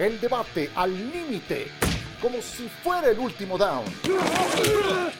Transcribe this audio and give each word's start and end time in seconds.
El 0.00 0.18
debate 0.18 0.70
al 0.76 0.94
límite, 1.12 1.66
como 2.22 2.40
si 2.40 2.66
fuera 2.68 3.10
el 3.10 3.18
último 3.18 3.58
down. 3.58 3.84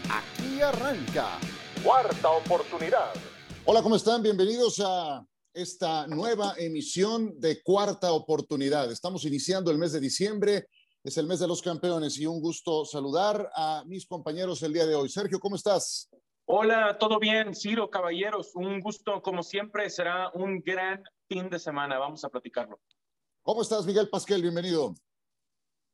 Aquí 0.09 0.63
arranca. 0.63 1.39
Cuarta 1.85 2.31
oportunidad. 2.31 3.13
Hola, 3.67 3.83
¿cómo 3.83 3.97
están? 3.97 4.23
Bienvenidos 4.23 4.81
a 4.83 5.23
esta 5.53 6.07
nueva 6.07 6.55
emisión 6.57 7.39
de 7.39 7.63
Cuarta 7.63 8.11
Oportunidad. 8.13 8.91
Estamos 8.91 9.27
iniciando 9.27 9.71
el 9.71 9.77
mes 9.77 9.93
de 9.93 10.01
diciembre, 10.01 10.69
es 11.05 11.19
el 11.19 11.27
mes 11.27 11.41
de 11.41 11.49
los 11.49 11.61
campeones 11.61 12.19
y 12.19 12.25
un 12.25 12.41
gusto 12.41 12.87
saludar 12.87 13.51
a 13.55 13.85
mis 13.85 14.07
compañeros 14.07 14.63
el 14.63 14.73
día 14.73 14.87
de 14.87 14.95
hoy. 14.95 15.11
Sergio, 15.11 15.39
¿cómo 15.41 15.57
estás? 15.57 16.09
Hola, 16.47 16.97
¿todo 16.99 17.19
bien? 17.19 17.55
Ciro, 17.55 17.91
caballeros, 17.91 18.53
un 18.55 18.81
gusto 18.81 19.21
como 19.21 19.43
siempre, 19.43 19.91
será 19.91 20.31
un 20.33 20.63
gran 20.65 21.03
fin 21.29 21.51
de 21.51 21.59
semana, 21.59 21.99
vamos 21.99 22.25
a 22.25 22.31
platicarlo. 22.31 22.81
¿Cómo 23.43 23.63
estás, 23.63 23.87
Miguel 23.87 24.09
Pasquel? 24.11 24.43
Bienvenido. 24.43 24.95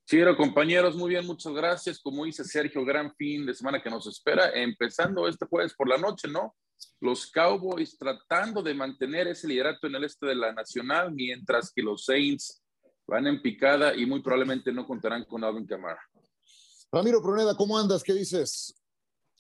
Ciro, 0.08 0.36
compañeros, 0.36 0.96
muy 0.96 1.10
bien, 1.10 1.24
muchas 1.24 1.52
gracias. 1.52 2.00
Como 2.00 2.24
dice 2.24 2.44
Sergio, 2.44 2.84
gran 2.84 3.14
fin 3.14 3.46
de 3.46 3.54
semana 3.54 3.80
que 3.80 3.88
nos 3.88 4.06
espera, 4.08 4.50
empezando 4.50 5.28
este 5.28 5.46
jueves 5.46 5.72
por 5.74 5.88
la 5.88 5.96
noche, 5.96 6.26
¿no? 6.28 6.56
Los 7.00 7.30
Cowboys 7.30 7.96
tratando 7.96 8.62
de 8.62 8.74
mantener 8.74 9.28
ese 9.28 9.46
liderato 9.46 9.86
en 9.86 9.94
el 9.94 10.04
este 10.04 10.26
de 10.26 10.34
la 10.34 10.52
Nacional, 10.52 11.12
mientras 11.12 11.72
que 11.72 11.82
los 11.82 12.04
Saints 12.04 12.64
van 13.06 13.28
en 13.28 13.40
picada 13.40 13.94
y 13.94 14.06
muy 14.06 14.22
probablemente 14.22 14.72
no 14.72 14.84
contarán 14.84 15.24
con 15.24 15.44
Alvin 15.44 15.66
Kamara. 15.66 16.00
Ramiro 16.90 17.22
Pruneda, 17.22 17.56
¿cómo 17.56 17.78
andas? 17.78 18.02
¿Qué 18.02 18.12
dices? 18.12 18.74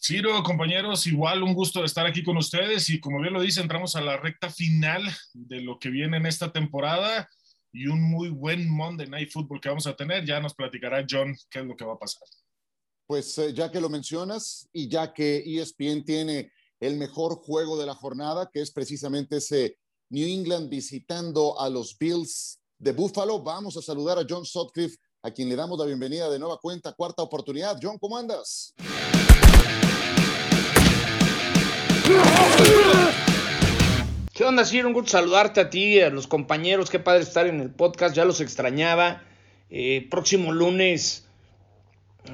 Ciro, 0.00 0.42
compañeros, 0.44 1.06
igual 1.08 1.42
un 1.42 1.54
gusto 1.54 1.80
de 1.80 1.86
estar 1.86 2.06
aquí 2.06 2.22
con 2.22 2.36
ustedes 2.36 2.88
y 2.88 3.00
como 3.00 3.20
bien 3.20 3.34
lo 3.34 3.40
dice, 3.40 3.60
entramos 3.60 3.96
a 3.96 4.00
la 4.00 4.16
recta 4.16 4.48
final 4.48 5.02
de 5.32 5.62
lo 5.62 5.80
que 5.80 5.90
viene 5.90 6.18
en 6.18 6.26
esta 6.26 6.52
temporada 6.52 7.28
y 7.76 7.86
un 7.88 8.00
muy 8.00 8.30
buen 8.30 8.68
Monday 8.68 9.06
Night 9.06 9.30
Football 9.30 9.60
que 9.60 9.68
vamos 9.68 9.86
a 9.86 9.94
tener. 9.94 10.24
Ya 10.24 10.40
nos 10.40 10.54
platicará 10.54 11.04
John 11.08 11.36
qué 11.50 11.60
es 11.60 11.66
lo 11.66 11.76
que 11.76 11.84
va 11.84 11.92
a 11.92 11.98
pasar. 11.98 12.22
Pues 13.06 13.36
eh, 13.38 13.52
ya 13.52 13.70
que 13.70 13.80
lo 13.80 13.90
mencionas 13.90 14.66
y 14.72 14.88
ya 14.88 15.12
que 15.12 15.44
ESPN 15.46 16.04
tiene 16.04 16.50
el 16.80 16.96
mejor 16.96 17.36
juego 17.36 17.78
de 17.78 17.86
la 17.86 17.94
jornada, 17.94 18.50
que 18.50 18.62
es 18.62 18.70
precisamente 18.70 19.36
ese 19.36 19.78
New 20.08 20.26
England 20.26 20.70
visitando 20.70 21.60
a 21.60 21.68
los 21.68 21.98
Bills 21.98 22.60
de 22.78 22.92
Buffalo, 22.92 23.42
vamos 23.42 23.76
a 23.76 23.82
saludar 23.82 24.18
a 24.18 24.26
John 24.28 24.44
Sutcliffe, 24.44 24.96
a 25.22 25.30
quien 25.30 25.48
le 25.48 25.56
damos 25.56 25.78
la 25.78 25.84
bienvenida 25.84 26.30
de 26.30 26.38
nueva 26.38 26.58
cuenta, 26.58 26.92
cuarta 26.92 27.22
oportunidad. 27.22 27.78
John, 27.82 27.98
¿cómo 27.98 28.16
andas? 28.16 28.74
¿Qué 34.36 34.44
onda, 34.44 34.66
Ciro? 34.66 34.88
Un 34.88 34.92
gusto 34.92 35.12
saludarte 35.12 35.62
a 35.62 35.70
ti, 35.70 35.98
a 35.98 36.10
los 36.10 36.26
compañeros. 36.26 36.90
Qué 36.90 36.98
padre 36.98 37.22
estar 37.22 37.46
en 37.46 37.58
el 37.62 37.70
podcast. 37.70 38.14
Ya 38.14 38.26
los 38.26 38.42
extrañaba. 38.42 39.22
Eh, 39.70 40.06
próximo 40.10 40.52
lunes, 40.52 41.26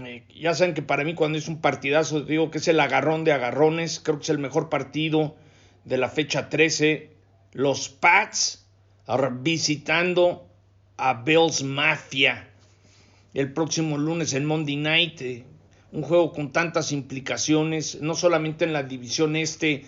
eh, 0.04 0.24
ya 0.34 0.52
saben 0.52 0.74
que 0.74 0.82
para 0.82 1.04
mí 1.04 1.14
cuando 1.14 1.38
es 1.38 1.46
un 1.46 1.60
partidazo, 1.60 2.22
digo 2.22 2.50
que 2.50 2.58
es 2.58 2.66
el 2.66 2.80
agarrón 2.80 3.22
de 3.22 3.30
agarrones. 3.30 4.00
Creo 4.00 4.16
que 4.16 4.24
es 4.24 4.30
el 4.30 4.40
mejor 4.40 4.68
partido 4.68 5.36
de 5.84 5.96
la 5.96 6.08
fecha 6.08 6.48
13. 6.48 7.12
Los 7.52 7.88
Pats, 7.88 8.66
visitando 9.34 10.48
a 10.96 11.22
Bills 11.22 11.62
Mafia. 11.62 12.48
El 13.32 13.52
próximo 13.52 13.96
lunes 13.96 14.32
en 14.32 14.44
Monday 14.44 14.74
Night. 14.74 15.22
Eh, 15.22 15.44
un 15.92 16.02
juego 16.02 16.32
con 16.32 16.50
tantas 16.50 16.90
implicaciones, 16.90 18.00
no 18.00 18.16
solamente 18.16 18.64
en 18.64 18.72
la 18.72 18.82
división 18.82 19.36
este, 19.36 19.84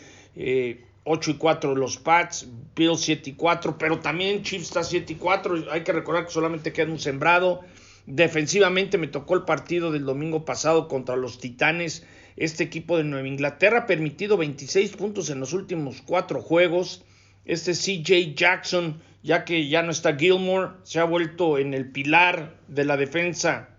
8 1.04 1.30
eh, 1.30 1.34
y 1.34 1.36
4 1.36 1.74
los 1.76 1.98
Pats, 1.98 2.48
Bills 2.74 3.00
7 3.00 3.30
y 3.30 3.32
4, 3.34 3.78
pero 3.78 4.00
también 4.00 4.42
Chiefs 4.42 4.68
está 4.68 4.82
7 4.82 5.12
y 5.12 5.16
4, 5.16 5.70
hay 5.70 5.82
que 5.82 5.92
recordar 5.92 6.26
que 6.26 6.32
solamente 6.32 6.72
queda 6.72 6.90
un 6.90 6.98
sembrado. 6.98 7.60
Defensivamente 8.06 8.98
me 8.98 9.06
tocó 9.06 9.34
el 9.34 9.44
partido 9.44 9.90
del 9.90 10.04
domingo 10.04 10.44
pasado 10.44 10.88
contra 10.88 11.16
los 11.16 11.38
Titanes. 11.38 12.04
Este 12.36 12.64
equipo 12.64 12.96
de 12.96 13.04
Nueva 13.04 13.28
Inglaterra 13.28 13.80
ha 13.80 13.86
permitido 13.86 14.36
26 14.36 14.96
puntos 14.96 15.30
en 15.30 15.40
los 15.40 15.52
últimos 15.52 16.02
cuatro 16.02 16.42
juegos. 16.42 17.04
Este 17.44 17.72
CJ 17.72 18.34
Jackson, 18.34 19.00
ya 19.22 19.44
que 19.44 19.68
ya 19.68 19.82
no 19.82 19.90
está 19.90 20.16
Gilmore, 20.16 20.72
se 20.82 21.00
ha 21.00 21.04
vuelto 21.04 21.58
en 21.58 21.72
el 21.72 21.90
pilar 21.90 22.56
de 22.68 22.84
la 22.84 22.96
defensa 22.96 23.70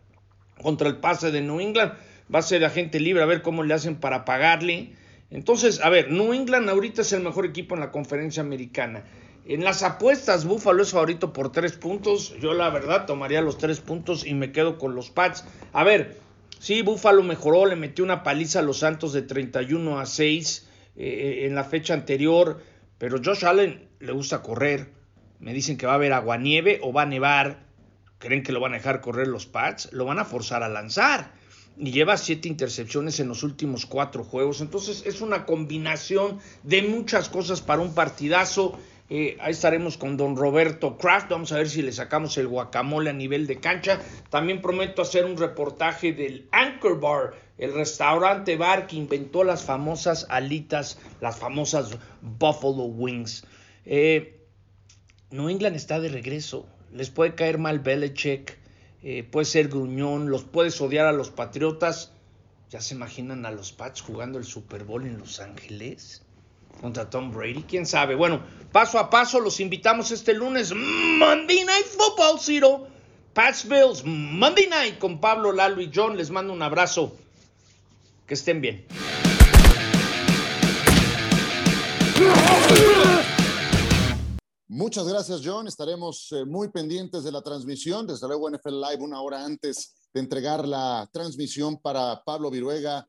contra 0.62 0.88
el 0.88 0.98
pase 0.98 1.32
de 1.32 1.42
New 1.42 1.60
England 1.60 1.94
va 2.34 2.40
a 2.40 2.44
ser 2.44 2.64
agente 2.66 3.00
libre, 3.00 3.24
a 3.24 3.28
ver 3.28 3.42
cómo 3.42 3.64
le 3.64 3.74
hacen 3.74 3.96
para 3.96 4.26
pagarle. 4.26 4.94
Entonces, 5.36 5.82
a 5.84 5.90
ver, 5.90 6.12
New 6.12 6.32
England 6.34 6.70
ahorita 6.70 7.02
es 7.02 7.12
el 7.12 7.22
mejor 7.22 7.46
equipo 7.46 7.76
en 7.76 7.82
la 7.82 7.92
conferencia 7.92 8.42
americana. 8.42 9.04
En 9.46 9.66
las 9.66 9.84
apuestas, 9.84 10.46
Buffalo 10.46 10.82
es 10.82 10.92
favorito 10.92 11.34
por 11.34 11.52
tres 11.52 11.74
puntos. 11.74 12.34
Yo 12.40 12.54
la 12.54 12.70
verdad 12.70 13.06
tomaría 13.06 13.42
los 13.42 13.58
tres 13.58 13.82
puntos 13.82 14.26
y 14.26 14.34
me 14.34 14.54
quedo 14.54 14.78
con 14.78 14.96
los 14.96 15.10
Pats. 15.10 15.44
A 15.74 15.84
ver, 15.84 16.18
sí, 16.60 16.84
Buffalo 16.84 17.22
mejoró, 17.22 17.66
le 17.66 17.76
metió 17.76 18.06
una 18.06 18.24
paliza 18.24 18.60
a 18.60 18.62
los 18.62 18.80
Santos 18.80 19.12
de 19.12 19.24
31 19.24 20.00
a 20.00 20.06
6 20.06 20.70
eh, 20.96 21.44
en 21.48 21.54
la 21.54 21.66
fecha 21.66 21.94
anterior, 21.94 22.62
pero 22.98 23.18
Josh 23.22 23.44
Allen 23.44 23.90
le 24.00 24.14
gusta 24.14 24.42
correr. 24.42 24.88
Me 25.40 25.54
dicen 25.54 25.76
que 25.76 25.86
va 25.86 25.92
a 25.92 25.96
haber 25.96 26.14
aguanieve 26.14 26.80
o 26.82 26.94
va 26.94 27.02
a 27.02 27.08
nevar. 27.08 27.60
¿Creen 28.20 28.42
que 28.42 28.54
lo 28.54 28.62
van 28.62 28.72
a 28.72 28.78
dejar 28.78 29.02
correr 29.02 29.28
los 29.28 29.48
Pats? 29.48 29.92
Lo 29.92 30.06
van 30.06 30.18
a 30.18 30.24
forzar 30.24 30.64
a 30.64 30.70
lanzar 30.70 31.30
y 31.78 31.92
lleva 31.92 32.18
siete 32.18 32.48
intercepciones 32.48 33.20
en 33.20 33.28
los 33.28 33.44
últimos 33.44 33.86
cuatro 33.86 34.24
juegos. 34.24 34.62
Entonces 34.62 35.04
es 35.06 35.22
una 35.22 35.46
combinación 35.46 36.40
de 36.64 36.84
muchas 36.84 37.30
cosas 37.30 37.62
para 37.62 37.82
un 37.82 37.94
partidazo. 37.94 38.78
Eh, 39.10 39.38
ahí 39.40 39.52
estaremos 39.52 39.98
con 39.98 40.18
don 40.18 40.36
Roberto 40.36 40.98
Kraft. 40.98 41.30
Vamos 41.30 41.52
a 41.52 41.58
ver 41.58 41.70
si 41.70 41.82
le 41.82 41.92
sacamos 41.92 42.38
el 42.38 42.48
guacamole 42.48 43.10
a 43.10 43.14
nivel 43.14 43.46
de 43.46 43.60
cancha. 43.60 44.00
También 44.30 44.62
prometo 44.62 45.02
hacer 45.02 45.26
un 45.26 45.38
reportaje 45.38 46.14
del 46.14 46.48
Anchor 46.52 47.00
Bar, 47.00 47.34
el 47.58 47.74
restaurante 47.74 48.56
bar 48.56 48.88
que 48.88 48.96
inventó 48.96 49.44
las 49.44 49.64
famosas 49.64 50.26
alitas, 50.30 50.98
las 51.22 51.38
famosas 51.38 51.98
Buffalo 52.22 52.86
Wings. 52.86 53.46
Eh, 53.86 54.40
New 55.30 55.50
England 55.50 55.76
está 55.76 56.00
de 56.00 56.10
regreso. 56.10 56.68
Les 56.94 57.10
puede 57.10 57.36
caer 57.36 57.58
mal 57.58 57.80
Belichick 57.80 58.58
eh, 59.08 59.24
puede 59.24 59.46
ser 59.46 59.68
gruñón, 59.68 60.32
los 60.32 60.46
puedes 60.46 60.82
odiar 60.82 61.06
a 61.06 61.12
los 61.12 61.30
Patriotas. 61.30 62.12
¿Ya 62.72 62.82
se 62.82 62.96
imaginan 62.96 63.46
a 63.46 63.52
los 63.52 63.72
Pats 63.72 64.02
jugando 64.02 64.40
el 64.40 64.46
Super 64.46 64.84
Bowl 64.84 65.06
en 65.06 65.20
Los 65.20 65.40
Ángeles? 65.40 66.24
Contra 66.82 67.08
Tom 67.08 67.32
Brady, 67.32 67.66
quién 67.70 67.86
sabe. 67.86 68.16
Bueno, 68.16 68.42
paso 68.72 68.98
a 68.98 69.12
paso 69.12 69.40
los 69.40 69.60
invitamos 69.60 70.10
este 70.10 70.34
lunes. 70.34 70.74
Monday 70.74 71.64
Night 71.66 71.86
Football, 71.86 72.40
Ciro. 72.40 72.88
Pats 73.36 73.70
Bills, 73.70 74.04
Monday 74.04 74.66
Night 74.66 74.98
con 74.98 75.22
Pablo, 75.22 75.52
Lalo 75.52 75.82
y 75.82 75.92
John. 75.94 76.18
Les 76.18 76.32
mando 76.32 76.52
un 76.52 76.64
abrazo. 76.64 77.16
Que 78.26 78.34
estén 78.34 78.60
bien. 78.60 78.88
Muchas 84.68 85.08
gracias, 85.08 85.42
John. 85.46 85.68
Estaremos 85.68 86.32
eh, 86.32 86.44
muy 86.44 86.70
pendientes 86.70 87.24
de 87.24 87.32
la 87.32 87.44
transmisión. 87.44 88.08
Desde 88.08 88.28
luego, 88.28 88.50
NFL 88.50 88.82
Live, 88.82 89.04
una 89.04 89.22
hora 89.22 89.46
antes 89.46 90.10
de 90.12 90.20
entregar 90.20 90.68
la 90.68 91.08
transmisión 91.14 91.78
para 91.78 92.24
Pablo 92.26 92.50
Viruega, 92.50 93.08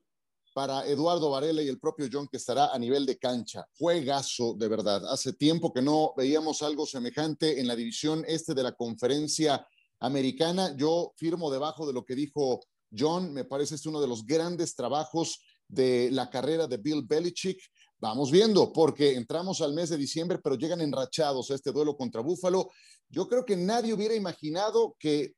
para 0.52 0.86
Eduardo 0.86 1.30
Varela 1.30 1.62
y 1.62 1.68
el 1.68 1.80
propio 1.80 2.08
John, 2.12 2.28
que 2.30 2.36
estará 2.36 2.74
a 2.74 2.78
nivel 2.78 3.06
de 3.06 3.16
cancha. 3.16 3.66
Juegazo, 3.78 4.54
de 4.58 4.68
verdad. 4.68 5.10
Hace 5.10 5.32
tiempo 5.32 5.72
que 5.72 5.80
no 5.80 6.12
veíamos 6.14 6.60
algo 6.60 6.84
semejante 6.84 7.58
en 7.58 7.66
la 7.66 7.74
división 7.74 8.22
este 8.28 8.52
de 8.52 8.62
la 8.62 8.72
conferencia 8.72 9.66
americana. 10.00 10.76
Yo 10.76 11.14
firmo 11.16 11.50
debajo 11.50 11.86
de 11.86 11.94
lo 11.94 12.04
que 12.04 12.14
dijo 12.14 12.60
John. 12.94 13.32
Me 13.32 13.44
parece 13.44 13.76
es 13.76 13.86
uno 13.86 14.02
de 14.02 14.08
los 14.08 14.26
grandes 14.26 14.74
trabajos 14.74 15.40
de 15.68 16.10
la 16.12 16.28
carrera 16.28 16.66
de 16.66 16.76
Bill 16.76 17.02
Belichick. 17.02 17.58
Vamos 17.98 18.30
viendo, 18.30 18.72
porque 18.72 19.14
entramos 19.14 19.62
al 19.62 19.72
mes 19.72 19.88
de 19.88 19.96
diciembre, 19.96 20.38
pero 20.42 20.56
llegan 20.56 20.82
enrachados 20.82 21.50
a 21.50 21.54
este 21.54 21.72
duelo 21.72 21.96
contra 21.96 22.20
Búfalo. 22.20 22.70
Yo 23.08 23.26
creo 23.26 23.44
que 23.44 23.56
nadie 23.56 23.94
hubiera 23.94 24.14
imaginado 24.14 24.96
que 24.98 25.32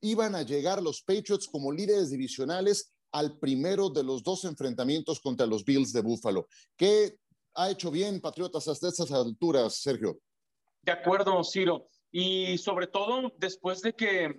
iban 0.00 0.34
a 0.34 0.42
llegar 0.42 0.80
los 0.82 1.02
Patriots 1.02 1.48
como 1.48 1.72
líderes 1.72 2.10
divisionales 2.10 2.92
al 3.12 3.38
primero 3.38 3.90
de 3.90 4.04
los 4.04 4.22
dos 4.22 4.44
enfrentamientos 4.44 5.20
contra 5.20 5.46
los 5.46 5.64
Bills 5.64 5.92
de 5.92 6.00
Búfalo. 6.00 6.46
¿Qué 6.76 7.16
ha 7.54 7.70
hecho 7.70 7.90
bien 7.90 8.20
Patriotas 8.20 8.68
hasta 8.68 8.88
estas 8.88 9.10
alturas, 9.10 9.80
Sergio? 9.80 10.20
De 10.82 10.92
acuerdo, 10.92 11.42
Ciro. 11.42 11.88
Y 12.12 12.56
sobre 12.58 12.86
todo 12.86 13.32
después 13.36 13.82
de 13.82 13.94
que 13.94 14.36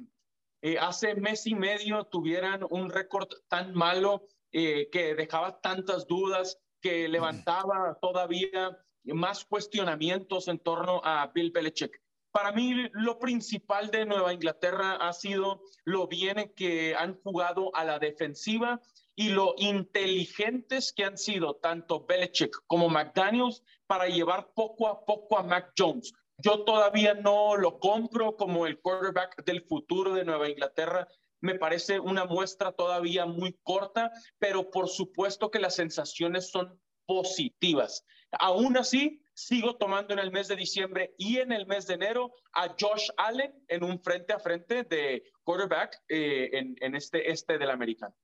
eh, 0.62 0.78
hace 0.80 1.16
mes 1.16 1.46
y 1.48 1.56
medio 1.56 2.06
tuvieran 2.06 2.66
un 2.70 2.90
récord 2.90 3.28
tan 3.48 3.74
malo 3.74 4.28
eh, 4.52 4.90
que 4.92 5.16
dejaba 5.16 5.60
tantas 5.60 6.08
dudas 6.08 6.58
que 6.82 7.08
levantaba 7.08 7.98
todavía 8.02 8.78
más 9.04 9.46
cuestionamientos 9.46 10.48
en 10.48 10.60
torno 10.60 11.02
a 11.04 11.28
Bill 11.34 11.52
Belichick. 11.52 12.02
Para 12.32 12.52
mí, 12.54 12.88
lo 12.94 13.20
principal 13.20 13.92
de 13.92 14.06
Nueva 14.06 14.34
Inglaterra 14.34 14.96
ha 14.96 15.12
sido 15.12 15.62
lo 15.84 16.08
bien 16.08 16.54
que 16.56 16.96
han 16.96 17.20
jugado 17.22 17.76
a 17.76 17.84
la 17.84 18.00
defensiva 18.00 18.80
y 19.16 19.30
lo 19.30 19.54
inteligentes 19.58 20.94
que 20.94 21.04
han 21.04 21.18
sido 21.18 21.56
tanto 21.56 22.06
Belichick 22.06 22.56
como 22.68 22.88
McDaniels 22.88 23.64
para 23.86 24.08
llevar 24.08 24.54
poco 24.54 24.88
a 24.88 25.06
poco 25.06 25.38
a 25.38 25.44
Mac 25.44 25.74
Jones. 25.78 26.14
yo 26.38 26.64
todavía 26.64 27.14
no 27.14 27.56
lo 27.56 27.80
compro 27.80 28.36
como 28.36 28.66
el 28.66 28.80
quarterback 28.80 29.44
del 29.44 29.62
futuro 29.62 30.14
de 30.14 30.26
Nueva 30.26 30.50
Inglaterra. 30.50 31.08
Me 31.42 31.56
parece 31.56 32.00
una 32.00 32.26
muestra 32.26 32.72
todavía 32.72 33.26
muy 33.26 33.58
corta, 33.64 34.12
pero 34.40 34.70
por 34.70 34.88
supuesto 34.88 35.52
que 35.52 35.60
las 35.60 35.76
sensaciones 35.76 36.50
son 36.50 36.80
positivas. 37.06 38.06
Aún 38.32 38.78
así, 38.78 39.22
sigo 39.34 39.76
tomando 39.76 40.14
en 40.14 40.20
el 40.20 40.32
mes 40.32 40.48
de 40.48 40.56
diciembre 40.56 41.14
y 41.18 41.40
en 41.40 41.52
el 41.52 41.66
mes 41.66 41.88
de 41.88 41.96
enero 41.96 42.32
a 42.54 42.76
Josh 42.80 43.10
Allen 43.18 43.54
en 43.68 43.84
un 43.84 44.02
frente 44.02 44.34
a 44.34 44.40
frente 44.40 44.84
de 44.84 45.24
quarterback 45.44 46.02
eh, 46.08 46.50
en, 46.54 46.76
en, 46.80 46.96
este 46.96 47.32
este 47.32 47.58
del 47.58 47.72
americano. 47.72 48.16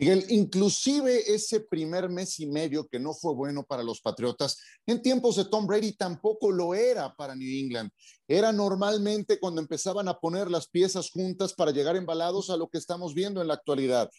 Miguel, 0.00 0.24
inclusive 0.30 1.30
ese 1.30 1.60
primer 1.60 2.08
mes 2.08 2.40
y 2.40 2.46
medio 2.46 2.88
que 2.88 2.98
no 2.98 3.12
fue 3.12 3.34
bueno 3.34 3.64
para 3.64 3.82
los 3.82 4.00
Patriotas, 4.00 4.58
en 4.86 5.02
tiempos 5.02 5.36
de 5.36 5.44
Tom 5.44 5.66
Brady 5.66 5.92
tampoco 5.92 6.50
lo 6.50 6.74
era 6.74 7.14
para 7.14 7.36
New 7.36 7.46
England. 7.46 7.90
Era 8.26 8.50
normalmente 8.50 9.38
cuando 9.38 9.60
empezaban 9.60 10.08
a 10.08 10.18
poner 10.18 10.50
las 10.50 10.68
piezas 10.68 11.10
juntas 11.10 11.52
para 11.52 11.70
llegar 11.70 11.96
embalados 11.96 12.48
a 12.48 12.56
lo 12.56 12.68
que 12.68 12.78
estamos 12.78 13.12
viendo 13.12 13.42
en 13.42 13.48
la 13.48 13.54
actualidad. 13.54 14.10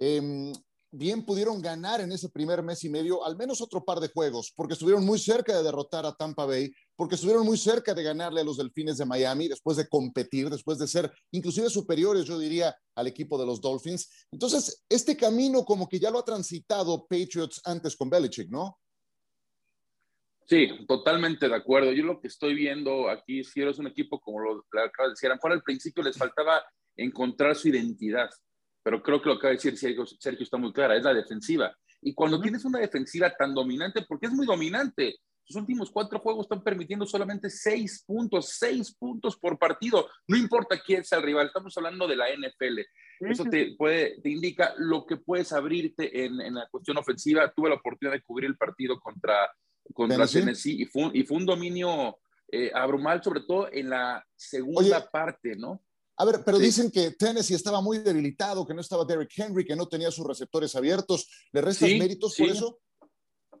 Eh, 0.00 0.52
bien 0.92 1.24
pudieron 1.24 1.60
ganar 1.60 2.00
en 2.02 2.12
ese 2.12 2.28
primer 2.28 2.62
mes 2.62 2.84
y 2.84 2.90
medio 2.90 3.24
al 3.24 3.36
menos 3.36 3.60
otro 3.60 3.82
par 3.82 3.98
de 3.98 4.08
juegos, 4.08 4.52
porque 4.54 4.74
estuvieron 4.74 5.04
muy 5.04 5.18
cerca 5.18 5.56
de 5.56 5.62
derrotar 5.62 6.04
a 6.04 6.14
Tampa 6.14 6.44
Bay, 6.44 6.70
porque 6.94 7.14
estuvieron 7.14 7.44
muy 7.46 7.56
cerca 7.56 7.94
de 7.94 8.02
ganarle 8.02 8.42
a 8.42 8.44
los 8.44 8.58
Delfines 8.58 8.98
de 8.98 9.06
Miami, 9.06 9.48
después 9.48 9.78
de 9.78 9.88
competir, 9.88 10.50
después 10.50 10.78
de 10.78 10.86
ser 10.86 11.10
inclusive 11.32 11.70
superiores, 11.70 12.26
yo 12.26 12.38
diría, 12.38 12.76
al 12.94 13.06
equipo 13.06 13.38
de 13.38 13.46
los 13.46 13.60
Dolphins. 13.60 14.26
Entonces, 14.30 14.84
este 14.88 15.16
camino 15.16 15.64
como 15.64 15.88
que 15.88 15.98
ya 15.98 16.10
lo 16.10 16.18
ha 16.18 16.24
transitado 16.24 17.06
Patriots 17.06 17.62
antes 17.64 17.96
con 17.96 18.10
Belichick, 18.10 18.50
¿no? 18.50 18.78
Sí, 20.46 20.68
totalmente 20.86 21.48
de 21.48 21.54
acuerdo. 21.54 21.92
Yo 21.92 22.04
lo 22.04 22.20
que 22.20 22.28
estoy 22.28 22.54
viendo 22.54 23.08
aquí, 23.08 23.42
si 23.42 23.62
eres 23.62 23.78
un 23.78 23.86
equipo 23.86 24.20
como 24.20 24.40
lo 24.40 24.64
acabo 24.84 25.08
de 25.08 25.14
decir, 25.14 25.30
al 25.30 25.62
principio 25.62 26.02
les 26.02 26.18
faltaba 26.18 26.62
encontrar 26.94 27.56
su 27.56 27.68
identidad 27.68 28.28
pero 28.82 29.02
creo 29.02 29.22
que 29.22 29.28
lo 29.28 29.34
que 29.34 29.38
acaba 29.38 29.50
de 29.50 29.56
decir 29.56 29.78
Sergio, 29.78 30.04
Sergio 30.06 30.44
está 30.44 30.56
muy 30.56 30.72
clara, 30.72 30.96
es 30.96 31.04
la 31.04 31.14
defensiva. 31.14 31.74
Y 32.00 32.14
cuando 32.14 32.40
tienes 32.40 32.64
una 32.64 32.80
defensiva 32.80 33.32
tan 33.34 33.54
dominante, 33.54 34.04
porque 34.08 34.26
es 34.26 34.32
muy 34.32 34.46
dominante, 34.46 35.16
sus 35.44 35.56
últimos 35.56 35.90
cuatro 35.90 36.18
juegos 36.18 36.46
están 36.46 36.62
permitiendo 36.62 37.04
solamente 37.06 37.50
seis 37.50 38.04
puntos, 38.06 38.56
seis 38.58 38.94
puntos 38.94 39.36
por 39.36 39.58
partido. 39.58 40.08
No 40.26 40.36
importa 40.36 40.80
quién 40.84 41.04
sea 41.04 41.18
el 41.18 41.24
rival, 41.24 41.46
estamos 41.46 41.76
hablando 41.76 42.06
de 42.06 42.16
la 42.16 42.26
NFL. 42.30 42.80
Eso 43.20 43.44
te, 43.44 43.74
puede, 43.76 44.20
te 44.20 44.30
indica 44.30 44.74
lo 44.78 45.04
que 45.06 45.16
puedes 45.16 45.52
abrirte 45.52 46.24
en, 46.24 46.40
en 46.40 46.54
la 46.54 46.66
cuestión 46.70 46.96
ofensiva. 46.96 47.52
Tuve 47.54 47.68
la 47.68 47.76
oportunidad 47.76 48.14
de 48.14 48.22
cubrir 48.22 48.50
el 48.50 48.56
partido 48.56 48.98
contra, 48.98 49.48
contra 49.92 50.26
Tennessee, 50.26 50.82
y, 50.82 50.86
fue, 50.86 51.10
y 51.12 51.22
fue 51.24 51.38
un 51.38 51.46
dominio 51.46 52.18
eh, 52.50 52.70
abrumal, 52.74 53.22
sobre 53.22 53.40
todo 53.40 53.68
en 53.72 53.90
la 53.90 54.24
segunda 54.34 55.08
parte, 55.08 55.56
¿no? 55.56 55.82
A 56.16 56.24
ver, 56.24 56.42
pero 56.44 56.58
dicen 56.58 56.90
que 56.90 57.12
Tennessee 57.12 57.54
estaba 57.54 57.80
muy 57.80 57.98
debilitado, 57.98 58.66
que 58.66 58.74
no 58.74 58.80
estaba 58.80 59.04
Derrick 59.04 59.32
Henry, 59.36 59.64
que 59.64 59.76
no 59.76 59.86
tenía 59.86 60.10
sus 60.10 60.26
receptores 60.26 60.74
abiertos. 60.76 61.28
¿Le 61.52 61.60
restas 61.60 61.88
méritos 61.90 62.36
por 62.36 62.48
eso? 62.48 62.80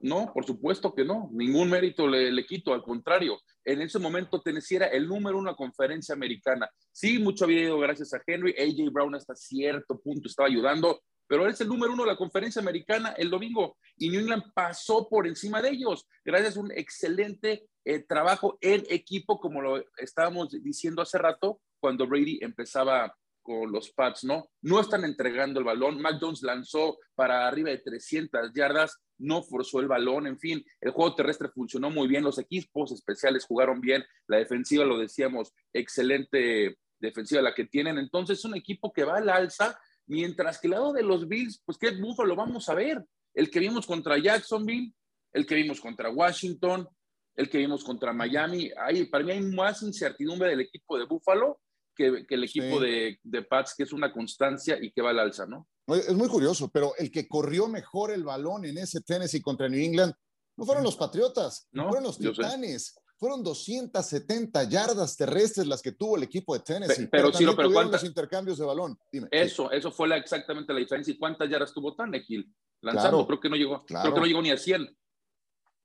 No, 0.00 0.32
por 0.34 0.44
supuesto 0.44 0.94
que 0.94 1.04
no. 1.04 1.30
Ningún 1.32 1.70
mérito 1.70 2.06
le, 2.06 2.30
le, 2.30 2.44
quito, 2.44 2.74
al 2.74 2.82
contrario. 2.82 3.40
En 3.64 3.80
ese 3.80 3.98
momento 3.98 4.40
Tennessee 4.40 4.76
era 4.76 4.86
el 4.88 5.06
número 5.06 5.38
uno 5.38 5.48
en 5.48 5.52
la 5.52 5.56
conferencia 5.56 6.14
americana. 6.14 6.68
Sí, 6.90 7.18
mucho 7.18 7.44
había 7.44 7.62
ido 7.62 7.78
gracias 7.78 8.12
a 8.12 8.20
Henry. 8.26 8.52
AJ 8.58 8.92
Brown 8.92 9.14
hasta 9.14 9.34
cierto 9.34 10.00
punto 10.00 10.28
estaba 10.28 10.48
ayudando, 10.48 11.00
pero 11.28 11.48
es 11.48 11.60
el 11.60 11.68
número 11.68 11.92
uno 11.92 12.02
de 12.02 12.10
la 12.10 12.16
conferencia 12.16 12.60
americana 12.60 13.14
el 13.16 13.30
domingo 13.30 13.78
y 13.96 14.10
New 14.10 14.20
England 14.20 14.52
pasó 14.54 15.08
por 15.08 15.26
encima 15.26 15.62
de 15.62 15.70
ellos 15.70 16.06
gracias 16.24 16.56
a 16.56 16.60
un 16.60 16.70
excelente 16.72 17.68
eh, 17.84 18.00
trabajo 18.00 18.58
en 18.60 18.84
equipo, 18.90 19.40
como 19.40 19.62
lo 19.62 19.82
estábamos 19.96 20.50
diciendo 20.62 21.00
hace 21.00 21.18
rato, 21.18 21.60
cuando 21.82 22.06
Brady 22.06 22.38
empezaba 22.40 23.12
con 23.42 23.72
los 23.72 23.90
Pats, 23.90 24.22
¿no? 24.22 24.50
No 24.62 24.80
están 24.80 25.04
entregando 25.04 25.58
el 25.58 25.66
balón. 25.66 26.00
Mac 26.00 26.20
lanzó 26.42 26.98
para 27.16 27.48
arriba 27.48 27.70
de 27.70 27.78
300 27.78 28.52
yardas, 28.54 29.02
no 29.18 29.42
forzó 29.42 29.80
el 29.80 29.88
balón, 29.88 30.28
en 30.28 30.38
fin, 30.38 30.64
el 30.80 30.92
juego 30.92 31.16
terrestre 31.16 31.48
funcionó 31.48 31.90
muy 31.90 32.06
bien, 32.06 32.22
los 32.22 32.38
equipos 32.38 32.92
especiales 32.92 33.44
jugaron 33.44 33.80
bien, 33.80 34.04
la 34.28 34.36
defensiva, 34.36 34.84
lo 34.84 34.96
decíamos, 34.96 35.52
excelente 35.72 36.78
defensiva 37.00 37.42
la 37.42 37.52
que 37.52 37.66
tienen. 37.66 37.98
Entonces, 37.98 38.38
es 38.38 38.44
un 38.44 38.54
equipo 38.54 38.92
que 38.92 39.02
va 39.02 39.18
al 39.18 39.28
alza, 39.28 39.76
mientras 40.06 40.60
que 40.60 40.68
el 40.68 40.72
lado 40.72 40.92
de 40.92 41.02
los 41.02 41.26
Bills, 41.26 41.60
pues 41.64 41.78
qué 41.78 41.90
lo 41.90 42.36
vamos 42.36 42.68
a 42.68 42.74
ver. 42.74 43.04
El 43.34 43.50
que 43.50 43.58
vimos 43.58 43.86
contra 43.86 44.18
Jacksonville, 44.18 44.94
el 45.32 45.46
que 45.46 45.56
vimos 45.56 45.80
contra 45.80 46.10
Washington, 46.10 46.88
el 47.34 47.48
que 47.48 47.58
vimos 47.58 47.82
contra 47.82 48.12
Miami. 48.12 48.70
Hay, 48.76 49.06
para 49.06 49.24
mí 49.24 49.32
hay 49.32 49.40
más 49.40 49.82
incertidumbre 49.82 50.50
del 50.50 50.60
equipo 50.60 50.98
de 50.98 51.06
Buffalo 51.06 51.60
que, 51.94 52.24
el 52.28 52.44
equipo 52.44 52.80
de, 52.80 53.18
de, 53.22 53.42
Pats, 53.42 53.74
que 53.76 53.82
es 53.84 53.92
una 53.92 54.12
constancia 54.12 54.78
y 54.80 54.92
que 54.92 55.02
va 55.02 55.10
al 55.10 55.18
alza, 55.18 55.46
¿no? 55.46 55.68
Es 55.88 56.14
muy 56.14 56.28
curioso, 56.28 56.70
pero 56.70 56.94
el 56.96 57.10
que 57.10 57.26
corrió 57.26 57.68
mejor 57.68 58.12
el 58.12 58.24
balón 58.24 58.64
en 58.64 58.78
ese 58.78 59.00
Tennessee 59.00 59.42
contra 59.42 59.68
New 59.68 59.80
England 59.80 60.14
no 60.56 60.64
fueron 60.64 60.84
los 60.84 60.96
Patriotas, 60.96 61.66
no, 61.72 61.88
fueron 61.88 62.04
los 62.04 62.18
Titanes. 62.18 62.94
Fueron 63.18 63.44
270 63.44 64.64
yardas 64.64 65.16
terrestres 65.16 65.64
las 65.68 65.80
que 65.80 65.92
tuvo 65.92 66.16
el 66.16 66.24
equipo 66.24 66.54
de 66.54 66.60
Tennessee. 66.60 67.06
Pero, 67.06 67.30
pero, 67.30 67.32
sí, 67.32 67.46
pero 67.56 67.72
¿cuántos 67.72 68.02
intercambios 68.02 68.58
de 68.58 68.64
balón? 68.64 68.98
Dime. 69.12 69.28
Eso, 69.30 69.70
eso 69.70 69.92
fue 69.92 70.08
la, 70.08 70.16
exactamente 70.16 70.72
la 70.72 70.80
diferencia. 70.80 71.14
¿Y 71.14 71.18
cuántas 71.18 71.48
yardas 71.48 71.72
tuvo 71.72 71.94
Tannehill? 71.94 72.52
Lanzando, 72.80 73.24
creo 73.24 73.38
que 73.38 73.48
no 73.48 73.54
llegó, 73.54 73.84
creo 73.86 74.12
que 74.12 74.20
no 74.20 74.26
llegó 74.26 74.42
ni 74.42 74.50
a 74.50 74.56
100. 74.56 74.98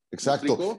Exacto. 0.10 0.76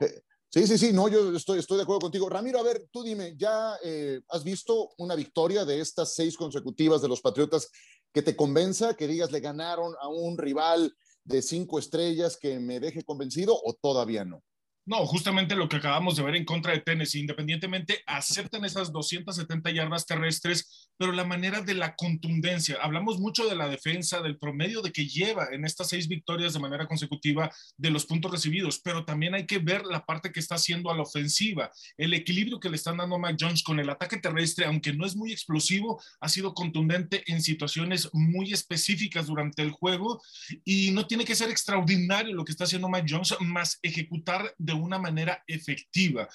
Sí, 0.51 0.65
sí, 0.65 0.79
sí, 0.79 0.93
no, 0.93 1.07
yo 1.07 1.35
estoy, 1.35 1.59
estoy 1.59 1.77
de 1.77 1.83
acuerdo 1.83 1.99
contigo. 1.99 2.27
Ramiro, 2.27 2.57
a 2.59 2.63
ver, 2.63 2.87
tú 2.91 3.03
dime, 3.03 3.35
¿ya 3.37 3.77
eh, 3.83 4.19
has 4.29 4.43
visto 4.43 4.89
una 4.97 5.13
victoria 5.13 5.63
de 5.63 5.79
estas 5.79 6.15
seis 6.15 6.35
consecutivas 6.35 7.03
de 7.03 7.07
los 7.07 7.21
Patriotas 7.21 7.69
que 8.11 8.23
te 8.23 8.35
convenza, 8.35 8.95
que 8.95 9.07
digas 9.07 9.31
le 9.31 9.41
ganaron 9.41 9.93
a 10.01 10.07
un 10.07 10.39
rival 10.39 10.91
de 11.23 11.43
cinco 11.43 11.77
estrellas 11.77 12.35
que 12.35 12.59
me 12.59 12.79
deje 12.79 13.03
convencido 13.03 13.55
o 13.63 13.75
todavía 13.75 14.25
no? 14.25 14.41
No, 14.89 15.05
justamente 15.05 15.55
lo 15.55 15.69
que 15.69 15.75
acabamos 15.75 16.15
de 16.15 16.23
ver 16.23 16.35
en 16.35 16.45
contra 16.45 16.73
de 16.73 16.79
Tennessee, 16.79 17.19
independientemente 17.19 18.01
aceptan 18.07 18.65
esas 18.65 18.91
270 18.91 19.69
yardas 19.69 20.07
terrestres, 20.07 20.89
pero 20.97 21.11
la 21.11 21.23
manera 21.23 21.61
de 21.61 21.75
la 21.75 21.95
contundencia, 21.95 22.79
hablamos 22.81 23.19
mucho 23.19 23.47
de 23.47 23.55
la 23.55 23.69
defensa, 23.69 24.19
del 24.19 24.39
promedio 24.39 24.81
de 24.81 24.91
que 24.91 25.05
lleva 25.05 25.49
en 25.51 25.63
estas 25.63 25.89
seis 25.89 26.07
victorias 26.07 26.53
de 26.53 26.59
manera 26.59 26.87
consecutiva 26.87 27.51
de 27.77 27.91
los 27.91 28.07
puntos 28.07 28.31
recibidos, 28.31 28.81
pero 28.83 29.05
también 29.05 29.35
hay 29.35 29.45
que 29.45 29.59
ver 29.59 29.85
la 29.85 30.07
parte 30.07 30.31
que 30.31 30.39
está 30.39 30.55
haciendo 30.55 30.89
a 30.89 30.95
la 30.95 31.03
ofensiva, 31.03 31.69
el 31.95 32.15
equilibrio 32.15 32.59
que 32.59 32.71
le 32.71 32.77
están 32.77 32.97
dando 32.97 33.17
a 33.17 33.19
Mac 33.19 33.37
Jones 33.39 33.61
con 33.61 33.79
el 33.79 33.91
ataque 33.91 34.17
terrestre, 34.17 34.65
aunque 34.65 34.93
no 34.93 35.05
es 35.05 35.15
muy 35.15 35.31
explosivo, 35.31 36.01
ha 36.19 36.29
sido 36.29 36.55
contundente 36.55 37.21
en 37.27 37.43
situaciones 37.43 38.09
muy 38.11 38.53
específicas 38.53 39.27
durante 39.27 39.61
el 39.61 39.69
juego 39.69 40.19
y 40.65 40.89
no 40.89 41.05
tiene 41.05 41.25
que 41.25 41.35
ser 41.35 41.51
extraordinario 41.51 42.33
lo 42.33 42.43
que 42.43 42.53
está 42.53 42.63
haciendo 42.63 42.89
Mac 42.89 43.05
Jones, 43.07 43.35
más 43.39 43.77
ejecutar 43.83 44.51
de 44.57 44.78
una 44.81 44.99
manera 44.99 45.43
efectiva. 45.47 46.27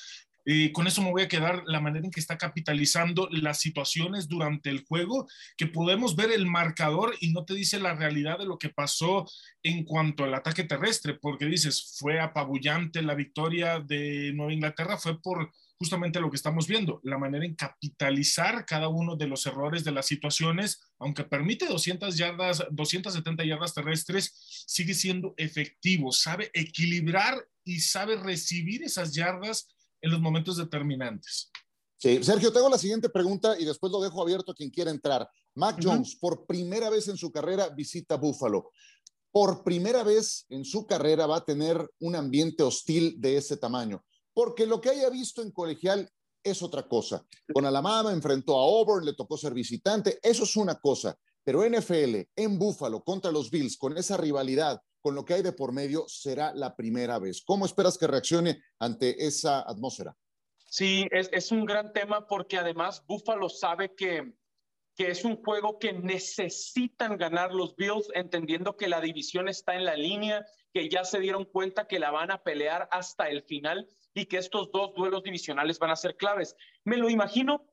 Eh, 0.47 0.73
con 0.73 0.87
eso 0.87 1.01
me 1.03 1.11
voy 1.11 1.23
a 1.23 1.29
quedar 1.29 1.63
la 1.67 1.81
manera 1.81 2.05
en 2.05 2.11
que 2.11 2.21
está 2.21 2.37
capitalizando 2.37 3.29
las 3.31 3.61
situaciones 3.61 4.29
durante 4.29 4.69
el 4.69 4.85
juego, 4.85 5.27
que 5.57 5.67
podemos 5.67 6.17
ver 6.17 6.31
el 6.33 6.47
marcador 6.47 7.15
y 7.21 7.33
no 7.33 7.45
te 7.45 7.55
dice 7.55 7.81
la 7.81 7.95
realidad 7.95 8.39
de 8.39 8.45
lo 8.45 8.59
que 8.59 8.69
pasó 8.69 9.27
en 9.63 9.85
cuanto 9.85 10.25
al 10.25 10.35
ataque 10.35 10.65
terrestre, 10.65 11.15
porque 11.15 11.47
dices, 11.47 11.97
fue 11.99 12.21
apabullante 12.21 13.01
la 13.01 13.15
victoria 13.15 13.81
de 13.81 14.33
Nueva 14.35 14.53
Inglaterra, 14.53 14.99
fue 14.99 15.21
por 15.21 15.51
justamente 15.85 16.19
lo 16.19 16.31
que 16.31 16.37
estamos 16.37 16.67
viendo, 16.67 16.99
la 17.03 17.19
manera 17.19 17.45
en 17.45 17.55
capitalizar 17.55 18.65
cada 18.65 18.89
uno 18.89 19.17
de 19.17 19.27
los 19.27 19.45
errores 19.45 19.85
de 19.85 19.93
las 19.93 20.07
situaciones, 20.07 20.81
aunque 20.99 21.25
permite 21.25 21.67
200 21.67 22.17
yardas, 22.17 22.65
270 22.71 23.45
yardas 23.45 23.75
terrestres, 23.75 24.33
sigue 24.67 24.95
siendo 24.95 25.35
efectivo, 25.37 26.11
sabe 26.11 26.51
equilibrar 26.55 27.37
y 27.65 27.81
sabe 27.81 28.17
recibir 28.17 28.83
esas 28.83 29.13
yardas 29.13 29.69
en 30.01 30.11
los 30.11 30.23
momentos 30.23 30.57
determinantes. 30.57 31.51
Sí, 31.99 32.25
Sergio, 32.25 32.51
tengo 32.51 32.71
la 32.71 32.79
siguiente 32.79 33.11
pregunta 33.11 33.59
y 33.61 33.67
después 33.67 33.93
lo 33.93 34.01
dejo 34.01 34.23
abierto 34.23 34.53
a 34.53 34.55
quien 34.55 34.71
quiera 34.71 34.91
entrar. 34.91 35.29
Mac 35.55 35.79
Jones, 35.83 36.17
por 36.17 36.47
primera 36.47 36.89
vez 36.89 37.09
en 37.09 37.19
su 37.19 37.31
carrera, 37.31 37.69
visita 37.69 38.17
Buffalo. 38.17 38.71
Por 39.31 39.63
primera 39.63 40.03
vez 40.03 40.47
en 40.49 40.65
su 40.65 40.87
carrera 40.87 41.27
va 41.27 41.37
a 41.37 41.45
tener 41.45 41.87
un 42.01 42.17
ambiente 42.17 42.63
hostil 42.63 43.17
de 43.19 43.37
ese 43.37 43.59
tamaño 43.59 44.03
porque 44.35 44.67
lo 44.67 44.81
que 44.81 44.91
haya 44.91 45.09
visto 45.09 45.41
en 45.43 45.53
colegial 45.53 46.11
es 46.43 46.63
otra 46.63 46.87
cosa. 46.87 47.25
Con 47.53 47.65
Alabama 47.65 48.13
enfrentó 48.13 48.59
a 48.59 48.65
Auburn, 48.65 49.05
le 49.05 49.15
tocó 49.15 49.39
ser 49.39 49.55
visitante, 49.55 50.19
eso 50.23 50.45
es 50.45 50.57
una 50.57 50.79
cosa, 50.79 51.17
pero 51.43 51.65
NFL 51.65 52.17
en 52.37 52.59
Buffalo 52.59 53.03
contra 53.03 53.31
los 53.31 53.51
Bills, 53.51 53.79
con 53.79 53.97
esa 53.97 54.17
rivalidad, 54.17 54.81
con 55.01 55.15
lo 55.15 55.25
que 55.25 55.35
hay 55.35 55.43
de 55.43 55.53
por 55.53 55.73
medio, 55.73 56.07
será 56.09 56.53
la 56.55 56.77
primera 56.77 57.19
vez. 57.19 57.43
¿Cómo 57.45 57.67
esperas 57.67 57.97
que 57.97 58.07
reaccione 58.07 58.63
ante 58.79 59.27
esa 59.27 59.61
atmósfera? 59.61 60.17
Sí, 60.67 61.07
es, 61.11 61.29
es 61.33 61.53
un 61.53 61.65
gran 61.65 61.93
tema 61.93 62.27
porque 62.27 62.59
además 62.59 63.05
Buffalo 63.07 63.49
sabe 63.49 63.95
que, 63.95 64.35
que 64.97 65.11
es 65.11 65.25
un 65.25 65.37
juego 65.43 65.79
que 65.79 65.93
necesitan 65.93 67.17
ganar 67.17 67.53
los 67.53 67.77
Bills, 67.77 68.09
entendiendo 68.15 68.77
que 68.77 68.89
la 68.89 69.01
división 69.01 69.49
está 69.49 69.77
en 69.77 69.85
la 69.85 69.95
línea, 69.95 70.45
que 70.73 70.89
ya 70.89 71.05
se 71.05 71.21
dieron 71.21 71.45
cuenta 71.45 71.87
que 71.87 71.99
la 71.99 72.11
van 72.11 72.31
a 72.31 72.43
pelear 72.43 72.89
hasta 72.91 73.29
el 73.29 73.43
final 73.45 73.87
y 74.15 74.27
que 74.27 74.39
estos 74.39 74.71
dos 74.73 74.95
duelos 74.95 75.23
divisionales 75.23 75.79
van 75.79 75.91
a 75.91 75.97
ser 75.97 76.17
claves. 76.17 76.57
Me 76.85 76.97
lo 76.97 77.11
imagino 77.11 77.67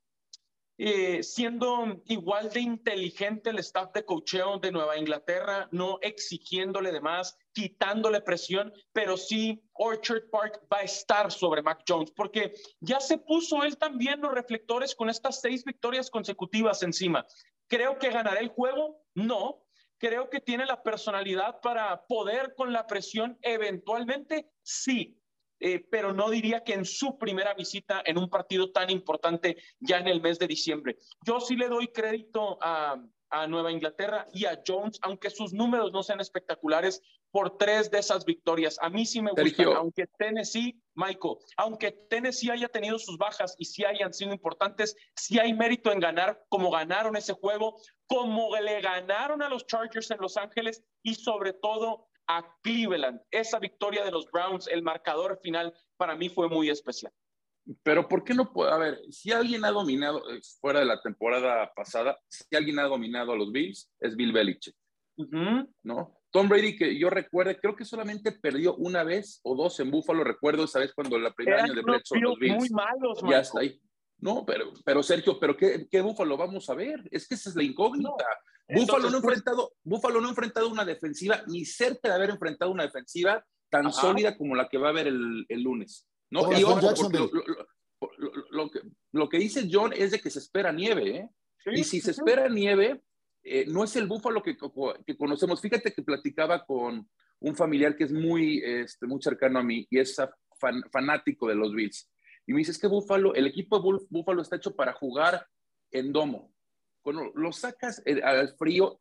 eh, 0.83 1.21
siendo 1.21 2.01
igual 2.05 2.49
de 2.49 2.61
inteligente 2.61 3.51
el 3.51 3.59
staff 3.59 3.91
de 3.93 4.03
cocheo 4.03 4.57
de 4.57 4.71
Nueva 4.71 4.97
Inglaterra, 4.97 5.69
no 5.71 5.99
exigiéndole 6.01 6.91
de 6.91 6.99
más, 6.99 7.37
quitándole 7.53 8.19
presión, 8.21 8.73
pero 8.91 9.15
sí 9.15 9.61
Orchard 9.73 10.31
Park 10.31 10.65
va 10.73 10.79
a 10.79 10.81
estar 10.81 11.31
sobre 11.31 11.61
Mac 11.61 11.83
Jones, 11.87 12.09
porque 12.09 12.55
ya 12.79 12.99
se 12.99 13.19
puso 13.19 13.63
él 13.63 13.77
también 13.77 14.21
los 14.21 14.33
reflectores 14.33 14.95
con 14.95 15.11
estas 15.11 15.39
seis 15.39 15.63
victorias 15.63 16.09
consecutivas 16.09 16.81
encima. 16.81 17.27
¿Creo 17.67 17.99
que 17.99 18.09
ganará 18.09 18.39
el 18.39 18.49
juego? 18.49 19.03
No. 19.13 19.63
¿Creo 19.99 20.31
que 20.31 20.39
tiene 20.39 20.65
la 20.65 20.81
personalidad 20.81 21.61
para 21.61 22.07
poder 22.07 22.55
con 22.55 22.73
la 22.73 22.87
presión 22.87 23.37
eventualmente? 23.43 24.49
Sí. 24.63 25.20
Eh, 25.63 25.85
pero 25.91 26.11
no 26.11 26.31
diría 26.31 26.63
que 26.63 26.73
en 26.73 26.85
su 26.85 27.19
primera 27.19 27.53
visita 27.53 28.01
en 28.03 28.17
un 28.17 28.29
partido 28.29 28.71
tan 28.71 28.89
importante 28.89 29.57
ya 29.79 29.99
en 29.99 30.07
el 30.07 30.19
mes 30.19 30.39
de 30.39 30.47
diciembre. 30.47 30.97
Yo 31.23 31.39
sí 31.39 31.55
le 31.55 31.69
doy 31.69 31.89
crédito 31.89 32.57
a, 32.61 32.99
a 33.29 33.47
Nueva 33.47 33.71
Inglaterra 33.71 34.27
y 34.33 34.45
a 34.45 34.59
Jones, 34.65 34.97
aunque 35.03 35.29
sus 35.29 35.53
números 35.53 35.91
no 35.93 36.01
sean 36.01 36.19
espectaculares, 36.19 37.03
por 37.31 37.57
tres 37.57 37.89
de 37.89 37.99
esas 37.99 38.25
victorias. 38.25 38.77
A 38.81 38.89
mí 38.89 39.05
sí 39.05 39.21
me 39.21 39.31
gusta, 39.31 39.63
aunque 39.77 40.07
Tennessee, 40.17 40.81
Michael, 40.95 41.35
aunque 41.57 41.91
Tennessee 42.09 42.49
haya 42.49 42.67
tenido 42.67 42.99
sus 42.99 43.17
bajas 43.17 43.55
y 43.57 43.65
sí 43.65 43.85
hayan 43.85 44.13
sido 44.13 44.33
importantes, 44.33 44.95
sí 45.15 45.39
hay 45.39 45.53
mérito 45.53 45.91
en 45.91 45.99
ganar 45.99 46.43
como 46.49 46.69
ganaron 46.71 47.15
ese 47.15 47.33
juego, 47.33 47.79
como 48.07 48.53
le 48.57 48.81
ganaron 48.81 49.41
a 49.41 49.49
los 49.49 49.65
Chargers 49.65 50.11
en 50.11 50.17
Los 50.19 50.37
Ángeles 50.37 50.83
y 51.03 51.15
sobre 51.15 51.53
todo 51.53 52.09
a 52.31 52.45
Cleveland. 52.63 53.21
Esa 53.29 53.59
victoria 53.59 54.05
de 54.05 54.11
los 54.11 54.25
Browns, 54.31 54.67
el 54.67 54.81
marcador 54.81 55.37
final, 55.43 55.73
para 55.97 56.15
mí 56.15 56.29
fue 56.29 56.47
muy 56.47 56.69
especial. 56.69 57.11
Pero 57.83 58.07
¿por 58.07 58.23
qué 58.23 58.33
no 58.33 58.51
puede? 58.53 58.71
A 58.71 58.77
ver, 58.77 58.99
si 59.09 59.31
alguien 59.31 59.65
ha 59.65 59.71
dominado, 59.71 60.17
eh, 60.31 60.39
fuera 60.59 60.79
de 60.79 60.85
la 60.85 61.01
temporada 61.01 61.71
pasada, 61.75 62.17
si 62.27 62.55
alguien 62.55 62.79
ha 62.79 62.83
dominado 62.83 63.33
a 63.33 63.35
los 63.35 63.51
Bills, 63.51 63.91
es 63.99 64.15
Bill 64.15 64.31
Belichick. 64.31 64.75
¿No? 65.83 66.17
Tom 66.31 66.47
Brady, 66.47 66.77
que 66.77 66.97
yo 66.97 67.09
recuerdo, 67.09 67.53
creo 67.61 67.75
que 67.75 67.83
solamente 67.83 68.31
perdió 68.31 68.75
una 68.75 69.03
vez 69.03 69.41
o 69.43 69.55
dos 69.55 69.79
en 69.81 69.91
Buffalo, 69.91 70.23
recuerdo 70.23 70.63
esa 70.63 70.79
vez 70.79 70.93
cuando 70.93 71.19
la 71.19 71.33
primera 71.33 71.63
año 71.63 71.73
de 71.73 71.81
Bledsoe 71.81 72.21
los 72.21 72.39
Bills. 72.39 72.57
Muy 72.57 72.69
malos, 72.69 73.21
ya 73.29 73.41
está 73.41 73.59
ahí. 73.59 73.79
No, 74.19 74.45
pero, 74.45 74.71
pero 74.85 75.03
Sergio, 75.03 75.37
¿pero 75.37 75.57
qué, 75.57 75.87
qué 75.91 75.99
Buffalo 76.01 76.37
vamos 76.37 76.69
a 76.69 76.75
ver? 76.75 77.07
Es 77.11 77.27
que 77.27 77.35
esa 77.35 77.49
es 77.49 77.55
la 77.55 77.63
incógnita. 77.63 78.25
Búfalo, 78.73 79.09
no 79.09 79.17
ha 79.17 79.21
pues, 79.21 79.23
enfrentado, 79.23 79.73
Búfalo 79.83 80.21
no 80.21 80.27
ha 80.27 80.31
enfrentado 80.31 80.69
una 80.69 80.85
defensiva 80.85 81.43
ni 81.47 81.65
cerca 81.65 82.09
de 82.09 82.15
haber 82.15 82.29
enfrentado 82.29 82.71
una 82.71 82.83
defensiva 82.83 83.45
tan 83.69 83.91
sólida 83.91 84.37
como 84.37 84.55
la 84.55 84.69
que 84.69 84.77
va 84.77 84.87
a 84.87 84.91
haber 84.91 85.07
el, 85.07 85.45
el 85.47 85.61
lunes. 85.61 86.07
¿no? 86.29 86.43
lo, 86.43 86.49
que, 88.71 88.81
lo, 89.11 89.29
que, 89.29 89.37
dice 89.37 89.67
John 89.71 89.93
es 89.93 90.11
de 90.11 90.19
que 90.19 90.29
se 90.29 90.39
espera 90.39 90.71
nieve, 90.71 91.17
¿eh? 91.17 91.29
y 91.73 91.83
si 91.83 92.01
se 92.01 92.11
espera 92.11 92.49
nieve, 92.49 93.01
eh, 93.43 93.65
no 93.67 93.83
es 93.83 93.95
el 93.95 94.07
búfalo 94.07 94.41
que, 94.41 94.57
que, 95.05 95.17
conocemos. 95.17 95.61
Fíjate 95.61 95.93
que 95.93 96.03
platicaba 96.03 96.65
con 96.65 97.09
un 97.39 97.55
familiar 97.55 97.95
que 97.95 98.05
es 98.05 98.11
muy, 98.11 98.61
este, 98.63 99.07
muy 99.07 99.21
cercano 99.21 99.59
a 99.59 99.63
mí 99.63 99.87
y 99.89 99.99
es 99.99 100.15
fanático 100.91 101.47
de 101.47 101.55
los 101.55 101.73
Bills. 101.73 102.09
Y 102.47 102.53
me 102.53 102.59
dice, 102.59 102.71
es 102.71 102.79
que 102.79 102.87
Búfalo, 102.87 103.33
el 103.33 103.47
equipo 103.47 103.79
de 103.79 104.05
Búfalo 104.09 104.41
está 104.41 104.55
hecho 104.55 104.75
para 104.75 104.93
jugar 104.93 105.45
en 105.91 106.11
domo. 106.11 106.53
Cuando 107.01 107.31
lo 107.35 107.51
sacas 107.51 108.01
eh, 108.05 108.21
al 108.23 108.55
frío, 108.55 108.99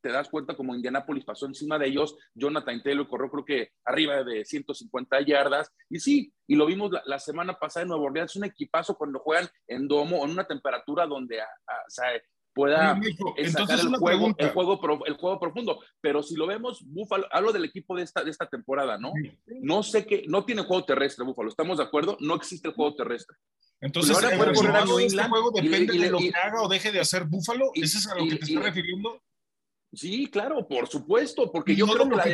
te 0.00 0.10
das 0.10 0.28
cuenta 0.28 0.56
como 0.56 0.74
Indianapolis 0.74 1.24
pasó 1.24 1.46
encima 1.46 1.78
de 1.78 1.88
ellos, 1.88 2.16
Jonathan 2.34 2.82
Taylor 2.82 3.08
corrió 3.08 3.30
creo 3.30 3.44
que 3.44 3.72
arriba 3.84 4.24
de 4.24 4.44
150 4.44 5.20
yardas, 5.22 5.70
y 5.88 6.00
sí, 6.00 6.32
y 6.46 6.54
lo 6.54 6.66
vimos 6.66 6.90
la, 7.04 7.18
semana 7.18 7.54
pasada 7.54 7.82
en 7.82 7.88
Nueva 7.88 8.04
Orleans, 8.04 8.36
un 8.36 8.44
equipazo 8.44 8.96
cuando 8.96 9.18
juegan 9.18 9.48
en 9.66 9.86
domo, 9.86 10.24
en 10.24 10.30
una 10.30 10.46
temperatura 10.46 11.06
donde 11.06 11.40
pueda 12.54 12.98
sacar 13.48 13.80
el 13.80 13.96
juego, 13.96 14.34
el, 14.36 14.50
juego, 14.50 15.04
el 15.06 15.14
juego 15.14 15.40
profundo, 15.40 15.80
pero 16.00 16.22
si 16.22 16.34
lo 16.36 16.46
vemos, 16.46 16.82
Búfalo, 16.84 17.26
hablo 17.30 17.52
del 17.52 17.64
equipo 17.64 17.96
de 17.96 18.02
esta, 18.02 18.24
de 18.24 18.30
esta 18.30 18.46
temporada, 18.46 18.98
¿no? 18.98 19.12
No 19.60 19.82
sé 19.82 20.06
qué, 20.06 20.24
no 20.26 20.44
tiene 20.44 20.62
juego 20.62 20.84
terrestre 20.84 21.24
Búfalo, 21.24 21.48
¿estamos 21.48 21.78
de 21.78 21.84
acuerdo? 21.84 22.16
No 22.20 22.34
existe 22.34 22.68
el 22.68 22.74
juego 22.74 22.94
terrestre. 22.94 23.36
Entonces, 23.80 24.16
¿el 24.22 24.38
resultado 24.38 24.96
de 24.96 25.06
este 25.06 25.22
juego 25.24 25.50
depende 25.52 25.98
de 25.98 26.10
lo 26.10 26.18
que 26.18 26.32
haga 26.34 26.62
o 26.62 26.68
deje 26.68 26.92
de 26.92 27.00
hacer 27.00 27.24
Búfalo? 27.24 27.70
¿Ese 27.74 27.98
es 27.98 28.06
a 28.08 28.14
lo 28.14 28.26
que 28.26 28.36
te 28.36 28.44
estás 28.44 28.64
refiriendo? 28.64 29.22
Sí, 29.92 30.30
claro, 30.30 30.68
por 30.68 30.86
supuesto, 30.86 31.50
porque 31.50 31.74
yo 31.74 31.86
creo 31.86 32.08
que 32.08 32.16
la 32.16 32.24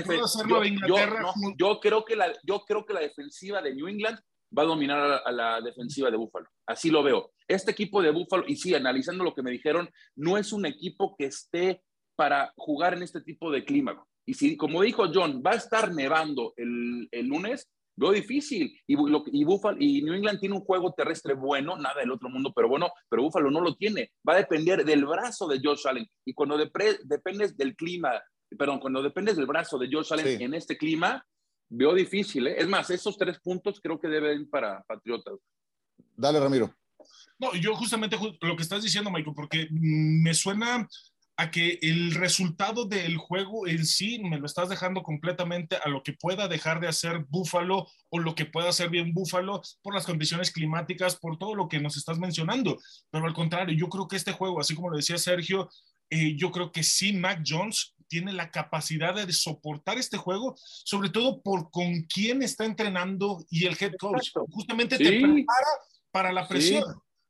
yo, 1.56 1.80
creo 1.80 2.04
que 2.04 2.16
la 2.16 2.32
yo 2.42 2.64
creo 2.66 2.84
que 2.84 2.92
la 2.92 3.00
defensiva 3.00 3.62
de 3.62 3.74
New 3.74 3.88
England 3.88 4.18
va 4.56 4.62
a 4.62 4.66
dominar 4.66 5.22
a, 5.24 5.32
la 5.32 5.60
defensiva 5.60 6.10
de 6.10 6.16
Búfalo. 6.16 6.48
Así 6.66 6.90
lo 6.90 7.02
veo. 7.02 7.32
Este 7.48 7.70
equipo 7.70 8.02
de 8.02 8.10
Búfalo, 8.10 8.44
y 8.46 8.56
sí, 8.56 8.74
analizando 8.74 9.24
lo 9.24 9.34
que 9.34 9.42
me 9.42 9.50
dijeron, 9.50 9.88
no 10.16 10.38
es 10.38 10.52
un 10.52 10.66
equipo 10.66 11.14
que 11.16 11.26
esté 11.26 11.82
para 12.16 12.52
jugar 12.56 12.94
en 12.94 13.02
este 13.02 13.20
tipo 13.20 13.50
de 13.50 13.64
clima. 13.64 14.02
Y 14.26 14.34
si, 14.34 14.56
como 14.56 14.82
dijo 14.82 15.04
John, 15.12 15.42
va 15.44 15.52
a 15.52 15.56
estar 15.56 15.94
nevando 15.94 16.54
el, 16.56 17.08
el 17.12 17.26
lunes, 17.26 17.70
Veo 17.96 18.12
difícil. 18.12 18.78
Y, 18.86 18.94
y, 19.32 19.44
Buffalo, 19.44 19.76
y 19.80 20.02
New 20.02 20.14
England 20.14 20.38
tiene 20.38 20.54
un 20.54 20.60
juego 20.60 20.92
terrestre 20.92 21.34
bueno, 21.34 21.76
nada 21.76 22.00
del 22.00 22.12
otro 22.12 22.28
mundo, 22.28 22.52
pero 22.54 22.68
bueno, 22.68 22.90
pero 23.08 23.22
Buffalo 23.22 23.50
no 23.50 23.60
lo 23.60 23.74
tiene. 23.74 24.12
Va 24.28 24.34
a 24.34 24.38
depender 24.38 24.84
del 24.84 25.06
brazo 25.06 25.48
de 25.48 25.60
Josh 25.62 25.86
Allen. 25.86 26.06
Y 26.24 26.34
cuando 26.34 26.58
dependes 26.58 27.56
del 27.56 27.74
clima, 27.74 28.22
perdón, 28.58 28.80
cuando 28.80 29.02
dependes 29.02 29.36
del 29.36 29.46
brazo 29.46 29.78
de 29.78 29.88
Josh 29.90 30.12
Allen 30.12 30.42
en 30.42 30.54
este 30.54 30.76
clima, 30.76 31.24
veo 31.68 31.94
difícil. 31.94 32.46
¿eh? 32.46 32.56
Es 32.58 32.68
más, 32.68 32.90
esos 32.90 33.16
tres 33.16 33.38
puntos 33.38 33.80
creo 33.80 34.00
que 34.00 34.08
deben 34.08 34.48
para 34.48 34.82
Patriotas. 34.82 35.34
Dale, 36.16 36.40
Ramiro. 36.40 36.74
No, 37.38 37.54
yo 37.54 37.74
justamente 37.76 38.16
lo 38.40 38.56
que 38.56 38.62
estás 38.62 38.82
diciendo, 38.82 39.10
Michael, 39.10 39.34
porque 39.36 39.68
me 39.70 40.32
suena 40.32 40.88
a 41.38 41.50
que 41.50 41.78
el 41.82 42.14
resultado 42.14 42.86
del 42.86 43.18
juego 43.18 43.66
en 43.66 43.84
sí 43.84 44.18
me 44.20 44.38
lo 44.38 44.46
estás 44.46 44.70
dejando 44.70 45.02
completamente 45.02 45.76
a 45.76 45.88
lo 45.88 46.02
que 46.02 46.14
pueda 46.14 46.48
dejar 46.48 46.80
de 46.80 46.88
hacer 46.88 47.26
Búfalo 47.28 47.86
o 48.08 48.18
lo 48.18 48.34
que 48.34 48.46
pueda 48.46 48.70
hacer 48.70 48.88
bien 48.88 49.12
Búfalo 49.12 49.60
por 49.82 49.94
las 49.94 50.06
condiciones 50.06 50.50
climáticas, 50.50 51.16
por 51.16 51.36
todo 51.36 51.54
lo 51.54 51.68
que 51.68 51.78
nos 51.78 51.96
estás 51.98 52.18
mencionando. 52.18 52.78
Pero 53.10 53.26
al 53.26 53.34
contrario, 53.34 53.76
yo 53.76 53.88
creo 53.88 54.08
que 54.08 54.16
este 54.16 54.32
juego, 54.32 54.60
así 54.60 54.74
como 54.74 54.88
lo 54.88 54.96
decía 54.96 55.18
Sergio, 55.18 55.68
eh, 56.08 56.36
yo 56.36 56.50
creo 56.50 56.72
que 56.72 56.82
sí, 56.82 57.12
Mac 57.12 57.42
Jones 57.46 57.94
tiene 58.08 58.32
la 58.32 58.50
capacidad 58.50 59.14
de 59.14 59.32
soportar 59.32 59.98
este 59.98 60.16
juego, 60.16 60.54
sobre 60.58 61.10
todo 61.10 61.42
por 61.42 61.70
con 61.70 62.02
quién 62.02 62.42
está 62.42 62.64
entrenando 62.64 63.44
y 63.50 63.66
el 63.66 63.76
head 63.80 63.94
coach. 63.98 64.30
Justamente 64.50 64.98
te 64.98 65.20
prepara 65.20 65.68
para 66.10 66.32
la 66.32 66.46
presión. 66.48 66.84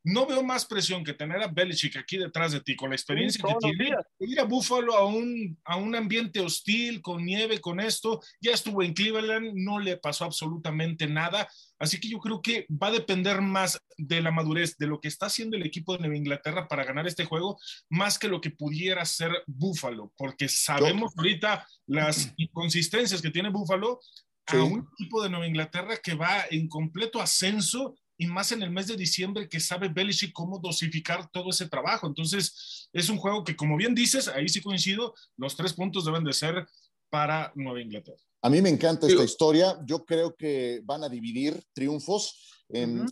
No 0.07 0.25
veo 0.25 0.45
más 0.45 0.65
presión 0.65 1.03
que 1.03 1.15
tener 1.15 1.43
a 1.43 1.49
Belichick 1.49 1.97
aquí 1.97 2.17
detrás 2.17 2.53
de 2.53 2.61
ti, 2.61 2.77
con 2.77 2.91
la 2.91 2.95
experiencia 2.95 3.45
que 3.45 3.55
tiene. 3.59 3.93
Ir 4.21 4.39
a 4.39 4.45
Buffalo 4.45 4.95
a 4.95 5.05
un, 5.05 5.59
a 5.65 5.75
un 5.75 5.97
ambiente 5.97 6.39
hostil, 6.39 7.03
con 7.03 7.25
nieve, 7.25 7.61
con 7.61 7.81
esto. 7.81 8.21
Ya 8.41 8.53
estuvo 8.53 8.85
en 8.85 8.95
Cleveland, 8.95 9.55
no 9.57 9.81
le 9.81 9.97
pasó 9.97 10.25
absolutamente 10.25 11.09
nada. 11.09 11.49
Así 11.81 11.99
que 11.99 12.09
yo 12.09 12.21
creo 12.21 12.41
que 12.41 12.69
va 12.71 12.87
a 12.87 12.93
depender 12.93 13.41
más 13.41 13.83
de 13.97 14.23
la 14.23 14.31
madurez, 14.31 14.77
de 14.79 14.87
lo 14.87 15.01
que 15.01 15.09
está 15.09 15.27
haciendo 15.27 15.57
el 15.57 15.67
equipo 15.67 15.95
de 15.95 15.99
Nueva 15.99 16.17
Inglaterra 16.17 16.69
para 16.69 16.85
ganar 16.85 17.09
este 17.09 17.25
juego, 17.25 17.59
más 17.91 18.17
que 18.17 18.29
lo 18.29 18.41
que 18.41 18.51
pudiera 18.51 19.05
ser 19.05 19.33
Buffalo, 19.49 20.13
porque 20.17 20.49
sabemos 20.49 21.15
ahorita 21.17 21.67
las 21.87 22.33
inconsistencias 22.37 23.21
que 23.21 23.31
tiene 23.31 23.51
Buffalo 23.51 23.99
a 24.47 24.63
un 24.63 24.89
equipo 24.93 25.21
de 25.21 25.31
Nueva 25.31 25.49
Inglaterra 25.49 25.97
que 25.97 26.15
va 26.15 26.45
en 26.49 26.69
completo 26.69 27.21
ascenso 27.21 27.97
y 28.19 28.27
más 28.27 28.53
en 28.53 28.63
el 28.63 28.71
mes 28.71 28.87
de 28.87 28.97
diciembre 28.97 29.49
que 29.49 29.61
sabe 29.61 29.89
Belichick 29.89 30.33
cómo 30.33 30.59
dosificar 30.59 31.31
todo 31.31 31.51
ese 31.51 31.69
trabajo. 31.69 32.07
Entonces, 32.07 32.89
es 32.93 33.09
un 33.09 33.19
juego 33.19 33.45
que, 33.45 33.57
como 33.57 33.77
bien 33.77 33.95
dices, 33.95 34.29
ahí 34.29 34.49
sí 34.49 34.61
coincido, 34.61 35.15
los 35.37 35.57
tres 35.57 35.75
puntos 35.75 36.05
deben 36.05 36.25
de 36.25 36.33
ser 36.33 36.67
para 37.11 37.53
Nueva 37.55 37.81
Inglaterra. 37.81 38.23
A 38.43 38.51
mí 38.51 38.63
me 38.63 38.69
encanta 38.69 39.07
esta 39.07 39.25
historia. 39.25 39.79
Yo 39.87 40.05
creo 40.05 40.35
que 40.35 40.81
van 40.85 41.05
a 41.05 41.09
dividir 41.09 41.63
triunfos. 41.73 42.59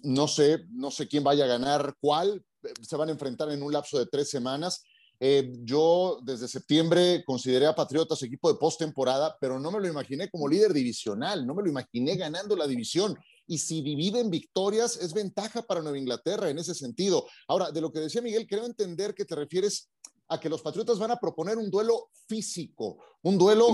No 0.03 0.29
sé, 0.29 0.65
no 0.71 0.91
sé 0.91 1.09
quién 1.09 1.25
vaya 1.25 1.45
a 1.45 1.49
ganar 1.49 1.97
cuál. 2.01 2.45
Se 2.83 2.97
van 2.97 3.09
a 3.09 3.13
enfrentar 3.13 3.51
en 3.51 3.63
un 3.63 3.73
lapso 3.73 3.99
de 3.99 4.07
tres 4.07 4.31
semanas. 4.31 4.85
Eh, 5.21 5.53
yo 5.63 6.19
desde 6.23 6.49
septiembre 6.49 7.23
consideré 7.25 7.67
a 7.67 7.75
Patriotas 7.75 8.23
equipo 8.23 8.53
de 8.53 8.59
postemporada, 8.59 9.37
pero 9.41 9.61
no 9.61 9.71
me 9.71 9.81
lo 9.81 9.89
imaginé 9.89 10.29
como 10.29 10.49
líder 10.49 10.73
divisional, 10.73 11.47
no 11.47 11.55
me 11.55 11.63
lo 11.63 11.69
imaginé 11.69 12.17
ganando 12.17 12.57
la 12.57 12.67
división 12.67 13.17
y 13.47 13.59
si 13.59 13.83
dividen 13.83 14.31
victorias 14.31 14.97
es 14.97 15.13
ventaja 15.13 15.63
para 15.63 15.83
Nueva 15.83 15.99
Inglaterra 15.99 16.51
en 16.51 16.59
ese 16.59 16.75
sentido. 16.75 17.27
Ahora, 17.49 17.71
de 17.71 17.81
lo 17.81 17.93
que 17.93 18.01
decía 18.01 18.23
Miguel, 18.23 18.47
creo 18.47 18.67
entender 18.67 19.15
que 19.15 19.25
te 19.25 19.35
refieres 19.35 19.91
a 20.29 20.41
que 20.41 20.49
los 20.49 20.63
Patriotas 20.63 20.99
van 20.99 21.11
a 21.11 21.19
proponer 21.19 21.59
un 21.59 21.71
duelo 21.71 22.09
físico, 22.27 22.99
un 23.23 23.37
duelo 23.37 23.69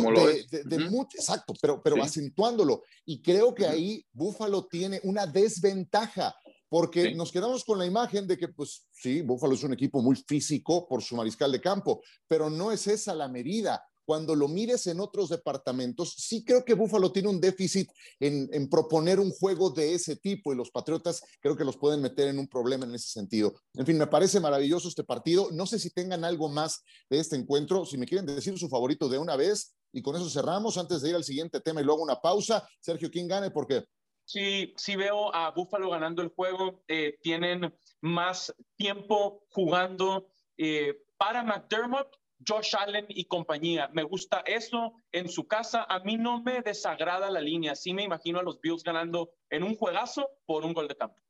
de, 0.51 0.79
mucho, 0.91 1.17
exacto, 1.17 1.55
pero, 1.61 1.81
pero 1.83 2.03
acentuándolo. 2.03 2.83
Y 3.05 3.23
creo 3.23 3.55
que 3.55 3.67
ahí 3.67 4.05
Búfalo 4.13 4.67
tiene 4.67 5.01
una 5.05 5.27
desventaja, 5.27 6.35
porque 6.69 7.15
nos 7.15 7.33
quedamos 7.33 7.65
con 7.65 7.79
la 7.79 7.87
imagen 7.87 8.27
de 8.27 8.37
que, 8.37 8.49
pues 8.49 8.89
sí, 8.91 9.23
Búfalo 9.23 9.55
es 9.55 9.63
un 9.63 9.73
equipo 9.73 10.03
muy 10.03 10.17
físico 10.17 10.89
por 10.89 11.03
su 11.03 11.17
mariscal 11.17 11.53
de 11.53 11.61
campo, 11.61 12.03
pero 12.27 12.51
no 12.51 12.73
es 12.73 12.87
esa 12.87 13.15
la 13.15 13.29
medida 13.29 13.85
cuando 14.11 14.35
lo 14.35 14.49
mires 14.49 14.89
en 14.89 14.99
otros 14.99 15.29
departamentos, 15.29 16.13
sí 16.19 16.45
creo 16.45 16.65
que 16.65 16.75
Buffalo 16.75 17.13
tiene 17.13 17.29
un 17.29 17.41
déficit 17.41 17.89
en, 18.19 18.69
proponer 18.69 19.21
un 19.21 19.31
juego 19.31 19.71
de 19.71 19.95
ese 19.95 20.17
tipo 20.17 20.53
y 20.53 20.57
los 20.57 20.73
Patriotas 20.73 21.23
creo 21.39 21.57
que 21.57 21.65
los 21.65 21.77
pueden 21.77 22.03
meter 22.03 22.27
en 22.27 22.41
un 22.41 22.49
problema 22.49 22.85
en 22.87 22.97
ese 22.97 23.07
sentido. 23.07 23.55
En 23.73 23.87
fin, 23.87 23.97
me 23.97 24.09
parece 24.09 24.41
maravilloso 24.41 24.89
este 24.89 25.05
partido. 25.05 25.51
No 25.53 25.65
sé 25.65 25.79
si 25.79 25.91
tengan 25.91 26.25
algo 26.25 26.49
más 26.49 26.83
de 27.09 27.21
este 27.21 27.37
encuentro, 27.37 27.87
si 27.87 27.99
me 27.99 28.05
quieren 28.05 28.27
decir 28.27 28.59
su 28.59 28.69
favorito 28.69 29.09
de 29.09 29.17
una 29.17 29.37
vez 29.37 29.77
y 29.93 30.03
con 30.03 30.17
eso 30.17 30.29
cerramos 30.29 30.77
antes 30.77 31.03
de 31.03 31.11
ir 31.11 31.15
al 31.15 31.23
siguiente 31.23 31.61
tema 31.61 31.81
y 31.81 31.85
luego 31.85 32.03
una 32.03 32.21
pausa. 32.21 32.69
Sergio, 32.81 33.13
¿quién 33.13 33.29
gane? 33.29 33.53
Porque 33.53 33.85
Sí, 34.25 34.75
sí 34.77 34.97
veo 34.97 35.33
a 35.33 35.53
Buffalo 35.53 35.89
ganando 35.89 36.21
el 36.21 36.31
juego. 36.31 36.83
Eh, 36.89 37.17
tienen 37.23 37.73
más 38.01 38.53
tiempo 38.75 39.45
jugando 39.51 40.27
eh, 40.57 41.01
para 41.17 41.45
McDermott 41.45 42.20
Josh 42.47 42.75
Allen 42.79 43.07
y 43.09 43.27
compañía. 43.27 43.91
Me 43.93 44.03
gusta 44.03 44.43
eso 44.47 44.95
en 45.13 45.29
su 45.29 45.47
casa. 45.47 45.85
A 45.89 46.01
mí 46.01 46.17
no 46.17 46.43
me 46.43 46.63
desagrada 46.63 47.31
la 47.31 47.41
línea. 47.41 47.75
Sí 47.75 47.93
me 47.93 48.05
imagino 48.05 48.39
a 48.39 48.43
los 48.43 48.61
Bills 48.61 48.83
ganando 48.83 49.31
en 49.51 49.63
un 49.63 49.75
juegazo 49.75 50.29
por 50.47 50.65
un 50.65 50.73
gol 50.73 50.89
de 50.89 50.97
campo. 50.97 51.21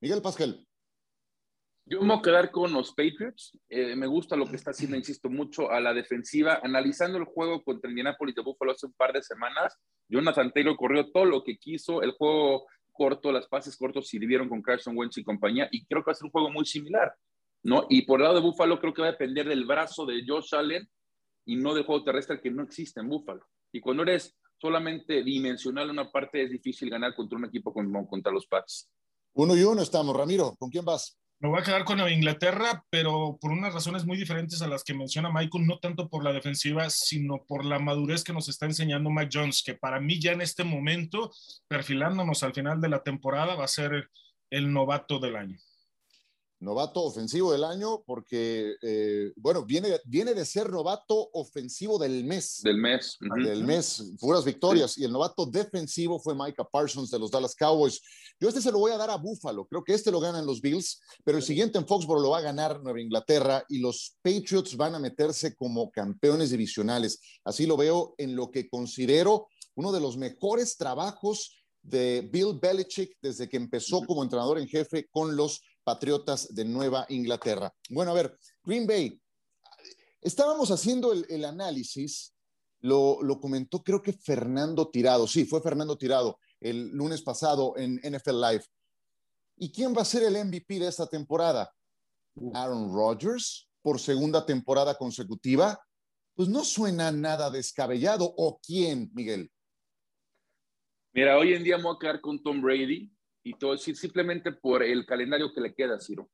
Miguel 0.00 0.22
Pascal. 0.22 0.64
Yo 1.90 2.02
me 2.02 2.08
voy 2.08 2.18
a 2.18 2.22
quedar 2.22 2.50
con 2.50 2.70
los 2.72 2.90
Patriots. 2.90 3.58
Eh, 3.70 3.96
me 3.96 4.06
gusta 4.06 4.36
lo 4.36 4.46
que 4.46 4.56
está 4.56 4.72
haciendo, 4.72 4.94
insisto 4.94 5.30
mucho, 5.30 5.70
a 5.70 5.80
la 5.80 5.94
defensiva. 5.94 6.60
Analizando 6.62 7.16
el 7.16 7.24
juego 7.24 7.64
contra 7.64 7.88
Indianapolis 7.88 8.34
de 8.34 8.42
Buffalo 8.42 8.72
hace 8.72 8.86
un 8.86 8.92
par 8.92 9.14
de 9.14 9.22
semanas, 9.22 9.74
Jonathan 10.06 10.52
Taylor 10.52 10.76
corrió 10.76 11.10
todo 11.10 11.24
lo 11.24 11.42
que 11.42 11.56
quiso. 11.56 12.02
El 12.02 12.12
juego 12.12 12.66
corto, 12.92 13.32
las 13.32 13.46
pases 13.46 13.74
cortos 13.74 14.06
sirvieron 14.06 14.50
con 14.50 14.60
Carson 14.60 14.98
Wentz 14.98 15.16
y 15.16 15.24
compañía. 15.24 15.66
Y 15.72 15.86
creo 15.86 16.02
que 16.02 16.10
va 16.10 16.12
a 16.12 16.16
ser 16.16 16.26
un 16.26 16.32
juego 16.32 16.50
muy 16.50 16.66
similar. 16.66 17.14
¿No? 17.68 17.86
Y 17.90 18.02
por 18.02 18.20
el 18.20 18.24
lado 18.24 18.36
de 18.36 18.40
Buffalo 18.40 18.80
creo 18.80 18.94
que 18.94 19.02
va 19.02 19.08
a 19.08 19.12
depender 19.12 19.46
del 19.46 19.66
brazo 19.66 20.06
de 20.06 20.24
Josh 20.26 20.54
Allen 20.54 20.88
y 21.44 21.56
no 21.56 21.74
del 21.74 21.84
juego 21.84 22.02
terrestre 22.02 22.40
que 22.40 22.50
no 22.50 22.62
existe 22.62 23.00
en 23.00 23.08
Buffalo. 23.08 23.46
Y 23.70 23.80
cuando 23.80 24.02
eres 24.02 24.36
solamente 24.56 25.22
dimensional 25.22 25.90
una 25.90 26.10
parte 26.10 26.42
es 26.42 26.50
difícil 26.50 26.88
ganar 26.88 27.14
contra 27.14 27.38
un 27.38 27.44
equipo 27.44 27.72
como 27.72 28.08
contra 28.08 28.32
los 28.32 28.46
Pats. 28.46 28.90
Uno 29.34 29.54
y 29.54 29.62
uno 29.62 29.82
estamos. 29.82 30.16
Ramiro, 30.16 30.56
¿con 30.58 30.70
quién 30.70 30.84
vas? 30.84 31.18
Me 31.40 31.48
voy 31.48 31.60
a 31.60 31.62
quedar 31.62 31.84
con 31.84 32.00
Inglaterra, 32.10 32.84
pero 32.90 33.38
por 33.40 33.52
unas 33.52 33.72
razones 33.72 34.04
muy 34.04 34.16
diferentes 34.16 34.60
a 34.62 34.66
las 34.66 34.82
que 34.82 34.94
menciona 34.94 35.30
Michael, 35.30 35.66
no 35.66 35.78
tanto 35.78 36.08
por 36.08 36.24
la 36.24 36.32
defensiva, 36.32 36.90
sino 36.90 37.44
por 37.46 37.64
la 37.64 37.78
madurez 37.78 38.24
que 38.24 38.32
nos 38.32 38.48
está 38.48 38.66
enseñando 38.66 39.10
Mike 39.10 39.30
Jones, 39.32 39.62
que 39.64 39.74
para 39.74 40.00
mí 40.00 40.18
ya 40.18 40.32
en 40.32 40.40
este 40.40 40.64
momento, 40.64 41.30
perfilándonos 41.68 42.42
al 42.42 42.54
final 42.54 42.80
de 42.80 42.88
la 42.88 43.04
temporada, 43.04 43.54
va 43.54 43.64
a 43.64 43.68
ser 43.68 44.10
el 44.50 44.72
novato 44.72 45.20
del 45.20 45.36
año 45.36 45.58
novato 46.60 47.02
ofensivo 47.02 47.52
del 47.52 47.64
año 47.64 48.02
porque, 48.04 48.74
eh, 48.82 49.32
bueno, 49.36 49.64
viene, 49.64 50.00
viene 50.04 50.34
de 50.34 50.44
ser 50.44 50.70
novato 50.70 51.30
ofensivo 51.32 51.98
del 51.98 52.24
mes. 52.24 52.60
Del 52.62 52.78
mes. 52.78 53.16
Del 53.20 53.64
mes, 53.64 54.12
puras 54.18 54.44
victorias. 54.44 54.98
Y 54.98 55.04
el 55.04 55.12
novato 55.12 55.46
defensivo 55.46 56.18
fue 56.18 56.34
Micah 56.34 56.64
Parsons 56.64 57.10
de 57.10 57.18
los 57.18 57.30
Dallas 57.30 57.54
Cowboys. 57.54 58.00
Yo 58.40 58.48
este 58.48 58.60
se 58.60 58.72
lo 58.72 58.78
voy 58.78 58.92
a 58.92 58.96
dar 58.96 59.10
a 59.10 59.16
Buffalo. 59.16 59.66
Creo 59.66 59.84
que 59.84 59.94
este 59.94 60.10
lo 60.10 60.20
ganan 60.20 60.46
los 60.46 60.60
Bills, 60.60 61.00
pero 61.24 61.38
el 61.38 61.44
siguiente 61.44 61.78
en 61.78 61.86
Foxborough 61.86 62.22
lo 62.22 62.30
va 62.30 62.38
a 62.38 62.42
ganar 62.42 62.82
Nueva 62.82 63.00
Inglaterra 63.00 63.64
y 63.68 63.78
los 63.78 64.16
Patriots 64.22 64.76
van 64.76 64.94
a 64.94 64.98
meterse 64.98 65.54
como 65.54 65.90
campeones 65.90 66.50
divisionales. 66.50 67.20
Así 67.44 67.66
lo 67.66 67.76
veo 67.76 68.14
en 68.18 68.34
lo 68.34 68.50
que 68.50 68.68
considero 68.68 69.48
uno 69.74 69.92
de 69.92 70.00
los 70.00 70.16
mejores 70.16 70.76
trabajos 70.76 71.54
de 71.82 72.28
Bill 72.32 72.58
Belichick 72.60 73.16
desde 73.22 73.48
que 73.48 73.56
empezó 73.56 74.04
como 74.04 74.22
entrenador 74.22 74.58
en 74.58 74.68
jefe 74.68 75.08
con 75.10 75.36
los 75.36 75.62
Patriotas 75.88 76.54
de 76.54 76.66
Nueva 76.66 77.06
Inglaterra. 77.08 77.72
Bueno, 77.88 78.10
a 78.10 78.14
ver, 78.14 78.38
Green 78.62 78.86
Bay, 78.86 79.18
estábamos 80.20 80.70
haciendo 80.70 81.14
el, 81.14 81.44
análisis, 81.46 82.34
lo, 82.80 83.22
lo, 83.22 83.40
comentó 83.40 83.82
creo 83.82 84.02
que 84.02 84.12
Fernando 84.12 84.90
Tirado, 84.90 85.26
sí, 85.26 85.46
fue 85.46 85.62
Fernando 85.62 85.96
Tirado 85.96 86.38
el 86.60 86.90
lunes 86.90 87.22
pasado 87.22 87.72
en 87.78 87.94
NFL 88.04 88.38
Live. 88.38 88.64
¿Y 89.56 89.72
quién 89.72 89.96
va 89.96 90.02
a 90.02 90.04
ser 90.04 90.24
el 90.24 90.44
MVP 90.44 90.78
de 90.78 90.88
esta 90.88 91.06
temporada? 91.06 91.74
Aaron 92.52 92.92
Rodgers 92.92 93.70
por 93.80 93.98
segunda 93.98 94.44
temporada 94.44 94.94
consecutiva. 94.94 95.82
Pues 96.34 96.50
no 96.50 96.64
suena 96.64 97.10
nada 97.10 97.50
descabellado. 97.50 98.30
¿O 98.36 98.60
quién, 98.62 99.10
Miguel? 99.14 99.50
Mira, 101.14 101.38
hoy 101.38 101.54
en 101.54 101.64
día 101.64 101.78
me 101.78 101.84
voy 101.84 101.96
a 101.96 101.98
quedar 101.98 102.20
con 102.20 102.42
Tom 102.42 102.60
Brady 102.60 103.10
y 103.42 103.54
todo 103.54 103.72
decir 103.72 103.96
simplemente 103.96 104.52
por 104.52 104.82
el 104.82 105.06
calendario 105.06 105.52
que 105.52 105.60
le 105.60 105.74
queda, 105.74 106.00
Ciro. 106.00 106.28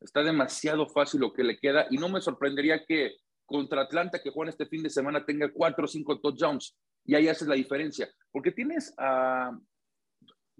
Está 0.00 0.22
demasiado 0.22 0.86
fácil 0.88 1.20
lo 1.20 1.32
que 1.32 1.44
le 1.44 1.58
queda 1.58 1.86
y 1.90 1.96
no 1.96 2.08
me 2.08 2.20
sorprendería 2.20 2.84
que 2.86 3.16
contra 3.44 3.82
Atlanta, 3.82 4.22
que 4.22 4.30
juega 4.30 4.50
este 4.50 4.66
fin 4.66 4.82
de 4.82 4.90
semana, 4.90 5.26
tenga 5.26 5.52
cuatro 5.52 5.84
o 5.84 5.88
cinco 5.88 6.20
touchdowns 6.20 6.76
y 7.04 7.14
ahí 7.14 7.28
haces 7.28 7.48
la 7.48 7.56
diferencia. 7.56 8.08
Porque 8.30 8.52
tienes 8.52 8.94
a. 8.96 9.50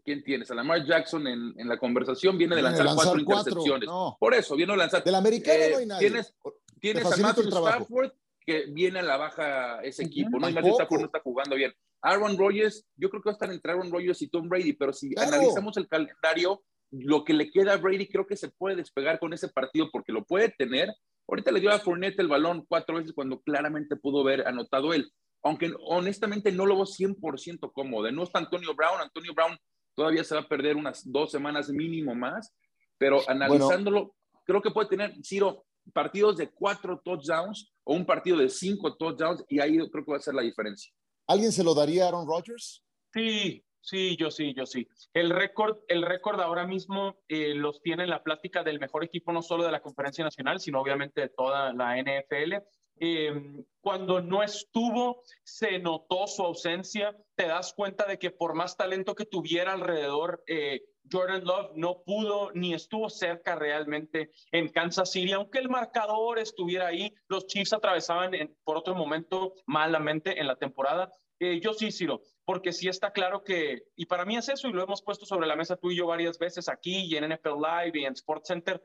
¿Quién 0.02 0.24
tienes? 0.24 0.50
A 0.50 0.54
Lamar 0.54 0.84
Jackson 0.84 1.26
en, 1.26 1.52
en 1.56 1.68
la 1.68 1.78
conversación, 1.78 2.38
viene 2.38 2.56
de 2.56 2.62
lanzar, 2.62 2.86
cuatro, 2.94 3.20
intercepciones. 3.20 3.88
Por 4.18 4.34
eso, 4.34 4.56
viene 4.56 4.72
a 4.72 4.76
lanzar. 4.76 5.04
Del 5.04 5.14
americano 5.14 5.58
no 5.70 5.76
hay 5.76 5.86
nadie. 5.86 6.08
Tienes, 6.08 6.34
tienes 6.80 7.04
a 7.04 7.16
Matthew 7.18 7.48
Stafford, 7.48 8.12
que 8.40 8.64
viene 8.70 9.00
a 9.00 9.02
la 9.02 9.18
baja 9.18 9.82
ese 9.82 10.04
equipo, 10.04 10.38
¿no? 10.38 10.48
Y 10.48 10.54
Matthew 10.54 10.72
Stafford 10.72 11.00
no 11.00 11.06
está 11.06 11.20
jugando 11.20 11.54
bien. 11.54 11.72
Aaron 12.02 12.36
Rodgers, 12.38 12.86
yo 12.96 13.10
creo 13.10 13.22
que 13.22 13.28
va 13.28 13.32
a 13.32 13.34
estar 13.34 13.52
entre 13.52 13.72
Aaron 13.72 13.90
Rodgers 13.90 14.22
y 14.22 14.28
Tom 14.28 14.48
Brady, 14.48 14.72
pero 14.72 14.92
si 14.92 15.12
analizamos 15.18 15.76
el 15.76 15.88
calendario, 15.88 16.62
lo 16.90 17.24
que 17.24 17.32
le 17.32 17.50
queda 17.50 17.74
a 17.74 17.76
Brady 17.76 18.08
creo 18.08 18.26
que 18.26 18.36
se 18.36 18.50
puede 18.50 18.76
despegar 18.76 19.18
con 19.18 19.32
ese 19.32 19.48
partido 19.48 19.88
porque 19.92 20.12
lo 20.12 20.24
puede 20.24 20.48
tener. 20.50 20.92
Ahorita 21.28 21.52
le 21.52 21.60
dio 21.60 21.70
a 21.70 21.78
Fournette 21.78 22.18
el 22.18 22.28
balón 22.28 22.64
cuatro 22.68 22.96
veces 22.96 23.12
cuando 23.12 23.40
claramente 23.40 23.96
pudo 23.96 24.22
haber 24.22 24.46
anotado 24.46 24.92
él. 24.92 25.10
Aunque 25.42 25.72
honestamente 25.86 26.50
no 26.50 26.66
lo 26.66 26.74
veo 26.74 26.84
100% 26.84 27.72
cómodo. 27.72 28.10
No 28.10 28.24
está 28.24 28.40
Antonio 28.40 28.74
Brown. 28.74 29.00
Antonio 29.00 29.32
Brown 29.32 29.56
todavía 29.94 30.24
se 30.24 30.34
va 30.34 30.40
a 30.40 30.48
perder 30.48 30.76
unas 30.76 31.02
dos 31.10 31.30
semanas 31.30 31.68
mínimo 31.70 32.14
más. 32.14 32.52
Pero 32.98 33.20
analizándolo, 33.28 34.14
creo 34.44 34.60
que 34.60 34.70
puede 34.70 34.88
tener, 34.88 35.14
Ciro, 35.22 35.64
partidos 35.94 36.36
de 36.36 36.50
cuatro 36.50 37.00
touchdowns 37.02 37.72
o 37.84 37.94
un 37.94 38.04
partido 38.04 38.38
de 38.38 38.48
cinco 38.48 38.96
touchdowns 38.96 39.44
y 39.48 39.60
ahí 39.60 39.78
creo 39.90 40.04
que 40.04 40.10
va 40.10 40.16
a 40.16 40.20
ser 40.20 40.34
la 40.34 40.42
diferencia. 40.42 40.92
¿Alguien 41.30 41.52
se 41.52 41.62
lo 41.62 41.74
daría 41.74 42.04
a 42.04 42.08
Aaron 42.08 42.26
Rodgers? 42.26 42.82
Sí, 43.12 43.64
sí, 43.80 44.16
yo 44.16 44.32
sí, 44.32 44.52
yo 44.52 44.66
sí. 44.66 44.88
El 45.14 45.30
récord, 45.30 45.78
el 45.86 46.02
récord 46.02 46.40
ahora 46.40 46.66
mismo 46.66 47.20
eh, 47.28 47.54
los 47.54 47.80
tiene 47.82 48.02
en 48.02 48.10
la 48.10 48.24
plática 48.24 48.64
del 48.64 48.80
mejor 48.80 49.04
equipo 49.04 49.30
no 49.32 49.40
solo 49.40 49.64
de 49.64 49.70
la 49.70 49.80
Conferencia 49.80 50.24
Nacional, 50.24 50.58
sino 50.58 50.80
obviamente 50.80 51.20
de 51.20 51.28
toda 51.28 51.72
la 51.72 51.96
NFL. 51.96 52.54
Em, 52.96 53.64
cuando 53.80 54.20
no 54.20 54.42
estuvo, 54.42 55.22
se 55.44 55.78
notó 55.78 56.26
su 56.26 56.42
ausencia. 56.42 57.16
Te 57.36 57.46
das 57.46 57.74
cuenta 57.74 58.06
de 58.06 58.18
que 58.18 58.32
por 58.32 58.54
más 58.54 58.76
talento 58.76 59.14
que 59.14 59.24
tuviera 59.24 59.72
alrededor, 59.72 60.42
eh, 60.48 60.82
Jordan 61.10 61.44
Love 61.44 61.72
no 61.74 62.02
pudo 62.04 62.50
ni 62.52 62.74
estuvo 62.74 63.08
cerca 63.08 63.56
realmente 63.56 64.30
en 64.52 64.68
Kansas 64.68 65.10
City, 65.10 65.32
aunque 65.32 65.58
el 65.58 65.68
marcador 65.68 66.38
estuviera 66.38 66.86
ahí, 66.86 67.12
los 67.28 67.46
Chiefs 67.46 67.72
atravesaban 67.72 68.32
por 68.64 68.76
otro 68.76 68.94
momento 68.94 69.54
malamente 69.66 70.40
en 70.40 70.46
la 70.46 70.56
temporada. 70.56 71.10
Eh, 71.38 71.60
yo 71.60 71.72
sí, 71.72 71.90
Ciro, 71.90 72.20
porque 72.44 72.72
sí 72.72 72.88
está 72.88 73.12
claro 73.12 73.42
que, 73.42 73.84
y 73.96 74.06
para 74.06 74.24
mí 74.24 74.36
es 74.36 74.48
eso, 74.48 74.68
y 74.68 74.72
lo 74.72 74.82
hemos 74.82 75.02
puesto 75.02 75.24
sobre 75.24 75.46
la 75.46 75.56
mesa 75.56 75.76
tú 75.76 75.90
y 75.90 75.96
yo 75.96 76.06
varias 76.06 76.38
veces 76.38 76.68
aquí 76.68 77.06
y 77.06 77.16
en 77.16 77.32
NFL 77.32 77.56
Live 77.56 77.98
y 77.98 78.04
en 78.04 78.12
Sports 78.12 78.48
Center. 78.48 78.82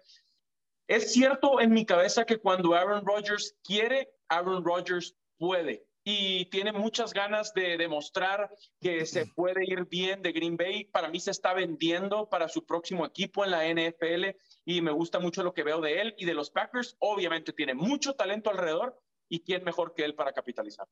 Es 0.88 1.12
cierto 1.12 1.60
en 1.60 1.72
mi 1.72 1.86
cabeza 1.86 2.26
que 2.26 2.38
cuando 2.38 2.74
Aaron 2.74 3.06
Rodgers 3.06 3.58
quiere, 3.64 4.10
Aaron 4.30 4.64
Rodgers 4.64 5.16
puede 5.38 5.86
y 6.08 6.46
tiene 6.46 6.72
muchas 6.72 7.14
ganas 7.14 7.52
de 7.56 7.78
demostrar 7.78 8.50
que 8.80 9.06
se 9.08 9.26
puede 9.36 9.66
ir 9.66 9.86
bien 9.90 10.22
de 10.22 10.32
Green 10.32 10.56
Bay. 10.56 10.86
Para 10.86 11.10
mí 11.10 11.20
se 11.20 11.32
está 11.32 11.54
vendiendo 11.54 12.30
para 12.30 12.48
su 12.48 12.64
próximo 12.64 13.06
equipo 13.06 13.44
en 13.44 13.52
la 13.52 13.68
NFL 13.68 14.38
y 14.66 14.82
me 14.82 14.92
gusta 14.92 15.20
mucho 15.20 15.44
lo 15.44 15.54
que 15.54 15.64
veo 15.64 15.82
de 15.82 16.00
él 16.02 16.16
y 16.18 16.26
de 16.26 16.36
los 16.36 16.52
Packers. 16.52 16.96
Obviamente 17.00 17.54
tiene 17.54 17.74
mucho 17.74 18.14
talento 18.14 18.52
alrededor 18.52 19.02
y 19.28 19.40
quién 19.42 19.64
mejor 19.64 19.96
que 19.96 20.06
él 20.06 20.14
para 20.14 20.32
capitalizar. 20.32 20.88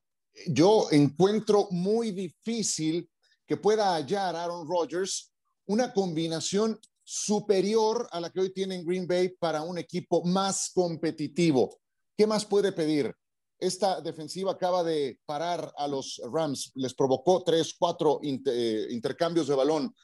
Yo 0.48 0.88
encuentro 0.90 1.68
muy 1.70 2.10
difícil 2.10 3.08
que 3.46 3.56
pueda 3.56 3.94
hallar 3.94 4.34
Aaron 4.34 4.66
Rodgers 4.68 5.32
una 5.66 5.92
combinación 5.92 6.78
superior 7.04 8.08
a 8.10 8.18
la 8.18 8.30
que 8.30 8.40
hoy 8.40 8.52
tiene 8.52 8.74
en 8.74 8.84
Green 8.84 9.06
Bay 9.06 9.28
para 9.28 9.62
un 9.62 9.78
equipo 9.78 10.24
más 10.24 10.72
competitivo. 10.74 11.78
¿Qué 12.16 12.26
más 12.26 12.44
puede 12.44 12.72
pedir? 12.72 13.14
Esta 13.58 14.00
defensiva 14.00 14.52
acaba 14.52 14.82
de 14.82 15.18
parar 15.24 15.72
a 15.76 15.86
los 15.88 16.20
Rams, 16.32 16.72
les 16.74 16.94
provocó 16.94 17.42
tres, 17.44 17.74
cuatro 17.78 18.20
eh, 18.22 18.86
intercambios 18.90 19.46
de 19.46 19.54
balón, 19.54 19.94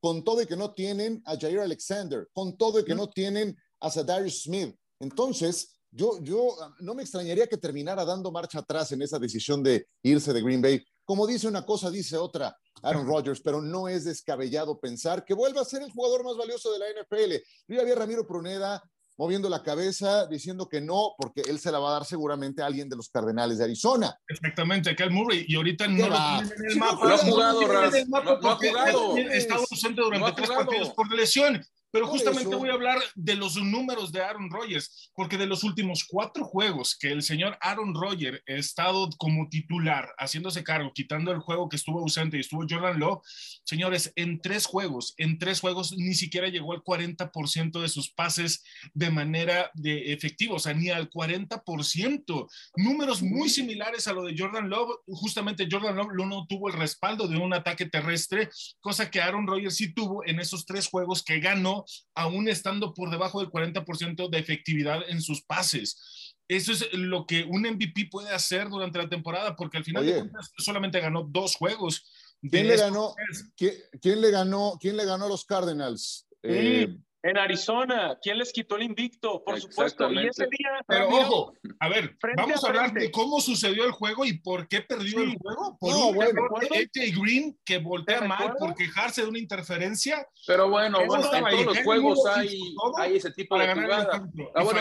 con 0.00 0.22
todo 0.22 0.42
y 0.42 0.46
que 0.46 0.56
no 0.56 0.72
tienen 0.72 1.22
a 1.24 1.36
Jair 1.36 1.60
Alexander, 1.60 2.28
con 2.32 2.56
todo 2.56 2.80
y 2.80 2.84
que 2.84 2.94
no 2.94 3.08
tienen 3.08 3.56
a 3.80 3.90
Sadarius 3.90 4.42
Smith. 4.42 4.74
Entonces, 5.00 5.76
yo, 5.90 6.18
yo 6.22 6.54
no 6.80 6.94
me 6.94 7.02
extrañaría 7.02 7.46
que 7.46 7.56
terminara 7.56 8.04
dando 8.04 8.30
marcha 8.30 8.58
atrás 8.58 8.92
en 8.92 9.02
esa 9.02 9.18
decisión 9.18 9.62
de 9.62 9.86
irse 10.02 10.32
de 10.32 10.42
Green 10.42 10.60
Bay. 10.60 10.84
Como 11.04 11.26
dice 11.26 11.48
una 11.48 11.64
cosa, 11.64 11.90
dice 11.90 12.16
otra 12.16 12.56
Aaron 12.82 13.06
Rodgers, 13.06 13.40
pero 13.40 13.62
no 13.62 13.88
es 13.88 14.04
descabellado 14.04 14.78
pensar 14.78 15.24
que 15.24 15.34
vuelva 15.34 15.62
a 15.62 15.64
ser 15.64 15.82
el 15.82 15.90
jugador 15.90 16.24
más 16.24 16.36
valioso 16.36 16.72
de 16.72 16.78
la 16.78 16.86
NFL. 16.86 17.32
Yo 17.68 17.76
ya 17.76 17.84
vi 17.84 17.92
a 17.92 17.94
Ramiro 17.94 18.26
Pruneda 18.26 18.82
moviendo 19.18 19.48
la 19.48 19.62
cabeza, 19.62 20.26
diciendo 20.26 20.68
que 20.68 20.80
no, 20.80 21.14
porque 21.18 21.42
él 21.48 21.58
se 21.58 21.72
la 21.72 21.78
va 21.78 21.88
a 21.90 21.92
dar 21.94 22.04
seguramente 22.04 22.62
a 22.62 22.66
alguien 22.66 22.88
de 22.88 22.96
los 22.96 23.08
Cardenales 23.08 23.58
de 23.58 23.64
Arizona. 23.64 24.18
Exactamente, 24.28 24.94
Cal 24.94 25.10
Murray, 25.10 25.44
y 25.48 25.56
ahorita 25.56 25.86
no 25.88 26.08
lo 26.08 26.16
tienen 26.16 26.52
en 26.58 26.64
el 26.66 26.72
Sí, 26.72 26.78
mapa. 26.78 27.08
no 27.08 27.14
ha 27.14 27.18
jugado, 27.18 27.60
lo 27.62 27.66
tienen 27.68 27.76
en 27.76 27.84
el 27.84 27.92
Raz, 27.92 28.08
no- 28.08 28.38
no 28.40 28.50
ha 28.50 28.56
jugado. 28.56 29.14
ha 29.16 29.20
estado 29.34 29.60
ausente 29.70 30.00
durante 30.02 30.18
No 30.20 30.26
ha 30.26 30.34
tres 30.34 30.48
jugado. 30.48 30.66
partidos 30.66 30.90
por 30.90 31.12
lesión. 31.12 31.64
Pero 31.96 32.08
justamente 32.08 32.54
voy 32.54 32.68
a 32.68 32.74
hablar 32.74 32.98
de 33.14 33.36
los 33.36 33.56
números 33.56 34.12
de 34.12 34.20
Aaron 34.20 34.50
Rodgers, 34.50 35.10
porque 35.14 35.38
de 35.38 35.46
los 35.46 35.64
últimos 35.64 36.04
cuatro 36.04 36.44
juegos 36.44 36.94
que 36.94 37.08
el 37.08 37.22
señor 37.22 37.56
Aaron 37.62 37.94
Rodgers 37.94 38.42
ha 38.46 38.52
estado 38.52 39.08
como 39.16 39.48
titular, 39.48 40.12
haciéndose 40.18 40.62
cargo, 40.62 40.92
quitando 40.92 41.32
el 41.32 41.38
juego 41.38 41.70
que 41.70 41.76
estuvo 41.76 42.00
ausente 42.00 42.36
y 42.36 42.40
estuvo 42.40 42.66
Jordan 42.68 43.00
Love, 43.00 43.22
señores, 43.64 44.12
en 44.14 44.42
tres 44.42 44.66
juegos, 44.66 45.14
en 45.16 45.38
tres 45.38 45.60
juegos 45.60 45.96
ni 45.96 46.12
siquiera 46.12 46.48
llegó 46.48 46.74
al 46.74 46.82
40% 46.82 47.80
de 47.80 47.88
sus 47.88 48.12
pases 48.12 48.62
de 48.92 49.10
manera 49.10 49.70
de 49.72 50.12
efectiva, 50.12 50.56
o 50.56 50.58
sea, 50.58 50.74
ni 50.74 50.90
al 50.90 51.08
40%. 51.08 52.46
Números 52.76 53.22
muy 53.22 53.48
similares 53.48 54.06
a 54.06 54.12
lo 54.12 54.22
de 54.22 54.34
Jordan 54.36 54.68
Love. 54.68 54.96
Justamente 55.06 55.66
Jordan 55.70 55.96
Love 55.96 56.12
no 56.14 56.46
tuvo 56.46 56.68
el 56.68 56.74
respaldo 56.74 57.26
de 57.26 57.38
un 57.38 57.54
ataque 57.54 57.86
terrestre, 57.86 58.50
cosa 58.80 59.10
que 59.10 59.22
Aaron 59.22 59.46
Rodgers 59.46 59.76
sí 59.76 59.94
tuvo 59.94 60.26
en 60.26 60.40
esos 60.40 60.66
tres 60.66 60.88
juegos 60.88 61.22
que 61.22 61.40
ganó, 61.40 61.85
aún 62.14 62.48
estando 62.48 62.94
por 62.94 63.10
debajo 63.10 63.40
del 63.40 63.50
40% 63.50 64.28
de 64.28 64.38
efectividad 64.38 65.00
en 65.08 65.20
sus 65.20 65.42
pases. 65.42 66.34
Eso 66.48 66.72
es 66.72 66.92
lo 66.92 67.26
que 67.26 67.44
un 67.44 67.62
MVP 67.62 68.08
puede 68.10 68.30
hacer 68.30 68.68
durante 68.68 68.98
la 68.98 69.08
temporada, 69.08 69.56
porque 69.56 69.78
al 69.78 69.84
final 69.84 70.02
Oye. 70.02 70.12
de 70.12 70.18
cuentas 70.20 70.52
solamente 70.58 71.00
ganó 71.00 71.24
dos 71.28 71.56
juegos. 71.56 72.04
¿Quién 72.40 72.68
le 72.68 72.76
ganó? 72.76 73.14
tres. 73.16 73.50
¿Quién, 73.56 73.74
quién 74.00 74.20
le 74.20 74.30
ganó? 74.30 74.78
¿Quién 74.80 74.96
le 74.96 75.04
ganó 75.04 75.24
a 75.24 75.28
los 75.28 75.44
Cardinals? 75.44 76.26
Eh, 76.42 76.96
En 77.28 77.38
Arizona, 77.38 78.16
¿quién 78.22 78.38
les 78.38 78.52
quitó 78.52 78.76
el 78.76 78.84
invicto? 78.84 79.42
Por 79.42 79.60
supuesto. 79.60 80.08
Y 80.12 80.18
ese 80.18 80.44
Exactamente. 80.44 80.56
día, 80.58 80.70
Pero 80.86 81.08
ojo, 81.08 81.54
a 81.80 81.88
ver, 81.88 82.16
vamos 82.36 82.62
a 82.62 82.66
a 82.66 82.70
hablar 82.70 82.84
frente. 82.90 83.00
de 83.06 83.10
cómo 83.10 83.40
sucedió 83.40 83.84
el 83.84 83.90
juego 83.90 84.24
y 84.24 84.38
por 84.38 84.68
qué 84.68 84.82
perdió 84.82 85.18
Sí. 85.18 85.24
el 85.32 85.36
juego. 85.38 85.76
Por 85.80 85.90
No, 85.90 86.08
un 86.10 86.14
bueno. 86.14 86.42
AJ 86.70 87.20
Green 87.20 87.58
que 87.64 87.78
voltea 87.78 88.20
¿Te 88.20 88.28
mal 88.28 88.38
recuerdo? 88.38 88.58
por 88.66 88.74
quejarse 88.76 89.22
de 89.22 89.28
una 89.28 89.40
interferencia 89.40 90.24
Pero 90.46 90.68
bueno, 90.70 90.98
bueno, 91.04 91.24
en 91.36 91.44
todos 91.50 91.66
los 91.66 91.78
juegos 91.78 92.20
hay, 92.26 93.16
ese 93.16 93.32
tipo 93.32 93.56
para 93.56 93.74
de 93.74 93.82
jugada. 93.82 94.28
Ah, 94.54 94.62
bueno, 94.62 94.80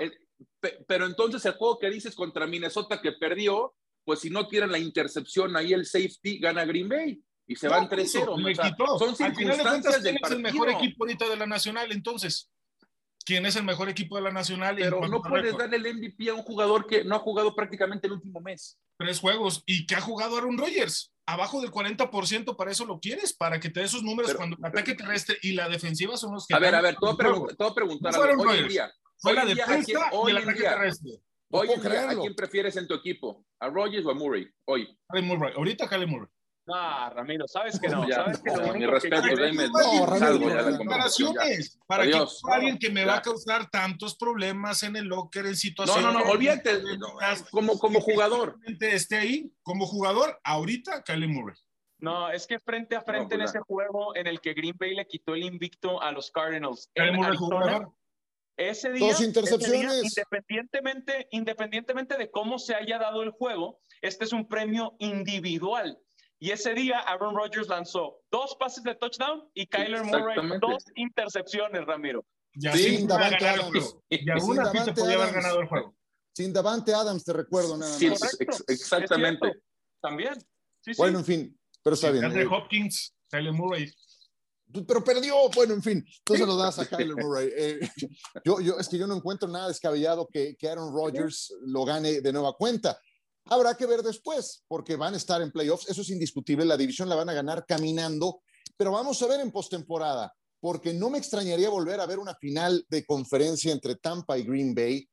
eh, 0.00 0.10
Pe- 0.60 0.82
Pero 0.88 1.04
entonces 1.04 1.44
el 1.44 1.52
juego 1.52 1.78
que 1.78 1.90
dices 1.90 2.14
contra 2.14 2.46
Minnesota 2.46 3.02
que 3.02 3.12
perdió, 3.12 3.74
pues 4.04 4.20
si 4.20 4.30
no 4.30 4.48
tiran 4.48 4.72
la 4.72 4.78
intercepción 4.78 5.54
ahí 5.56 5.74
el 5.74 5.84
safety, 5.84 6.38
gana 6.38 6.64
Green 6.64 6.88
Bay 6.88 7.20
y 7.46 7.56
se 7.56 7.68
van 7.68 7.84
No, 7.84 7.88
por 7.88 8.00
eso, 8.00 8.20
3-0. 8.20 8.38
le 8.42 8.52
o 8.52 8.54
sea, 8.54 8.70
quitó. 8.70 8.98
son 8.98 9.08
Al 9.10 9.16
final 9.16 9.34
de 9.34 9.34
circunstancias 9.36 9.72
cuentas, 9.72 10.02
del 10.02 10.02
¿quién 10.02 10.24
es 10.24 10.30
el 10.30 10.42
partido. 10.42 10.64
mejor 10.64 10.70
equipo 10.70 11.04
ahorita 11.04 11.28
de 11.28 11.36
la 11.36 11.46
Nacional 11.46 11.92
entonces? 11.92 12.50
¿Quién 13.24 13.44
es 13.44 13.56
el 13.56 13.64
mejor 13.64 13.88
equipo 13.88 14.16
de 14.16 14.22
la 14.22 14.30
Nacional? 14.30 14.76
Pero 14.78 15.06
no 15.08 15.20
puedes 15.20 15.46
récord? 15.46 15.60
darle 15.70 15.76
el 15.88 15.96
MVP 15.96 16.30
a 16.30 16.34
un 16.34 16.42
jugador 16.42 16.86
que 16.86 17.02
no 17.04 17.16
ha 17.16 17.18
jugado 17.18 17.54
prácticamente 17.56 18.06
el 18.06 18.12
último 18.14 18.40
mes. 18.40 18.78
Tres 18.98 19.18
juegos. 19.18 19.62
¿Y 19.66 19.84
que 19.86 19.96
ha 19.96 20.00
jugado 20.00 20.36
Aaron 20.36 20.56
Rodgers? 20.56 21.12
Abajo 21.26 21.60
del 21.60 21.72
40%, 21.72 22.56
para 22.56 22.70
eso 22.70 22.84
lo 22.84 23.00
quieres, 23.00 23.32
para 23.34 23.58
que 23.58 23.68
te 23.68 23.80
dé 23.80 23.86
esos 23.86 24.04
números 24.04 24.28
Pero- 24.30 24.38
cuando 24.38 24.56
el 24.58 24.64
ataque 24.64 24.94
terrestre 24.94 25.36
y 25.42 25.52
la 25.52 25.68
defensiva 25.68 26.16
son 26.16 26.34
los 26.34 26.46
que... 26.46 26.54
A 26.54 26.60
ver, 26.60 26.72
a 26.76 26.80
ver, 26.80 26.94
te 26.94 27.00
voy 27.00 27.14
a 27.14 27.74
preguntar, 27.74 28.12
No 28.12 28.18
fueron 28.18 28.38
algo. 28.40 28.52
hoy 28.52 28.58
en 28.58 28.62
Rodgers. 28.64 28.72
día. 28.72 28.92
Fue 29.18 29.32
hoy 29.32 29.36
la 29.36 29.42
en 29.42 29.54
día, 29.54 29.64
¿a 29.64 29.66
quién- 29.66 29.80
defensa 29.80 30.08
y 30.12 30.16
hoy 30.16 30.30
el 30.30 30.36
en 30.38 30.42
ataque 30.44 30.60
día- 30.60 30.70
terrestre. 30.70 31.10
No 31.50 31.58
Hoy 31.58 31.68
en 31.72 31.80
día, 31.80 32.10
¿a 32.10 32.14
quién 32.20 32.34
prefieres 32.36 32.76
en 32.76 32.86
tu 32.86 32.94
equipo? 32.94 33.44
¿A 33.60 33.68
Rodgers 33.68 34.06
o 34.06 34.10
a 34.10 34.14
Murray? 34.14 34.48
Hoy. 34.66 34.96
Murray. 35.22 35.52
Ahorita 35.56 35.88
Kyle 35.88 36.06
Murray. 36.06 36.28
Ah, 36.68 37.12
Ramiro, 37.14 37.46
sabes 37.46 37.78
que 37.78 37.88
no. 37.88 38.04
Ya, 38.08 38.16
sabes 38.16 38.42
que 38.42 38.50
no, 38.50 38.72
mi 38.72 38.80
que 38.80 38.86
respeto, 38.88 39.16
dame. 39.36 39.68
No, 39.68 40.06
Ramiro, 40.06 40.48
ya 40.48 40.62
la 40.62 40.70
no. 40.70 40.78
Comparaciones. 40.78 41.78
¿Para 41.86 42.02
Adiós. 42.04 42.40
a 42.50 42.54
alguien 42.56 42.78
que 42.78 42.90
me 42.90 43.00
Ya. 43.02 43.06
va 43.06 43.16
a 43.16 43.22
causar 43.22 43.70
tantos 43.70 44.16
problemas 44.16 44.82
en 44.82 44.96
el 44.96 45.04
locker, 45.04 45.44
en 45.44 45.52
No, 45.52 45.56
situaciones? 45.56 46.02
no, 46.04 46.12
no, 46.12 46.30
olvídate. 46.30 46.82
no, 46.98 47.08
como, 47.50 47.78
como 47.78 48.00
jugador. 48.00 48.56
Esté 48.80 49.16
ahí 49.16 49.52
como 49.62 49.86
jugador, 49.86 50.38
ahorita 50.44 51.02
Kyle 51.04 51.28
Murray. 51.28 51.56
No, 51.98 52.30
es 52.30 52.46
que 52.46 52.58
frente 52.58 52.94
a 52.94 53.00
frente 53.00 53.36
pues 53.36 53.38
en 53.38 53.40
ese 53.42 53.60
juego 53.60 54.14
en 54.16 54.26
el 54.26 54.40
que 54.40 54.52
Green 54.52 54.76
Bay 54.78 54.94
le 54.94 55.06
quitó 55.06 55.34
el 55.34 55.44
invicto 55.44 56.02
a 56.02 56.12
los 56.12 56.30
Cardinals 56.30 56.90
Kyle 56.94 57.08
en 57.14 57.24
Arizona, 57.24 57.88
ese 58.58 58.92
día, 58.92 59.08
Dos 59.12 59.20
intercepciones. 59.22 59.92
ese 59.92 60.00
día, 60.00 60.02
independientemente, 60.02 61.28
independientemente 61.30 62.16
de 62.18 62.30
cómo 62.30 62.58
se 62.58 62.74
haya 62.74 62.98
dado 62.98 63.22
el 63.22 63.30
juego, 63.30 63.80
este 64.02 64.24
es 64.24 64.32
un 64.32 64.46
premio 64.48 64.94
individual. 64.98 65.98
Y 66.38 66.50
ese 66.50 66.74
día 66.74 66.98
Aaron 67.00 67.34
Rodgers 67.34 67.68
lanzó 67.68 68.18
dos 68.30 68.56
pases 68.58 68.82
de 68.84 68.94
touchdown 68.94 69.48
y 69.54 69.66
Kyler 69.66 70.04
Murray 70.04 70.36
dos 70.60 70.84
intercepciones, 70.96 71.86
Ramiro. 71.86 72.24
Y 72.52 72.66
así 72.68 72.96
Sin 72.96 73.08
Davante 73.08 73.46
Adams. 73.48 73.96
Y 74.08 74.18
podía 74.18 74.34
haber 75.14 75.20
Adams. 75.20 75.32
ganado 75.34 75.60
el 75.60 75.66
juego. 75.68 75.94
Sin 76.34 76.52
Davante 76.52 76.92
Adams, 76.94 77.24
te 77.24 77.32
recuerdo 77.32 77.76
nada 77.78 77.92
Sí, 77.98 78.08
más. 78.10 78.36
ex- 78.40 78.64
exactamente. 78.68 79.50
También. 80.02 80.34
Sí, 80.80 80.92
sí. 80.92 80.98
Bueno, 80.98 81.18
en 81.20 81.24
fin, 81.24 81.60
pero 81.82 81.94
está 81.94 82.10
bien. 82.10 82.24
Andre 82.26 82.42
eh, 82.42 82.48
Hopkins, 82.50 83.14
Kyle 83.30 83.52
Murray. 83.52 83.90
pero 84.86 85.02
perdió. 85.02 85.34
Bueno, 85.54 85.72
en 85.74 85.82
fin, 85.82 86.04
tú 86.22 86.36
se 86.36 86.44
lo 86.46 86.56
das 86.58 86.78
a 86.78 86.86
Kyler 86.86 87.16
Murray. 87.16 87.50
Eh, 87.56 87.80
yo, 88.44 88.60
yo, 88.60 88.78
es 88.78 88.88
que 88.88 88.98
yo 88.98 89.06
no 89.06 89.16
encuentro 89.16 89.48
nada 89.48 89.68
descabellado 89.68 90.28
que, 90.30 90.54
que 90.56 90.68
Aaron 90.68 90.92
Rodgers 90.94 91.54
lo 91.62 91.84
gane 91.86 92.20
de 92.20 92.32
nueva 92.32 92.52
cuenta. 92.54 93.00
Habrá 93.48 93.76
que 93.76 93.86
ver 93.86 94.02
después, 94.02 94.64
porque 94.68 94.96
van 94.96 95.14
a 95.14 95.16
estar 95.16 95.40
en 95.40 95.52
playoffs, 95.52 95.88
eso 95.88 96.02
es 96.02 96.10
indiscutible, 96.10 96.64
la 96.64 96.76
división 96.76 97.08
la 97.08 97.14
van 97.14 97.28
a 97.28 97.32
ganar 97.32 97.64
caminando, 97.66 98.42
pero 98.76 98.90
vamos 98.90 99.22
a 99.22 99.26
ver 99.28 99.40
en 99.40 99.52
postemporada, 99.52 100.34
porque 100.60 100.92
no 100.92 101.10
me 101.10 101.18
extrañaría 101.18 101.68
volver 101.68 102.00
a 102.00 102.06
ver 102.06 102.18
una 102.18 102.34
final 102.34 102.84
de 102.88 103.06
conferencia 103.06 103.72
entre 103.72 103.96
Tampa 103.96 104.36
y 104.36 104.42
Green 104.42 104.74
Bay, 104.74 105.08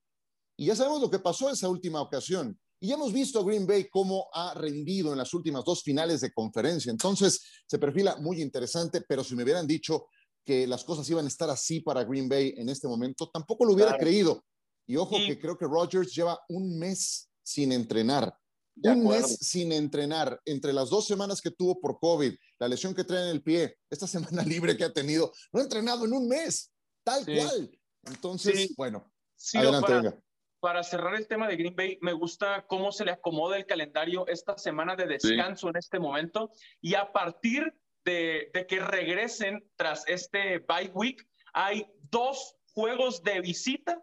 y 0.57 0.65
ya 0.65 0.75
sabemos 0.75 0.99
lo 1.01 1.11
que 1.11 1.19
pasó 1.19 1.49
esa 1.49 1.69
última 1.69 2.01
ocasión, 2.01 2.59
y 2.79 2.87
ya 2.87 2.95
hemos 2.95 3.13
visto 3.13 3.39
a 3.39 3.43
Green 3.43 3.67
Bay 3.67 3.87
cómo 3.87 4.27
ha 4.33 4.55
rendido 4.55 5.11
en 5.11 5.19
las 5.19 5.33
últimas 5.33 5.63
dos 5.63 5.83
finales 5.83 6.21
de 6.21 6.33
conferencia, 6.33 6.89
entonces 6.91 7.39
se 7.67 7.77
perfila 7.77 8.15
muy 8.17 8.41
interesante, 8.41 9.01
pero 9.07 9.23
si 9.23 9.35
me 9.35 9.43
hubieran 9.43 9.67
dicho 9.67 10.07
que 10.45 10.67
las 10.67 10.83
cosas 10.83 11.09
iban 11.09 11.25
a 11.25 11.29
estar 11.29 11.49
así 11.49 11.81
para 11.81 12.03
Green 12.03 12.27
Bay 12.27 12.55
en 12.57 12.67
este 12.67 12.87
momento, 12.87 13.29
tampoco 13.29 13.63
lo 13.63 13.73
hubiera 13.73 13.91
Claro. 13.91 14.03
creído. 14.03 14.43
Y 14.85 14.97
ojo 14.97 15.15
que 15.15 15.39
creo 15.39 15.57
que 15.57 15.63
Rodgers 15.65 16.13
lleva 16.13 16.37
un 16.49 16.77
mes 16.77 17.29
sin 17.43 17.71
entrenar. 17.71 18.37
De 18.75 18.89
un 18.89 19.01
acuerdo. 19.01 19.27
mes 19.27 19.37
sin 19.37 19.71
entrenar. 19.71 20.41
Entre 20.45 20.73
las 20.73 20.89
dos 20.89 21.05
semanas 21.05 21.41
que 21.41 21.51
tuvo 21.51 21.79
por 21.79 21.99
COVID, 21.99 22.33
la 22.59 22.67
lesión 22.67 22.95
que 22.95 23.03
trae 23.03 23.23
en 23.23 23.29
el 23.29 23.43
pie, 23.43 23.77
esta 23.89 24.07
semana 24.41 24.43
libre 24.43 24.75
que 24.77 24.83
ha 24.83 24.93
tenido, 24.93 25.31
no 25.51 25.59
ha 25.59 25.63
entrenado 25.63 26.05
en 26.05 26.13
un 26.13 26.27
mes, 26.27 26.71
tal 27.03 27.23
Sí. 27.23 27.35
cual. 27.35 27.79
Entonces, 28.05 28.55
Sí. 28.59 28.73
bueno, 28.77 29.11
Sí, 29.35 29.57
adelante, 29.57 29.87
para, 29.87 30.01
venga. 30.01 30.23
para 30.59 30.83
cerrar 30.83 31.15
el 31.15 31.27
tema 31.27 31.47
de 31.47 31.55
Green 31.57 31.75
Bay, 31.75 31.97
me 32.01 32.13
gusta 32.13 32.65
cómo 32.67 32.91
se 32.91 33.05
le 33.05 33.11
acomoda 33.11 33.57
el 33.57 33.65
calendario 33.65 34.25
esta 34.27 34.57
semana 34.57 34.95
de 34.95 35.05
descanso 35.07 35.69
en 35.69 35.75
este 35.77 35.99
momento 35.99 36.51
y 36.81 36.95
a 36.95 37.11
partir 37.11 37.73
de, 38.05 38.49
de 38.53 38.65
que 38.67 38.79
regresen 38.79 39.69
tras 39.75 40.03
este 40.07 40.59
bye 40.59 40.91
week, 40.93 41.25
hay 41.53 41.85
dos 42.09 42.55
juegos 42.73 43.21
de 43.23 43.39
visita 43.41 44.01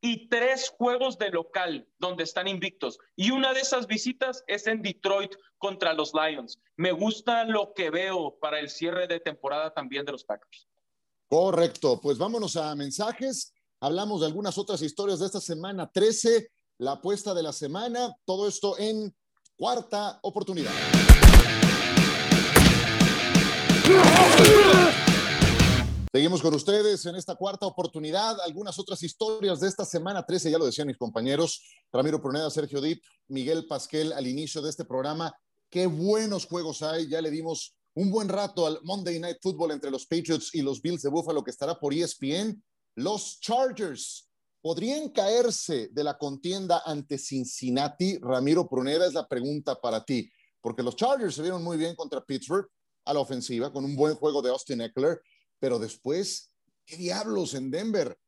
y 0.00 0.28
tres 0.28 0.72
juegos 0.76 1.18
de 1.18 1.30
local 1.30 1.88
donde 1.98 2.24
están 2.24 2.48
invictos. 2.48 2.98
Y 3.16 3.30
una 3.30 3.52
de 3.52 3.60
esas 3.60 3.86
visitas 3.86 4.44
es 4.46 4.66
en 4.66 4.82
Detroit 4.82 5.32
contra 5.58 5.92
los 5.92 6.12
Lions. 6.14 6.60
Me 6.76 6.92
gusta 6.92 7.44
lo 7.44 7.72
que 7.74 7.90
veo 7.90 8.38
para 8.40 8.60
el 8.60 8.70
cierre 8.70 9.06
de 9.06 9.20
temporada 9.20 9.72
también 9.74 10.04
de 10.04 10.12
los 10.12 10.24
Packers. 10.24 10.68
Correcto, 11.28 12.00
pues 12.00 12.16
vámonos 12.16 12.56
a 12.56 12.74
mensajes. 12.74 13.52
Hablamos 13.80 14.20
de 14.20 14.26
algunas 14.26 14.56
otras 14.58 14.82
historias 14.82 15.20
de 15.20 15.26
esta 15.26 15.40
semana 15.40 15.90
13, 15.90 16.50
la 16.78 16.92
apuesta 16.92 17.34
de 17.34 17.42
la 17.42 17.52
semana, 17.52 18.16
todo 18.24 18.48
esto 18.48 18.78
en 18.78 19.14
cuarta 19.56 20.18
oportunidad. 20.22 20.72
Seguimos 26.18 26.42
con 26.42 26.52
ustedes 26.52 27.06
en 27.06 27.14
esta 27.14 27.36
cuarta 27.36 27.64
oportunidad. 27.64 28.40
Algunas 28.40 28.76
otras 28.80 29.00
historias 29.04 29.60
de 29.60 29.68
esta 29.68 29.84
semana 29.84 30.26
13, 30.26 30.50
ya 30.50 30.58
lo 30.58 30.66
decían 30.66 30.88
mis 30.88 30.96
compañeros, 30.96 31.62
Ramiro 31.92 32.20
Pruneda, 32.20 32.50
Sergio 32.50 32.80
Dip, 32.80 33.00
Miguel 33.28 33.68
Pasquel 33.68 34.12
al 34.12 34.26
inicio 34.26 34.60
de 34.60 34.68
este 34.68 34.84
programa. 34.84 35.32
Qué 35.70 35.86
buenos 35.86 36.46
juegos 36.46 36.82
hay. 36.82 37.08
Ya 37.08 37.20
le 37.20 37.30
dimos 37.30 37.76
un 37.94 38.10
buen 38.10 38.28
rato 38.28 38.66
al 38.66 38.80
Monday 38.82 39.20
Night 39.20 39.36
Football 39.40 39.70
entre 39.70 39.92
los 39.92 40.06
Patriots 40.06 40.52
y 40.56 40.62
los 40.62 40.82
Bills 40.82 41.02
de 41.02 41.08
Buffalo 41.08 41.44
que 41.44 41.52
estará 41.52 41.78
por 41.78 41.94
ESPN. 41.94 42.60
Los 42.96 43.38
Chargers 43.38 44.28
podrían 44.60 45.10
caerse 45.10 45.88
de 45.92 46.02
la 46.02 46.18
contienda 46.18 46.82
ante 46.84 47.16
Cincinnati. 47.16 48.18
Ramiro 48.18 48.68
Pruneda 48.68 49.06
es 49.06 49.14
la 49.14 49.28
pregunta 49.28 49.80
para 49.80 50.04
ti, 50.04 50.28
porque 50.60 50.82
los 50.82 50.96
Chargers 50.96 51.36
se 51.36 51.42
vieron 51.42 51.62
muy 51.62 51.76
bien 51.76 51.94
contra 51.94 52.24
Pittsburgh 52.24 52.66
a 53.04 53.14
la 53.14 53.20
ofensiva 53.20 53.72
con 53.72 53.84
un 53.84 53.94
buen 53.94 54.16
juego 54.16 54.42
de 54.42 54.50
Austin 54.50 54.80
Eckler, 54.80 55.22
pero 55.58 55.78
después, 55.78 56.52
¿qué 56.86 56.96
diablos 56.96 57.54
en 57.54 57.70
Denver? 57.70 58.18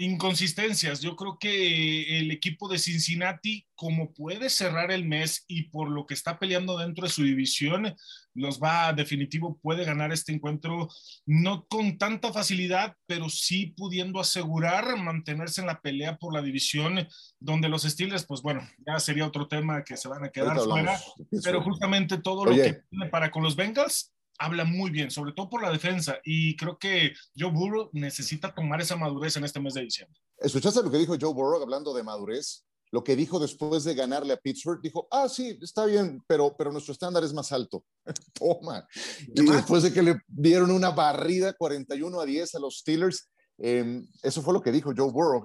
Inconsistencias. 0.00 1.00
Yo 1.00 1.16
creo 1.16 1.38
que 1.40 2.20
el 2.20 2.30
equipo 2.30 2.68
de 2.68 2.78
Cincinnati, 2.78 3.66
como 3.74 4.12
puede 4.12 4.48
cerrar 4.48 4.92
el 4.92 5.04
mes 5.04 5.44
y 5.48 5.70
por 5.70 5.90
lo 5.90 6.06
que 6.06 6.14
está 6.14 6.38
peleando 6.38 6.78
dentro 6.78 7.04
de 7.04 7.12
su 7.12 7.24
división, 7.24 7.96
los 8.32 8.60
va 8.62 8.92
definitivo, 8.92 9.58
puede 9.60 9.84
ganar 9.84 10.12
este 10.12 10.32
encuentro, 10.32 10.88
no 11.26 11.66
con 11.66 11.98
tanta 11.98 12.32
facilidad, 12.32 12.94
pero 13.06 13.28
sí 13.28 13.74
pudiendo 13.76 14.20
asegurar 14.20 14.96
mantenerse 14.96 15.62
en 15.62 15.66
la 15.66 15.80
pelea 15.80 16.16
por 16.16 16.32
la 16.32 16.42
división, 16.42 17.08
donde 17.40 17.68
los 17.68 17.82
Steelers, 17.82 18.24
pues 18.24 18.40
bueno, 18.40 18.60
ya 18.86 19.00
sería 19.00 19.26
otro 19.26 19.48
tema 19.48 19.82
que 19.82 19.96
se 19.96 20.06
van 20.06 20.24
a 20.24 20.30
quedar 20.30 20.60
fuera, 20.60 20.96
pero 21.42 21.60
justamente 21.60 22.18
todo 22.18 22.44
lo 22.44 22.54
que 22.54 22.84
tiene 22.88 23.06
para 23.06 23.32
con 23.32 23.42
los 23.42 23.56
Bengals 23.56 24.12
habla 24.38 24.64
muy 24.64 24.90
bien, 24.90 25.10
sobre 25.10 25.32
todo 25.32 25.48
por 25.50 25.62
la 25.62 25.70
defensa. 25.70 26.18
Y 26.24 26.56
creo 26.56 26.78
que 26.78 27.12
Joe 27.36 27.50
Burrow 27.50 27.90
necesita 27.92 28.54
tomar 28.54 28.80
esa 28.80 28.96
madurez 28.96 29.36
en 29.36 29.44
este 29.44 29.60
mes 29.60 29.74
de 29.74 29.82
diciembre. 29.82 30.18
¿Escuchaste 30.38 30.82
lo 30.82 30.90
que 30.90 30.98
dijo 30.98 31.16
Joe 31.20 31.34
Burrow 31.34 31.60
hablando 31.60 31.92
de 31.92 32.02
madurez? 32.02 32.64
Lo 32.90 33.04
que 33.04 33.16
dijo 33.16 33.38
después 33.38 33.84
de 33.84 33.94
ganarle 33.94 34.32
a 34.32 34.38
Pittsburgh, 34.38 34.80
dijo, 34.80 35.08
ah, 35.10 35.28
sí, 35.28 35.58
está 35.60 35.84
bien, 35.84 36.22
pero, 36.26 36.54
pero 36.56 36.72
nuestro 36.72 36.92
estándar 36.92 37.22
es 37.22 37.34
más 37.34 37.52
alto. 37.52 37.84
Toma. 38.32 38.86
Y 39.34 39.44
después 39.44 39.82
de 39.82 39.92
que 39.92 40.02
le 40.02 40.20
dieron 40.26 40.70
una 40.70 40.90
barrida 40.90 41.52
41 41.52 42.20
a 42.20 42.24
10 42.24 42.54
a 42.54 42.58
los 42.58 42.78
Steelers, 42.78 43.28
em, 43.58 44.06
eso 44.22 44.40
fue 44.40 44.54
lo 44.54 44.62
que 44.62 44.72
dijo 44.72 44.92
Joe 44.96 45.10
Burrow. 45.10 45.42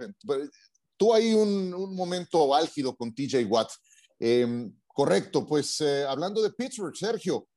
Tú 0.95 1.13
ahí 1.13 1.34
un, 1.34 1.73
un 1.73 1.95
momento 1.95 2.56
álgido 2.56 2.95
con 2.95 3.13
TJ 3.13 3.43
Watt. 3.45 3.71
Em, 4.19 4.73
correcto, 4.88 5.45
pues 5.45 5.82
eh, 5.82 6.06
hablando 6.08 6.41
de 6.41 6.53
Pittsburgh, 6.53 6.95
Sergio, 6.95 7.47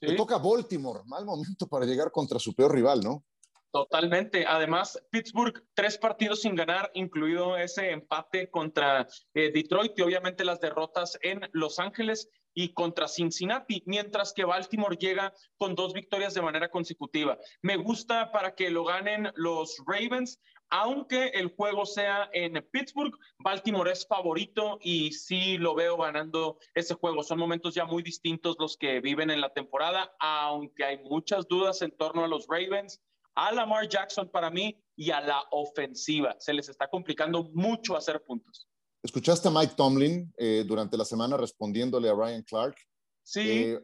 le 0.00 0.16
toca 0.16 0.38
Baltimore, 0.38 1.00
mal 1.06 1.24
momento 1.24 1.66
para 1.66 1.84
llegar 1.84 2.10
contra 2.10 2.38
su 2.38 2.54
peor 2.54 2.74
rival, 2.74 3.00
¿no? 3.00 3.24
Totalmente. 3.72 4.44
Además, 4.46 5.00
Pittsburgh, 5.10 5.64
tres 5.74 5.96
partidos 5.96 6.40
sin 6.40 6.56
ganar, 6.56 6.90
incluido 6.94 7.56
ese 7.56 7.92
empate 7.92 8.50
contra 8.50 9.06
eh, 9.34 9.52
Detroit 9.52 9.92
y 9.96 10.02
obviamente 10.02 10.44
las 10.44 10.60
derrotas 10.60 11.16
en 11.22 11.48
Los 11.52 11.78
Ángeles 11.78 12.28
y 12.52 12.72
contra 12.72 13.06
Cincinnati, 13.06 13.82
mientras 13.86 14.32
que 14.32 14.44
Baltimore 14.44 14.96
llega 14.96 15.32
con 15.56 15.76
dos 15.76 15.92
victorias 15.92 16.34
de 16.34 16.42
manera 16.42 16.68
consecutiva. 16.68 17.38
Me 17.62 17.76
gusta 17.76 18.32
para 18.32 18.56
que 18.56 18.70
lo 18.70 18.84
ganen 18.84 19.30
los 19.36 19.76
Ravens, 19.86 20.40
aunque 20.70 21.28
el 21.28 21.48
juego 21.48 21.84
sea 21.84 22.30
en 22.32 22.54
Pittsburgh, 22.70 23.12
Baltimore 23.38 23.90
es 23.90 24.06
favorito 24.06 24.78
y 24.80 25.12
sí 25.12 25.58
lo 25.58 25.74
veo 25.74 25.96
ganando 25.96 26.58
ese 26.74 26.94
juego. 26.94 27.22
Son 27.22 27.38
momentos 27.38 27.74
ya 27.74 27.84
muy 27.84 28.02
distintos 28.02 28.56
los 28.58 28.76
que 28.76 29.00
viven 29.00 29.30
en 29.30 29.40
la 29.40 29.52
temporada, 29.52 30.14
aunque 30.20 30.84
hay 30.84 30.98
muchas 31.02 31.48
dudas 31.48 31.82
en 31.82 31.90
torno 31.96 32.24
a 32.24 32.28
los 32.28 32.46
Ravens, 32.48 33.00
a 33.34 33.52
Lamar 33.52 33.88
Jackson 33.88 34.28
para 34.30 34.50
mí 34.50 34.80
y 34.96 35.10
a 35.10 35.20
la 35.20 35.42
ofensiva. 35.50 36.36
Se 36.38 36.52
les 36.52 36.68
está 36.68 36.88
complicando 36.88 37.44
mucho 37.52 37.96
hacer 37.96 38.22
puntos. 38.22 38.68
¿Escuchaste 39.02 39.48
a 39.48 39.50
Mike 39.50 39.74
Tomlin 39.76 40.32
eh, 40.36 40.64
durante 40.66 40.96
la 40.96 41.04
semana 41.04 41.36
respondiéndole 41.36 42.08
a 42.08 42.14
Ryan 42.14 42.42
Clark? 42.42 42.76
Sí. 43.22 43.40
Eh, 43.40 43.80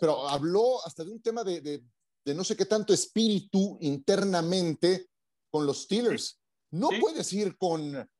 pero 0.00 0.28
habló 0.28 0.84
hasta 0.84 1.04
de 1.04 1.10
un 1.10 1.20
tema 1.20 1.44
de, 1.44 1.60
de, 1.60 2.34
no 2.34 2.44
sé 2.44 2.56
qué 2.56 2.66
tanto 2.66 2.92
espíritu 2.92 3.78
internamente 3.80 5.08
con 5.52 5.66
los 5.66 5.82
Steelers. 5.82 6.40
No 6.70 6.88
puedes 7.00 7.32
ir 7.32 7.56
con 7.58 8.10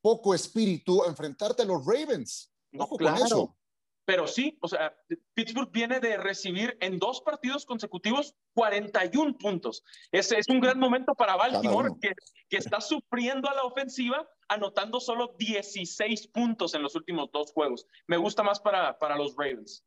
poco 0.00 0.34
espíritu 0.34 1.02
a 1.02 1.08
enfrentarte 1.08 1.62
a 1.62 1.64
los 1.64 1.84
Ravens. 1.84 2.52
No, 2.70 2.86
claro. 2.88 3.16
con 3.16 3.26
eso. 3.26 3.56
Pero 4.04 4.26
sí, 4.26 4.58
o 4.60 4.68
sea, 4.68 4.94
Pittsburgh 5.32 5.70
viene 5.72 5.98
de 5.98 6.18
recibir 6.18 6.76
en 6.80 6.98
dos 6.98 7.22
partidos 7.22 7.64
consecutivos 7.64 8.34
41 8.52 9.38
puntos. 9.38 9.82
Ese 10.12 10.38
es 10.38 10.46
un 10.50 10.60
gran 10.60 10.78
momento 10.78 11.14
para 11.14 11.36
Baltimore, 11.36 11.90
que, 12.02 12.12
que, 12.50 12.56
está 12.58 12.82
sufriendo 12.82 13.48
a 13.48 13.54
la 13.54 13.64
ofensiva, 13.64 14.28
anotando 14.48 15.00
solo 15.00 15.34
16 15.38 16.26
puntos 16.26 16.74
en 16.74 16.82
los 16.82 16.94
últimos 16.94 17.30
dos 17.32 17.50
juegos. 17.52 17.86
Me 18.06 18.18
gusta 18.18 18.42
más 18.42 18.60
para, 18.60 18.98
para 18.98 19.16
los 19.16 19.34
Ravens. 19.36 19.82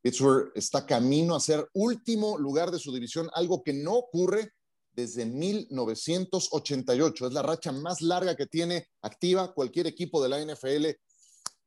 Pittsburgh 0.00 0.50
está 0.54 0.86
camino 0.86 1.34
a 1.34 1.40
ser 1.40 1.68
último 1.74 2.38
lugar 2.38 2.70
de 2.70 2.78
su 2.78 2.94
división, 2.94 3.28
algo 3.34 3.62
que 3.62 3.74
no 3.74 3.94
ocurre 3.96 4.54
desde 4.92 5.26
1988. 5.26 7.26
Es 7.26 7.32
la 7.32 7.42
racha 7.42 7.72
más 7.72 8.00
larga 8.00 8.36
que 8.36 8.46
tiene 8.46 8.86
activa 9.02 9.52
cualquier 9.52 9.86
equipo 9.86 10.22
de 10.22 10.28
la 10.28 10.44
NFL 10.44 10.86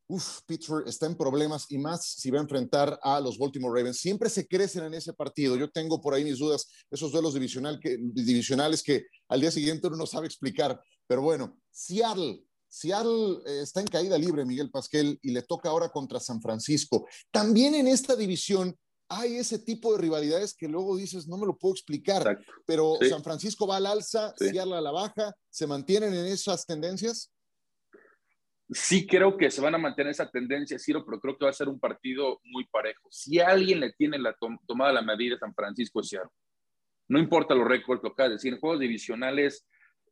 Uf, 0.07 0.41
Pittsburgh 0.45 0.87
está 0.87 1.05
en 1.05 1.15
problemas 1.15 1.65
y 1.69 1.77
más 1.77 2.05
si 2.05 2.29
va 2.29 2.37
a 2.37 2.41
enfrentar 2.41 2.99
a 3.01 3.21
los 3.21 3.37
Baltimore 3.37 3.79
Ravens. 3.79 3.97
Siempre 3.97 4.29
se 4.29 4.45
crecen 4.45 4.83
en 4.83 4.93
ese 4.93 5.13
partido. 5.13 5.55
Yo 5.55 5.71
tengo 5.71 6.01
por 6.01 6.13
ahí 6.13 6.23
mis 6.23 6.39
dudas, 6.39 6.67
esos 6.91 7.11
duelos 7.11 7.33
divisional 7.33 7.79
que, 7.79 7.97
divisionales 7.99 8.83
que 8.83 9.05
al 9.29 9.41
día 9.41 9.49
siguiente 9.49 9.87
uno 9.87 9.97
no 9.97 10.05
sabe 10.05 10.27
explicar. 10.27 10.79
Pero 11.07 11.21
bueno, 11.21 11.57
Seattle, 11.71 12.43
Seattle 12.67 13.39
eh, 13.45 13.61
está 13.61 13.79
en 13.79 13.87
caída 13.87 14.17
libre, 14.17 14.45
Miguel 14.45 14.69
Pasquel, 14.69 15.17
y 15.21 15.31
le 15.31 15.43
toca 15.43 15.69
ahora 15.69 15.89
contra 15.89 16.19
San 16.19 16.41
Francisco. 16.41 17.07
También 17.31 17.73
en 17.73 17.87
esta 17.87 18.15
división 18.15 18.77
hay 19.19 19.37
ese 19.37 19.59
tipo 19.59 19.93
de 19.93 20.01
rivalidades 20.01 20.55
que 20.55 20.67
luego 20.67 20.97
dices, 20.97 21.27
no 21.27 21.37
me 21.37 21.45
lo 21.45 21.57
puedo 21.57 21.73
explicar, 21.73 22.39
pero 22.65 22.97
San 23.07 23.23
Francisco 23.23 23.67
va 23.67 23.77
al 23.77 23.85
alza, 23.85 24.33
Seattle 24.37 24.75
a 24.75 24.81
la 24.81 24.91
baja, 24.91 25.33
¿se 25.49 25.67
mantienen 25.67 26.13
en 26.13 26.25
esas 26.25 26.65
tendencias? 26.65 27.31
Sí 28.69 29.05
creo 29.05 29.37
que 29.37 29.51
se 29.51 29.61
van 29.61 29.75
a 29.75 29.77
mantener 29.77 30.11
esa 30.11 30.29
tendencia, 30.29 30.79
Ciro, 30.79 31.05
pero 31.05 31.19
creo 31.19 31.37
que 31.37 31.45
va 31.45 31.51
a 31.51 31.53
ser 31.53 31.67
un 31.67 31.79
partido 31.79 32.39
muy 32.45 32.65
parejo. 32.65 33.07
Si 33.11 33.39
alguien 33.39 33.79
le 33.79 33.91
tiene 33.93 34.17
la 34.17 34.35
tomada 34.67 34.93
la 34.93 35.01
medida 35.01 35.35
a 35.35 35.39
San 35.39 35.53
Francisco 35.53 35.99
es 35.99 36.09
Seattle. 36.09 36.31
No 37.09 37.19
importa 37.19 37.53
los 37.53 37.67
récords 37.67 38.01
locales, 38.01 38.41
si 38.41 38.47
en 38.47 38.59
juegos 38.59 38.79
divisionales 38.79 39.67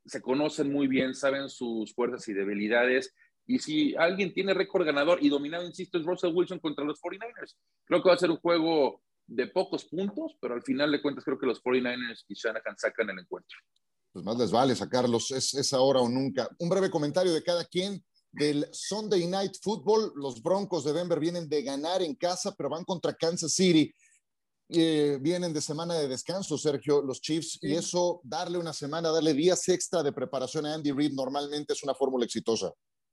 se 0.05 0.21
conocen 0.21 0.71
muy 0.71 0.87
bien, 0.87 1.15
saben 1.15 1.49
sus 1.49 1.93
fuerzas 1.93 2.27
y 2.27 2.33
debilidades. 2.33 3.13
Y 3.47 3.59
si 3.59 3.95
alguien 3.95 4.33
tiene 4.33 4.53
récord 4.53 4.85
ganador 4.85 5.19
y 5.21 5.29
dominado, 5.29 5.65
insisto, 5.65 5.97
es 5.97 6.05
Russell 6.05 6.33
Wilson 6.33 6.59
contra 6.59 6.85
los 6.85 6.99
49ers. 7.01 7.55
Creo 7.85 8.01
que 8.01 8.09
va 8.09 8.15
a 8.15 8.19
ser 8.19 8.31
un 8.31 8.37
juego 8.37 9.01
de 9.27 9.47
pocos 9.47 9.85
puntos, 9.85 10.33
pero 10.39 10.53
al 10.53 10.61
final 10.61 10.91
de 10.91 11.01
cuentas 11.01 11.23
creo 11.23 11.39
que 11.39 11.47
los 11.47 11.61
49ers 11.63 12.25
y 12.27 12.33
Shanahan 12.33 12.77
sacan 12.77 13.09
el 13.09 13.19
encuentro. 13.19 13.57
Pues 14.11 14.25
más 14.25 14.37
les 14.37 14.51
vale 14.51 14.75
sacarlos, 14.75 15.31
es, 15.31 15.53
es 15.53 15.73
ahora 15.73 16.01
o 16.01 16.09
nunca. 16.09 16.49
Un 16.59 16.69
breve 16.69 16.89
comentario 16.89 17.33
de 17.33 17.43
cada 17.43 17.63
quien 17.65 18.03
del 18.31 18.67
Sunday 18.71 19.25
Night 19.27 19.53
Football. 19.61 20.13
Los 20.15 20.41
Broncos 20.41 20.83
de 20.83 20.93
Denver 20.93 21.19
vienen 21.19 21.47
de 21.49 21.63
ganar 21.63 22.01
en 22.01 22.15
casa, 22.15 22.53
pero 22.55 22.69
van 22.69 22.83
contra 22.83 23.13
Kansas 23.13 23.53
City. 23.53 23.93
Eh, 24.69 25.17
vienen 25.19 25.51
de 25.51 25.61
semana 25.61 25.95
de 25.95 26.07
descanso, 26.07 26.57
Sergio, 26.57 27.01
los 27.01 27.19
Chiefs, 27.19 27.59
y 27.61 27.75
eso, 27.75 28.21
darle 28.23 28.57
una 28.57 28.71
semana, 28.71 29.11
darle 29.11 29.33
días 29.33 29.67
extra 29.67 30.01
de 30.01 30.13
preparación 30.13 30.65
a 30.65 30.73
Andy 30.73 30.93
Reid, 30.93 31.11
normalmente 31.11 31.73
es 31.73 31.83
una 31.83 31.93
fórmula 31.93 32.23
exitosa. 32.23 32.71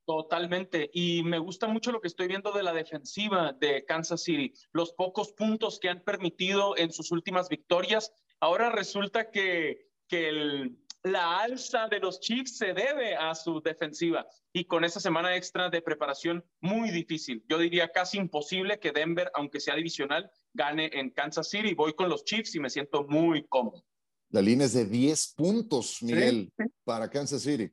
Totalmente. 0.09 0.89
Y 0.95 1.23
me 1.23 1.39
gusta 1.39 1.69
mucho 1.69 1.93
lo 1.93 2.01
que 2.01 2.09
estoy 2.09 2.29
viendo 2.29 2.51
de 2.51 2.63
la 2.63 2.73
defensiva 2.73 3.53
de 3.53 3.85
Kansas 3.85 4.23
City. 4.23 4.55
Los 4.73 4.95
pocos 4.95 5.33
puntos 5.33 5.79
que 5.79 5.91
han 5.91 6.03
permitido 6.03 6.79
en 6.79 6.93
sus 6.93 7.13
últimas 7.13 7.51
victorias. 7.51 8.11
Ahora 8.41 8.71
resulta 8.71 9.31
que, 9.31 9.91
que 10.09 10.31
el, 10.31 10.79
la 11.03 11.41
alza 11.41 11.89
de 11.89 12.01
los 12.01 12.21
Chiefs 12.21 12.57
se 12.57 12.73
debe 12.73 13.17
a 13.17 13.35
su 13.35 13.61
defensiva 13.61 14.27
y 14.51 14.65
con 14.65 14.83
esa 14.83 14.99
semana 14.99 15.37
extra 15.37 15.69
de 15.69 15.83
preparación 15.83 16.43
muy 16.63 16.91
difícil. 16.91 17.45
Yo 17.47 17.59
diría 17.59 17.93
casi 17.93 18.17
imposible 18.17 18.81
que 18.81 18.93
Denver, 18.93 19.31
aunque 19.35 19.61
sea 19.61 19.75
divisional, 19.75 20.31
gane 20.55 20.89
en 20.95 21.11
Kansas 21.11 21.51
City. 21.51 21.75
Voy 21.75 21.93
con 21.93 22.09
los 22.09 22.25
Chiefs 22.25 22.55
y 22.55 22.61
me 22.61 22.71
siento 22.71 23.05
muy 23.07 23.47
cómodo. 23.47 23.85
La 24.31 24.41
línea 24.41 24.65
es 24.65 24.73
de 24.73 24.87
10 24.87 25.35
puntos, 25.37 26.03
Miguel, 26.03 26.51
para 26.85 27.11
Kansas 27.11 27.43
City. 27.43 27.71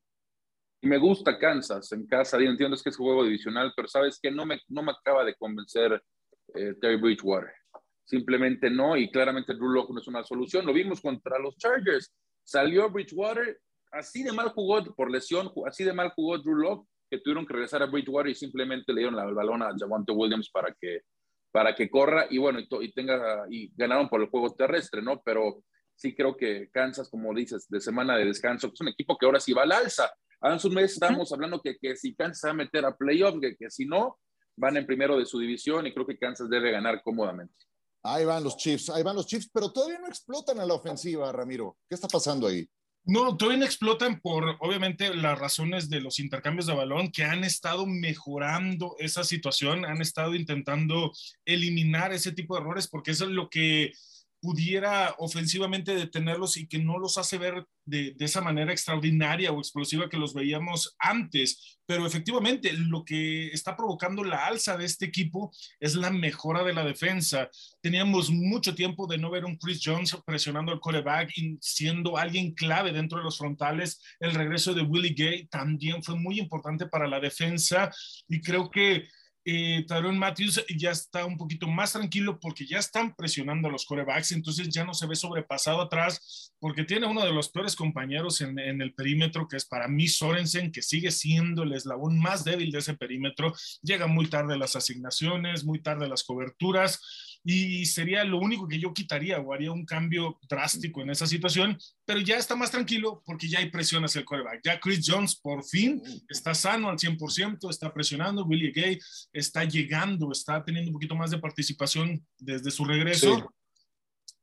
Y 0.81 0.87
me 0.87 0.97
gusta 0.97 1.37
Kansas 1.37 1.91
en 1.91 2.05
casa. 2.05 2.39
Yo 2.39 2.49
entiendo 2.49 2.77
que 2.81 2.89
es 2.89 2.97
juego 2.97 3.23
divisional, 3.23 3.73
pero 3.75 3.87
sabes 3.87 4.19
que 4.21 4.31
no 4.31 4.45
me, 4.45 4.59
no 4.67 4.83
me 4.83 4.91
acaba 4.91 5.23
de 5.23 5.35
convencer 5.35 6.01
eh, 6.53 6.73
Terry 6.79 6.97
Bridgewater. 6.97 7.53
Simplemente 8.03 8.69
no, 8.69 8.95
y 8.95 9.09
claramente 9.09 9.55
Drew 9.55 9.69
Lock 9.69 9.89
no 9.91 9.99
es 9.99 10.07
una 10.07 10.23
solución. 10.23 10.65
Lo 10.65 10.73
vimos 10.73 11.01
contra 11.01 11.39
los 11.39 11.57
Chargers 11.57 12.13
Salió 12.45 12.91
Bridgewater, 12.91 13.59
así 13.91 14.21
de 14.21 14.31
mal 14.31 14.49
jugó 14.49 14.83
por 14.95 15.09
lesión, 15.09 15.51
así 15.65 15.83
de 15.83 15.93
mal 15.93 16.11
jugó 16.15 16.37
Drew 16.37 16.55
Locke, 16.55 16.87
que 17.09 17.19
tuvieron 17.19 17.45
que 17.45 17.53
regresar 17.53 17.81
a 17.81 17.87
Bridgewater 17.87 18.31
y 18.31 18.35
simplemente 18.35 18.93
le 18.93 19.01
dieron 19.01 19.19
el 19.19 19.33
balón 19.33 19.63
a 19.63 19.73
Javante 19.75 20.11
Williams 20.11 20.51
para 20.51 20.71
que, 20.79 21.01
para 21.51 21.73
que 21.73 21.89
corra 21.89 22.27
y 22.29 22.37
bueno, 22.37 22.59
y, 22.59 22.93
tenga, 22.93 23.45
y 23.49 23.71
ganaron 23.75 24.09
por 24.09 24.21
el 24.21 24.29
juego 24.29 24.53
terrestre, 24.53 25.01
¿no? 25.01 25.21
Pero 25.25 25.63
sí 25.95 26.15
creo 26.15 26.37
que 26.37 26.69
Kansas, 26.71 27.09
como 27.09 27.33
dices, 27.33 27.67
de 27.67 27.81
semana 27.81 28.15
de 28.15 28.25
descanso, 28.25 28.69
es 28.71 28.79
un 28.79 28.89
equipo 28.89 29.17
que 29.17 29.25
ahora 29.25 29.39
sí 29.39 29.51
va 29.51 29.63
al 29.63 29.71
alza. 29.71 30.11
Hace 30.41 30.67
un 30.67 30.73
mes 30.73 30.93
estábamos 30.93 31.31
hablando 31.31 31.61
que, 31.61 31.77
que 31.77 31.95
si 31.95 32.13
Kansas 32.15 32.49
va 32.49 32.51
a 32.51 32.55
meter 32.55 32.85
a 32.85 32.95
playoff, 32.95 33.39
que, 33.39 33.55
que 33.55 33.69
si 33.69 33.85
no, 33.85 34.19
van 34.55 34.77
en 34.77 34.85
primero 34.85 35.17
de 35.17 35.25
su 35.25 35.39
división 35.39 35.87
y 35.87 35.93
creo 35.93 36.05
que 36.05 36.17
Kansas 36.17 36.49
debe 36.49 36.71
ganar 36.71 37.01
cómodamente. 37.03 37.55
Ahí 38.03 38.23
van 38.23 38.43
los 38.43 38.55
Chiefs, 38.57 38.89
ahí 38.91 39.01
van 39.01 39.15
los 39.15 39.25
Chiefs, 39.25 39.49
pero 39.51 39.71
todavía 39.71 39.99
no 39.99 40.07
explotan 40.07 40.59
a 40.59 40.65
la 40.65 40.75
ofensiva, 40.75 41.31
Ramiro. 41.31 41.77
¿Qué 41.89 41.95
está 41.95 42.07
pasando 42.07 42.47
ahí? 42.47 42.69
No, 43.07 43.37
todavía 43.37 43.59
no 43.59 43.65
explotan 43.65 44.19
por, 44.19 44.57
obviamente, 44.59 45.13
las 45.15 45.37
razones 45.37 45.89
de 45.89 46.01
los 46.01 46.19
intercambios 46.19 46.65
de 46.65 46.73
balón 46.73 47.11
que 47.11 47.23
han 47.23 47.43
estado 47.43 47.85
mejorando 47.85 48.95
esa 48.99 49.23
situación, 49.23 49.85
han 49.85 50.01
estado 50.01 50.33
intentando 50.33 51.11
eliminar 51.45 52.13
ese 52.13 52.31
tipo 52.31 52.55
de 52.55 52.61
errores, 52.61 52.87
porque 52.87 53.11
eso 53.11 53.25
es 53.25 53.31
lo 53.31 53.49
que 53.49 53.91
pudiera 54.45 55.15
ofensivamente 55.17 55.95
detenerlos 55.95 56.55
y 56.57 56.67
que 56.67 56.77
no 56.77 56.99
los 56.99 57.17
hace 57.17 57.39
ver 57.39 57.65
de, 57.83 58.15
esa 58.19 58.41
manera 58.41 58.71
extraordinaria 58.71 59.51
o 59.51 59.57
explosiva 59.57 60.07
que 60.07 60.19
los 60.19 60.35
veíamos 60.35 60.95
antes. 60.99 61.79
Pero 61.87 62.05
efectivamente, 62.05 62.71
lo 62.73 63.03
que 63.03 63.47
está 63.47 63.75
provocando 63.75 64.23
la 64.23 64.45
alza 64.45 64.77
de 64.77 64.85
este 64.85 65.05
equipo 65.05 65.51
es 65.79 65.95
la 65.95 66.11
mejora 66.11 66.63
de 66.63 66.73
la 66.73 66.85
defensa. 66.85 67.49
Teníamos 67.81 68.29
mucho 68.29 68.75
tiempo 68.75 69.07
de 69.07 69.17
no 69.17 69.31
ver 69.31 69.45
un 69.45 69.57
Chris 69.57 69.81
Jones 69.83 70.15
presionando 70.23 70.71
al 70.71 70.79
coreback 70.79 71.35
y 71.35 71.57
siendo 71.59 72.15
alguien 72.15 72.53
clave 72.53 72.91
dentro 72.91 73.17
de 73.17 73.23
los 73.23 73.39
frontales. 73.39 73.99
El 74.19 74.35
regreso 74.35 74.75
de 74.75 74.83
Willie 74.83 75.15
Gay 75.15 75.47
también 75.47 76.03
fue 76.03 76.15
muy 76.15 76.39
importante 76.39 76.85
para 76.85 77.07
la 77.07 77.19
defensa 77.19 77.89
y 78.29 78.41
creo 78.41 78.69
que 78.69 79.07
eh, 79.45 79.85
Matthews 80.13 80.65
ya 80.75 80.91
está 80.91 81.25
un 81.25 81.37
poquito 81.37 81.67
más 81.67 81.93
tranquilo 81.93 82.39
porque 82.39 82.65
ya 82.65 82.79
están 82.79 83.15
presionando 83.15 83.67
a 83.67 83.71
los 83.71 83.85
corebacks, 83.85 84.31
entonces 84.31 84.69
ya 84.69 84.83
no 84.83 84.93
se 84.93 85.05
ve 85.05 85.15
sobrepasado 85.15 85.81
atrás 85.81 86.51
porque 86.59 86.83
tiene 86.83 87.05
uno 87.05 87.23
de 87.23 87.31
los 87.31 87.49
peores 87.49 87.75
compañeros 87.75 88.41
en, 88.41 88.57
en, 88.57 88.81
el 88.81 88.93
perímetro, 88.93 89.47
que 89.47 89.57
es 89.57 89.65
para 89.65 89.87
mí 89.87 90.07
Sorensen, 90.07 90.71
que 90.71 90.81
sigue 90.81 91.11
siendo 91.11 91.63
el 91.63 91.73
eslabón 91.73 92.19
más 92.19 92.43
débil 92.43 92.71
de 92.71 92.79
ese 92.79 92.95
perímetro. 92.95 93.53
Llega 93.83 94.07
muy 94.07 94.27
tarde 94.27 94.57
las 94.57 94.75
asignaciones, 94.75 95.63
muy 95.63 95.79
tarde 95.79 96.07
las 96.07 96.23
coberturas 96.23 96.99
y 97.47 97.85
sería 97.85 98.23
lo 98.23 98.39
único 98.39 98.67
que 98.67 98.79
yo 98.79 98.91
quitaría 98.91 99.39
o 99.39 99.53
haría 99.53 99.71
un 99.71 99.85
cambio 99.85 100.39
drástico 100.49 101.03
en 101.03 101.11
esa 101.11 101.27
situación, 101.27 101.77
pero 102.03 102.19
ya 102.19 102.37
está 102.37 102.55
más 102.55 102.71
tranquilo 102.71 103.21
porque 103.23 103.47
ya 103.47 103.59
hay 103.59 103.69
presión 103.69 104.03
hacia 104.03 104.19
el 104.19 104.25
coreback. 104.25 104.61
Ya 104.63 104.79
Chris 104.79 105.05
Jones 105.07 105.35
por 105.35 105.63
fin 105.63 106.01
está 106.27 106.55
sano 106.55 106.89
al 106.89 106.97
100%, 106.97 107.69
está 107.69 107.93
presionando, 107.93 108.45
Willie 108.45 108.71
Gay 108.71 108.99
está 109.31 109.63
llegando, 109.63 110.31
está 110.31 110.65
teniendo 110.65 110.89
un 110.89 110.93
poquito 110.93 111.15
más 111.15 111.29
de 111.29 111.37
participación 111.37 112.25
desde 112.39 112.71
su 112.71 112.83
regreso. 112.83 113.37
Sí. 113.37 113.43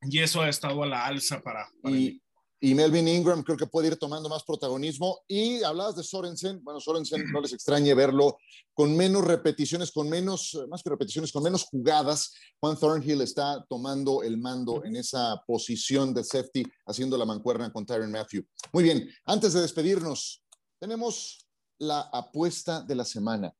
Y 0.02 0.18
eso 0.20 0.40
ha 0.40 0.48
estado 0.48 0.84
a 0.84 0.86
la 0.86 1.04
alza 1.04 1.42
para, 1.42 1.68
para 1.82 1.96
y, 1.96 2.21
y 2.64 2.76
Melvin 2.76 3.08
Ingram 3.08 3.42
creo 3.42 3.56
que 3.56 3.66
puede 3.66 3.88
ir 3.88 3.96
tomando 3.96 4.28
más 4.28 4.44
protagonismo. 4.44 5.18
Y 5.26 5.64
hablabas 5.64 5.96
de 5.96 6.04
Sorensen, 6.04 6.62
bueno, 6.62 6.78
Sorensen 6.78 7.24
no 7.32 7.40
les 7.40 7.52
extrañe 7.52 7.92
verlo 7.92 8.38
con 8.72 8.96
menos 8.96 9.24
repeticiones, 9.24 9.90
con 9.90 10.08
menos, 10.08 10.56
más 10.68 10.80
que 10.80 10.90
repeticiones, 10.90 11.32
con 11.32 11.42
menos 11.42 11.64
jugadas. 11.64 12.32
Juan 12.60 12.78
Thornhill 12.78 13.20
está 13.20 13.66
tomando 13.68 14.22
el 14.22 14.38
mando 14.38 14.84
en 14.84 14.94
esa 14.94 15.42
posición 15.44 16.14
de 16.14 16.22
safety, 16.22 16.62
haciendo 16.86 17.18
la 17.18 17.24
mancuerna 17.24 17.72
con 17.72 17.84
Tyron 17.84 18.12
Matthew. 18.12 18.46
Muy 18.72 18.84
bien, 18.84 19.10
antes 19.24 19.54
de 19.54 19.60
despedirnos, 19.60 20.44
tenemos 20.78 21.44
la 21.78 22.02
apuesta 22.12 22.80
de 22.80 22.94
la 22.94 23.04
semana. 23.04 23.52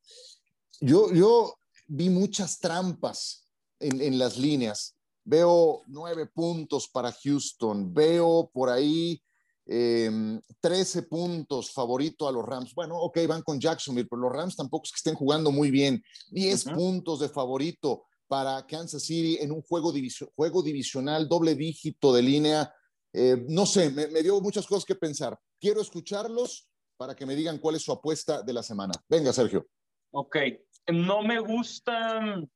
Yo, 0.81 1.13
yo 1.13 1.59
vi 1.89 2.09
muchas 2.09 2.61
trampas 2.61 3.49
en, 3.81 4.01
en 4.01 4.17
las 4.17 4.39
líneas 4.39 4.95
veo 5.25 5.83
nueve 5.87 6.27
puntos 6.27 6.89
para 6.89 7.13
Houston, 7.13 7.93
veo 7.93 8.51
por 8.53 8.71
ahí 8.71 9.23
eh, 9.67 10.41
13 10.61 11.05
puntos 11.05 11.73
favorito 11.73 12.27
a 12.27 12.33
los 12.33 12.45
Rams. 12.45 12.75
Bueno, 12.75 12.99
ok, 12.99 13.19
van 13.29 13.43
con 13.43 13.61
Jacksonville, 13.61 14.09
pero 14.09 14.23
los 14.23 14.33
Rams 14.33 14.57
tampoco 14.57 14.85
es 14.85 14.93
que 14.93 14.97
estén 14.97 15.15
jugando 15.15 15.53
muy 15.53 15.71
bien. 15.71 16.03
10 16.31 16.67
uh 16.67 16.71
-huh. 16.71 16.75
puntos 16.75 17.21
de 17.21 17.29
favorito 17.29 18.05
para 18.27 18.67
Kansas 18.67 19.05
City 19.05 19.39
en 19.41 19.53
un 19.53 19.63
juego, 19.63 19.93
juego 20.35 20.63
divisional, 20.63 21.29
doble 21.29 21.55
dígito 21.55 22.13
de 22.13 22.23
línea. 22.23 22.75
Eh, 23.13 23.45
no 23.49 23.67
sé, 23.67 23.91
me, 23.91 24.09
me 24.09 24.23
dio 24.23 24.41
muchas 24.41 24.67
cosas 24.67 24.85
que 24.85 24.95
pensar. 24.95 25.39
Quiero 25.61 25.81
escucharlos 25.81 26.69
para 26.97 27.15
que 27.15 27.27
me 27.27 27.37
digan 27.37 27.59
cuál 27.59 27.77
es 27.77 27.83
su 27.83 27.93
apuesta 27.93 28.43
de 28.43 28.53
la 28.53 28.63
semana. 28.63 28.93
Venga, 29.09 29.33
Sergio. 29.33 29.67
Ok, 30.13 30.37
no 30.93 31.23
me 31.23 31.41
gustan 31.41 32.51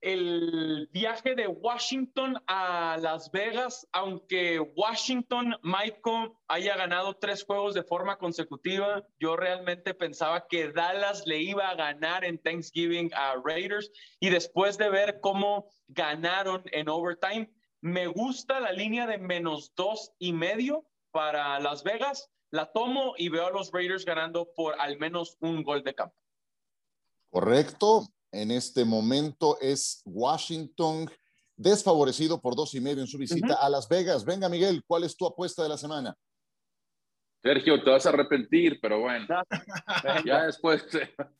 el 0.00 0.88
viaje 0.92 1.34
de 1.34 1.48
Washington 1.48 2.40
a 2.46 2.96
Las 3.00 3.30
Vegas, 3.32 3.86
aunque 3.92 4.60
Washington, 4.76 5.56
Michael, 5.62 6.32
haya 6.46 6.76
ganado 6.76 7.14
tres 7.14 7.44
juegos 7.44 7.74
de 7.74 7.82
forma 7.82 8.16
consecutiva, 8.16 9.04
yo 9.18 9.36
realmente 9.36 9.94
pensaba 9.94 10.46
que 10.46 10.72
Dallas 10.72 11.26
le 11.26 11.38
iba 11.42 11.68
a 11.68 11.74
ganar 11.74 12.24
en 12.24 12.38
Thanksgiving 12.38 13.10
a 13.14 13.36
Raiders 13.44 13.90
y 14.20 14.30
después 14.30 14.78
de 14.78 14.88
ver 14.88 15.20
cómo 15.20 15.68
ganaron 15.88 16.62
en 16.72 16.88
overtime, 16.88 17.50
me 17.80 18.06
gusta 18.06 18.60
la 18.60 18.72
línea 18.72 19.06
de 19.06 19.18
menos 19.18 19.72
dos 19.74 20.12
y 20.18 20.32
medio 20.32 20.84
para 21.10 21.58
Las 21.60 21.82
Vegas, 21.82 22.30
la 22.50 22.70
tomo 22.72 23.14
y 23.16 23.28
veo 23.28 23.46
a 23.46 23.50
los 23.50 23.72
Raiders 23.72 24.04
ganando 24.04 24.52
por 24.54 24.80
al 24.80 24.98
menos 24.98 25.36
un 25.40 25.62
gol 25.62 25.82
de 25.82 25.94
campo. 25.94 26.16
Correcto, 27.30 28.08
en 28.32 28.50
este 28.50 28.84
momento 28.84 29.58
es 29.60 30.02
Washington, 30.04 31.10
desfavorecido 31.56 32.40
por 32.40 32.54
dos 32.54 32.74
y 32.74 32.80
medio 32.80 33.00
en 33.00 33.06
su 33.06 33.18
visita 33.18 33.46
uh 33.46 33.50
-huh. 33.50 33.66
a 33.66 33.68
Las 33.70 33.88
Vegas. 33.88 34.24
Venga, 34.24 34.48
Miguel, 34.48 34.82
¿cuál 34.86 35.04
es 35.04 35.16
tu 35.16 35.26
apuesta 35.26 35.62
de 35.62 35.68
la 35.68 35.78
semana? 35.78 36.14
Sergio, 37.42 37.82
te 37.82 37.90
vas 37.90 38.04
a 38.06 38.08
arrepentir, 38.10 38.78
pero 38.80 39.00
bueno, 39.00 39.26
ya 40.24 40.46
después. 40.46 40.84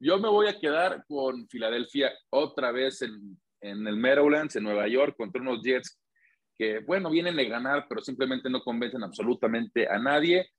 Yo 0.00 0.18
me 0.18 0.28
voy 0.28 0.46
a 0.46 0.58
quedar 0.58 1.04
con 1.08 1.48
Filadelfia 1.48 2.12
otra 2.30 2.70
vez 2.70 3.02
en, 3.02 3.40
en 3.60 3.86
el 3.86 3.96
Meadowlands, 3.96 4.54
en 4.54 4.62
Nueva 4.62 4.86
York, 4.86 5.16
contra 5.16 5.42
unos 5.42 5.62
Jets 5.62 5.98
que, 6.56 6.80
bueno, 6.80 7.10
vienen 7.10 7.36
de 7.36 7.48
ganar, 7.48 7.86
pero 7.88 8.00
simplemente 8.00 8.50
no 8.50 8.62
convencen 8.62 9.02
absolutamente 9.02 9.88
a 9.88 9.98
nadie. 9.98 10.50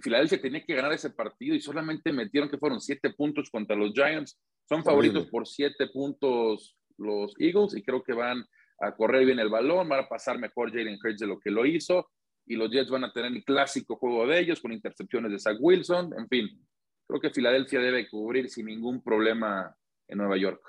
Filadelfia 0.00 0.40
tenía 0.40 0.64
que 0.64 0.74
ganar 0.74 0.92
ese 0.92 1.10
partido 1.10 1.54
y 1.54 1.60
solamente 1.60 2.12
metieron 2.12 2.50
que 2.50 2.58
fueron 2.58 2.80
siete 2.80 3.10
puntos 3.10 3.50
contra 3.50 3.76
los 3.76 3.92
Giants. 3.92 4.38
Son 4.68 4.82
favoritos 4.82 5.26
por 5.26 5.46
siete 5.46 5.86
puntos 5.88 6.76
los 6.96 7.34
Eagles 7.38 7.76
y 7.76 7.82
creo 7.82 8.02
que 8.02 8.12
van 8.12 8.44
a 8.80 8.94
correr 8.94 9.24
bien 9.24 9.38
el 9.38 9.48
balón, 9.48 9.88
van 9.88 10.04
a 10.04 10.08
pasar 10.08 10.38
mejor 10.38 10.70
Jalen 10.70 10.98
Hurts 11.02 11.20
de 11.20 11.26
lo 11.26 11.38
que 11.38 11.50
lo 11.50 11.64
hizo 11.64 12.08
y 12.46 12.56
los 12.56 12.70
Jets 12.70 12.90
van 12.90 13.04
a 13.04 13.12
tener 13.12 13.32
el 13.32 13.44
clásico 13.44 13.96
juego 13.96 14.26
de 14.26 14.40
ellos 14.40 14.60
con 14.60 14.72
intercepciones 14.72 15.30
de 15.30 15.38
Zach 15.38 15.56
Wilson. 15.60 16.12
En 16.18 16.28
fin, 16.28 16.48
creo 17.06 17.20
que 17.20 17.30
Filadelfia 17.30 17.80
debe 17.80 18.08
cubrir 18.08 18.50
sin 18.50 18.66
ningún 18.66 19.02
problema 19.02 19.74
en 20.08 20.18
Nueva 20.18 20.36
York. 20.36 20.62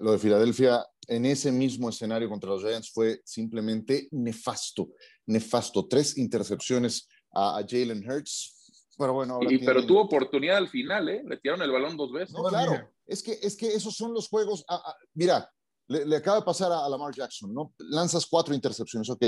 Lo 0.00 0.12
de 0.12 0.18
Filadelfia 0.18 0.84
en 1.08 1.26
ese 1.26 1.50
mismo 1.50 1.88
escenario 1.88 2.28
contra 2.28 2.50
los 2.50 2.62
Giants 2.62 2.92
fue 2.92 3.20
simplemente 3.24 4.08
nefasto, 4.12 4.90
nefasto. 5.26 5.88
Tres 5.88 6.16
intercepciones 6.16 7.08
a, 7.32 7.58
a 7.58 7.66
Jalen 7.66 8.08
Hurts. 8.08 8.58
Pero 8.98 9.14
bueno, 9.14 9.38
y, 9.42 9.48
tienen... 9.48 9.66
pero 9.66 9.86
tuvo 9.86 10.02
oportunidad 10.02 10.58
al 10.58 10.68
final, 10.68 11.08
¿eh? 11.08 11.22
Le 11.26 11.38
tiraron 11.38 11.62
el 11.62 11.70
balón 11.70 11.96
dos 11.96 12.12
veces. 12.12 12.34
No, 12.34 12.44
claro, 12.44 12.90
es 13.06 13.22
que, 13.22 13.38
es 13.42 13.56
que 13.56 13.68
esos 13.68 13.94
son 13.94 14.12
los 14.12 14.28
juegos. 14.28 14.64
A, 14.68 14.76
a, 14.76 14.96
mira, 15.14 15.50
le, 15.88 16.04
le, 16.06 16.16
acaba 16.16 16.38
de 16.38 16.44
pasar 16.44 16.70
a, 16.70 16.84
a, 16.84 16.88
Lamar 16.88 17.14
Jackson, 17.14 17.52
¿no? 17.52 17.74
Lanzas 17.78 18.26
cuatro 18.26 18.54
intercepciones, 18.54 19.08
ok. 19.10 19.24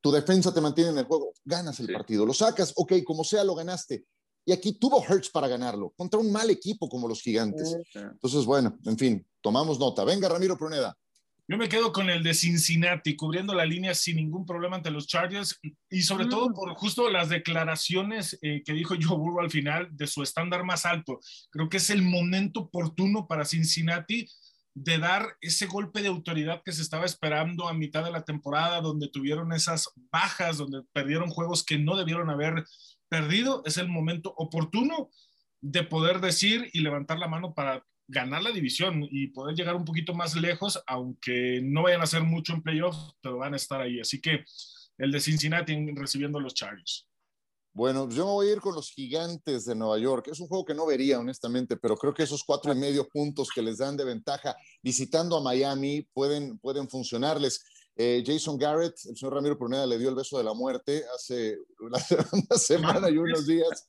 Tu 0.00 0.10
defensa 0.10 0.52
te 0.52 0.60
mantiene 0.60 0.90
en 0.90 0.98
el 0.98 1.04
juego, 1.04 1.32
ganas 1.44 1.78
el 1.78 1.86
sí. 1.86 1.92
partido, 1.92 2.26
lo 2.26 2.34
sacas, 2.34 2.72
ok, 2.74 2.94
como 3.04 3.22
sea, 3.22 3.44
lo 3.44 3.54
ganaste. 3.54 4.04
Y 4.44 4.52
aquí 4.52 4.72
tuvo 4.72 4.98
Hurts 4.98 5.30
para 5.30 5.46
ganarlo, 5.46 5.92
contra 5.96 6.18
un 6.18 6.32
mal 6.32 6.50
equipo 6.50 6.88
como 6.88 7.06
los 7.06 7.22
gigantes. 7.22 7.76
Entonces, 7.94 8.44
bueno, 8.44 8.76
en 8.84 8.98
fin, 8.98 9.26
tomamos 9.40 9.78
nota. 9.78 10.04
Venga, 10.04 10.28
Ramiro 10.28 10.56
Pruneda. 10.58 10.96
Yo 11.52 11.58
me 11.58 11.68
quedo 11.68 11.92
con 11.92 12.08
el 12.08 12.22
de 12.22 12.32
Cincinnati, 12.32 13.14
cubriendo 13.14 13.52
la 13.52 13.66
línea 13.66 13.92
sin 13.92 14.16
ningún 14.16 14.46
problema 14.46 14.76
ante 14.76 14.90
los 14.90 15.06
Chargers 15.06 15.60
y 15.90 16.00
sobre 16.00 16.24
mm. 16.24 16.28
todo 16.30 16.54
por 16.54 16.72
justo 16.72 17.10
las 17.10 17.28
declaraciones 17.28 18.38
eh, 18.40 18.62
que 18.64 18.72
dijo 18.72 18.94
Joe 18.98 19.18
Burrow 19.18 19.40
al 19.40 19.50
final 19.50 19.94
de 19.94 20.06
su 20.06 20.22
estándar 20.22 20.64
más 20.64 20.86
alto. 20.86 21.20
Creo 21.50 21.68
que 21.68 21.76
es 21.76 21.90
el 21.90 22.00
momento 22.00 22.60
oportuno 22.60 23.26
para 23.26 23.44
Cincinnati 23.44 24.26
de 24.72 24.96
dar 24.96 25.36
ese 25.42 25.66
golpe 25.66 26.00
de 26.00 26.08
autoridad 26.08 26.62
que 26.64 26.72
se 26.72 26.80
estaba 26.80 27.04
esperando 27.04 27.68
a 27.68 27.74
mitad 27.74 28.02
de 28.02 28.12
la 28.12 28.24
temporada, 28.24 28.80
donde 28.80 29.10
tuvieron 29.10 29.52
esas 29.52 29.90
bajas, 30.10 30.56
donde 30.56 30.80
perdieron 30.94 31.28
juegos 31.28 31.64
que 31.64 31.78
no 31.78 31.98
debieron 31.98 32.30
haber 32.30 32.64
perdido. 33.10 33.62
Es 33.66 33.76
el 33.76 33.88
momento 33.88 34.32
oportuno 34.38 35.10
de 35.60 35.82
poder 35.82 36.22
decir 36.22 36.70
y 36.72 36.80
levantar 36.80 37.18
la 37.18 37.28
mano 37.28 37.52
para 37.52 37.84
ganar 38.08 38.42
la 38.42 38.50
división 38.50 39.06
y 39.10 39.28
poder 39.28 39.54
llegar 39.56 39.74
un 39.76 39.84
poquito 39.84 40.14
más 40.14 40.36
lejos, 40.36 40.82
aunque 40.86 41.60
no 41.62 41.82
vayan 41.82 42.00
a 42.00 42.04
hacer 42.04 42.22
mucho 42.22 42.52
en 42.52 42.62
playoffs, 42.62 43.14
pero 43.22 43.38
van 43.38 43.54
a 43.54 43.56
estar 43.56 43.80
ahí. 43.80 44.00
Así 44.00 44.20
que 44.20 44.44
el 44.98 45.10
de 45.10 45.20
Cincinnati 45.20 45.74
recibiendo 45.94 46.40
los 46.40 46.54
Chargers. 46.54 47.08
Bueno, 47.74 48.06
yo 48.10 48.26
me 48.26 48.32
voy 48.32 48.48
a 48.48 48.52
ir 48.52 48.60
con 48.60 48.74
los 48.74 48.90
gigantes 48.90 49.64
de 49.64 49.74
Nueva 49.74 49.98
York. 49.98 50.28
Es 50.30 50.40
un 50.40 50.46
juego 50.46 50.64
que 50.64 50.74
no 50.74 50.84
vería, 50.84 51.18
honestamente, 51.18 51.78
pero 51.78 51.96
creo 51.96 52.12
que 52.12 52.22
esos 52.22 52.44
cuatro 52.44 52.70
y 52.70 52.76
medio 52.76 53.08
puntos 53.08 53.48
que 53.48 53.62
les 53.62 53.78
dan 53.78 53.96
de 53.96 54.04
ventaja 54.04 54.54
visitando 54.82 55.38
a 55.38 55.42
Miami 55.42 56.06
pueden, 56.12 56.58
pueden 56.58 56.88
funcionarles. 56.90 57.64
Eh, 57.94 58.22
Jason 58.26 58.56
Garrett, 58.56 58.94
el 59.04 59.16
señor 59.16 59.34
Ramiro 59.34 59.58
Pruneda 59.58 59.86
le 59.86 59.98
dio 59.98 60.08
el 60.08 60.14
beso 60.14 60.38
de 60.38 60.44
la 60.44 60.54
muerte 60.54 61.04
hace 61.14 61.58
una, 61.78 61.98
una 62.32 62.58
semana 62.58 63.10
y 63.10 63.18
unos 63.18 63.46
días, 63.46 63.86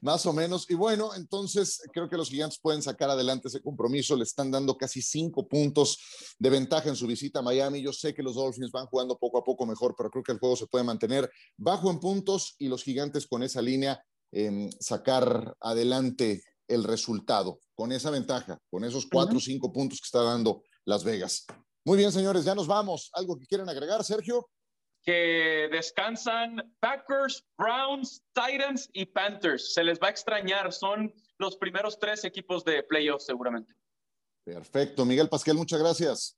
más 0.00 0.24
o 0.24 0.32
menos. 0.32 0.70
Y 0.70 0.74
bueno, 0.74 1.14
entonces 1.14 1.82
creo 1.92 2.08
que 2.08 2.16
los 2.16 2.30
gigantes 2.30 2.58
pueden 2.58 2.82
sacar 2.82 3.10
adelante 3.10 3.48
ese 3.48 3.60
compromiso. 3.60 4.16
Le 4.16 4.24
están 4.24 4.50
dando 4.50 4.76
casi 4.76 5.02
cinco 5.02 5.46
puntos 5.46 5.98
de 6.38 6.48
ventaja 6.48 6.88
en 6.88 6.96
su 6.96 7.06
visita 7.06 7.40
a 7.40 7.42
Miami. 7.42 7.82
Yo 7.82 7.92
sé 7.92 8.14
que 8.14 8.22
los 8.22 8.36
Dolphins 8.36 8.70
van 8.70 8.86
jugando 8.86 9.18
poco 9.18 9.38
a 9.38 9.44
poco 9.44 9.66
mejor, 9.66 9.94
pero 9.96 10.10
creo 10.10 10.24
que 10.24 10.32
el 10.32 10.38
juego 10.38 10.56
se 10.56 10.66
puede 10.66 10.84
mantener 10.84 11.30
bajo 11.56 11.90
en 11.90 12.00
puntos 12.00 12.54
y 12.58 12.68
los 12.68 12.82
gigantes 12.82 13.26
con 13.26 13.42
esa 13.42 13.60
línea 13.60 14.02
eh, 14.32 14.70
sacar 14.80 15.54
adelante 15.60 16.42
el 16.68 16.84
resultado 16.84 17.60
con 17.74 17.92
esa 17.92 18.10
ventaja, 18.10 18.58
con 18.70 18.84
esos 18.84 19.06
cuatro 19.06 19.36
o 19.36 19.40
cinco 19.40 19.72
puntos 19.72 20.00
que 20.00 20.06
está 20.06 20.22
dando 20.22 20.62
Las 20.84 21.04
Vegas. 21.04 21.46
Muy 21.86 21.98
bien, 21.98 22.10
señores, 22.10 22.44
ya 22.44 22.52
nos 22.52 22.66
vamos. 22.66 23.12
¿Algo 23.14 23.38
que 23.38 23.46
quieren 23.46 23.68
agregar, 23.68 24.02
Sergio? 24.02 24.48
Que 25.04 25.68
descansan 25.70 26.74
Packers, 26.80 27.44
Browns, 27.56 28.24
Titans 28.34 28.90
y 28.92 29.06
Panthers. 29.06 29.72
Se 29.72 29.84
les 29.84 30.00
va 30.00 30.08
a 30.08 30.10
extrañar. 30.10 30.72
Son 30.72 31.14
los 31.38 31.56
primeros 31.56 31.96
tres 32.00 32.24
equipos 32.24 32.64
de 32.64 32.82
playoffs, 32.82 33.26
seguramente. 33.26 33.72
Perfecto. 34.44 35.04
Miguel 35.04 35.28
Pasquel, 35.28 35.54
muchas 35.54 35.78
gracias. 35.78 36.36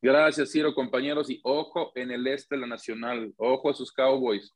Gracias, 0.00 0.52
Ciro, 0.52 0.72
compañeros. 0.72 1.28
Y 1.28 1.40
ojo 1.42 1.90
en 1.96 2.12
el 2.12 2.24
este 2.28 2.54
de 2.54 2.60
la 2.60 2.68
Nacional. 2.68 3.34
Ojo 3.36 3.70
a 3.70 3.74
sus 3.74 3.90
Cowboys. 3.90 4.52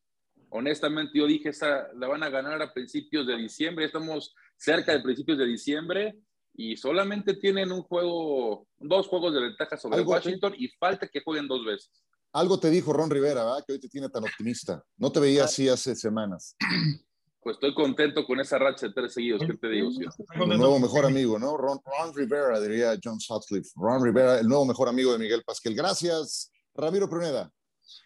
Honestamente, 0.51 1.19
yo 1.19 1.27
dije, 1.27 1.49
esa 1.49 1.89
la 1.95 2.07
van 2.07 2.23
a 2.23 2.31
ganar 2.31 2.63
a 2.63 2.73
principios 2.73 3.27
de 3.27 3.37
diciembre. 3.37 3.87
Estamos 3.87 4.37
cerca 4.57 4.93
de 4.93 5.01
principios 5.01 5.37
de 5.37 5.47
diciembre 5.47 6.17
y 6.59 6.77
solamente 6.77 7.35
tienen 7.35 7.71
un 7.71 7.83
juego, 7.83 8.67
dos 8.79 9.07
juegos 9.07 9.33
de 9.33 9.43
ventaja 9.43 9.77
sobre 9.77 10.01
Washington 10.01 10.55
y 10.59 10.67
falta 10.69 11.07
que 11.07 11.23
jueguen 11.25 11.47
dos 11.47 11.65
veces. 11.65 11.89
Algo 12.33 12.59
te 12.59 12.69
dijo 12.69 12.93
Ron 12.93 13.09
Rivera, 13.09 13.45
¿verdad? 13.45 13.65
Que 13.65 13.75
hoy 13.75 13.79
te 13.79 13.89
tiene 13.89 14.09
tan 14.09 14.25
optimista. 14.25 14.83
No 14.97 15.13
te 15.13 15.21
veía 15.21 15.45
así 15.45 15.69
hace 15.69 15.95
semanas. 15.95 16.57
Pues 17.41 17.55
estoy 17.55 17.73
contento 17.73 18.27
con 18.27 18.41
esa 18.41 18.59
racha 18.59 18.89
de 18.89 18.93
tres 18.93 19.15
seguidos, 19.15 19.41
¿qué 19.47 19.57
te 19.57 19.69
digo? 19.69 19.89
El 20.35 20.59
nuevo 20.59 20.79
mejor 20.81 21.07
amigo, 21.07 21.39
¿no? 21.39 21.57
Ron, 21.57 21.81
Rivera, 22.13 22.61
diría 22.61 22.99
John 23.03 23.19
Sutcliffe. 23.21 23.71
Ron 23.77 24.05
Rivera, 24.05 24.41
el 24.41 24.49
nuevo 24.49 24.67
mejor 24.67 24.89
amigo 24.89 25.13
de 25.13 25.19
Miguel 25.21 25.45
Pasquel. 25.47 25.75
Gracias, 25.75 26.51
Ramiro 26.75 27.09
Pruneda. 27.09 27.51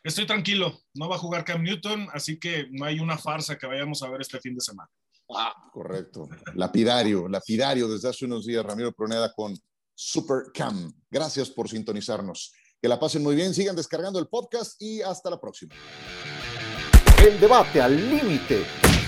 Estoy 0.05 0.27
tranquilo, 0.27 0.79
no 0.95 1.09
va 1.09 1.17
a 1.17 1.19
jugar 1.19 1.45
Cam 1.45 1.63
Newton, 1.63 2.09
así 2.13 2.39
que 2.39 2.69
no 2.71 2.85
hay 2.85 3.01
una 3.01 3.17
farsa 3.17 3.57
que 3.57 3.67
vayamos 3.67 4.03
a 4.03 4.11
ver 4.11 4.21
este 4.21 4.39
fin 4.39 4.55
de 4.55 4.61
semana. 4.61 4.91
Ah, 5.37 5.55
correcto. 5.73 6.29
Lapidario, 6.55 7.29
lapidario 7.29 7.89
desde 7.89 8.09
hace 8.09 8.25
unos 8.25 8.47
días, 8.47 8.65
Ramiro 8.65 8.93
Pruneda 8.93 9.33
con 9.35 9.57
Super 9.95 10.45
Cam. 10.53 10.93
Gracias 11.11 11.51
por 11.51 11.69
sintonizarnos. 11.69 12.53
Que 12.81 12.89
la 12.89 12.99
pasen 12.99 13.23
muy 13.23 13.37
bien, 13.37 13.55
sigan 13.55 13.77
descargando 13.77 14.19
el 14.19 14.27
podcast 14.27 14.81
y 14.81 15.03
hasta 15.03 15.31
la 15.31 15.41
próxima. 15.41 15.75
El 17.25 17.39
debate 17.39 17.81
al 17.81 18.11
límite, 18.11 18.65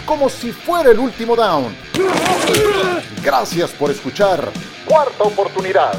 como 0.07 0.29
si 0.29 0.53
fuera 0.53 0.91
el 0.91 0.99
último 0.99 1.35
down. 1.35 1.75
Gracias 3.23 3.73
por 3.73 3.91
escuchar. 3.91 4.53
Cuarta 4.87 5.25
oportunidad. 5.25 5.95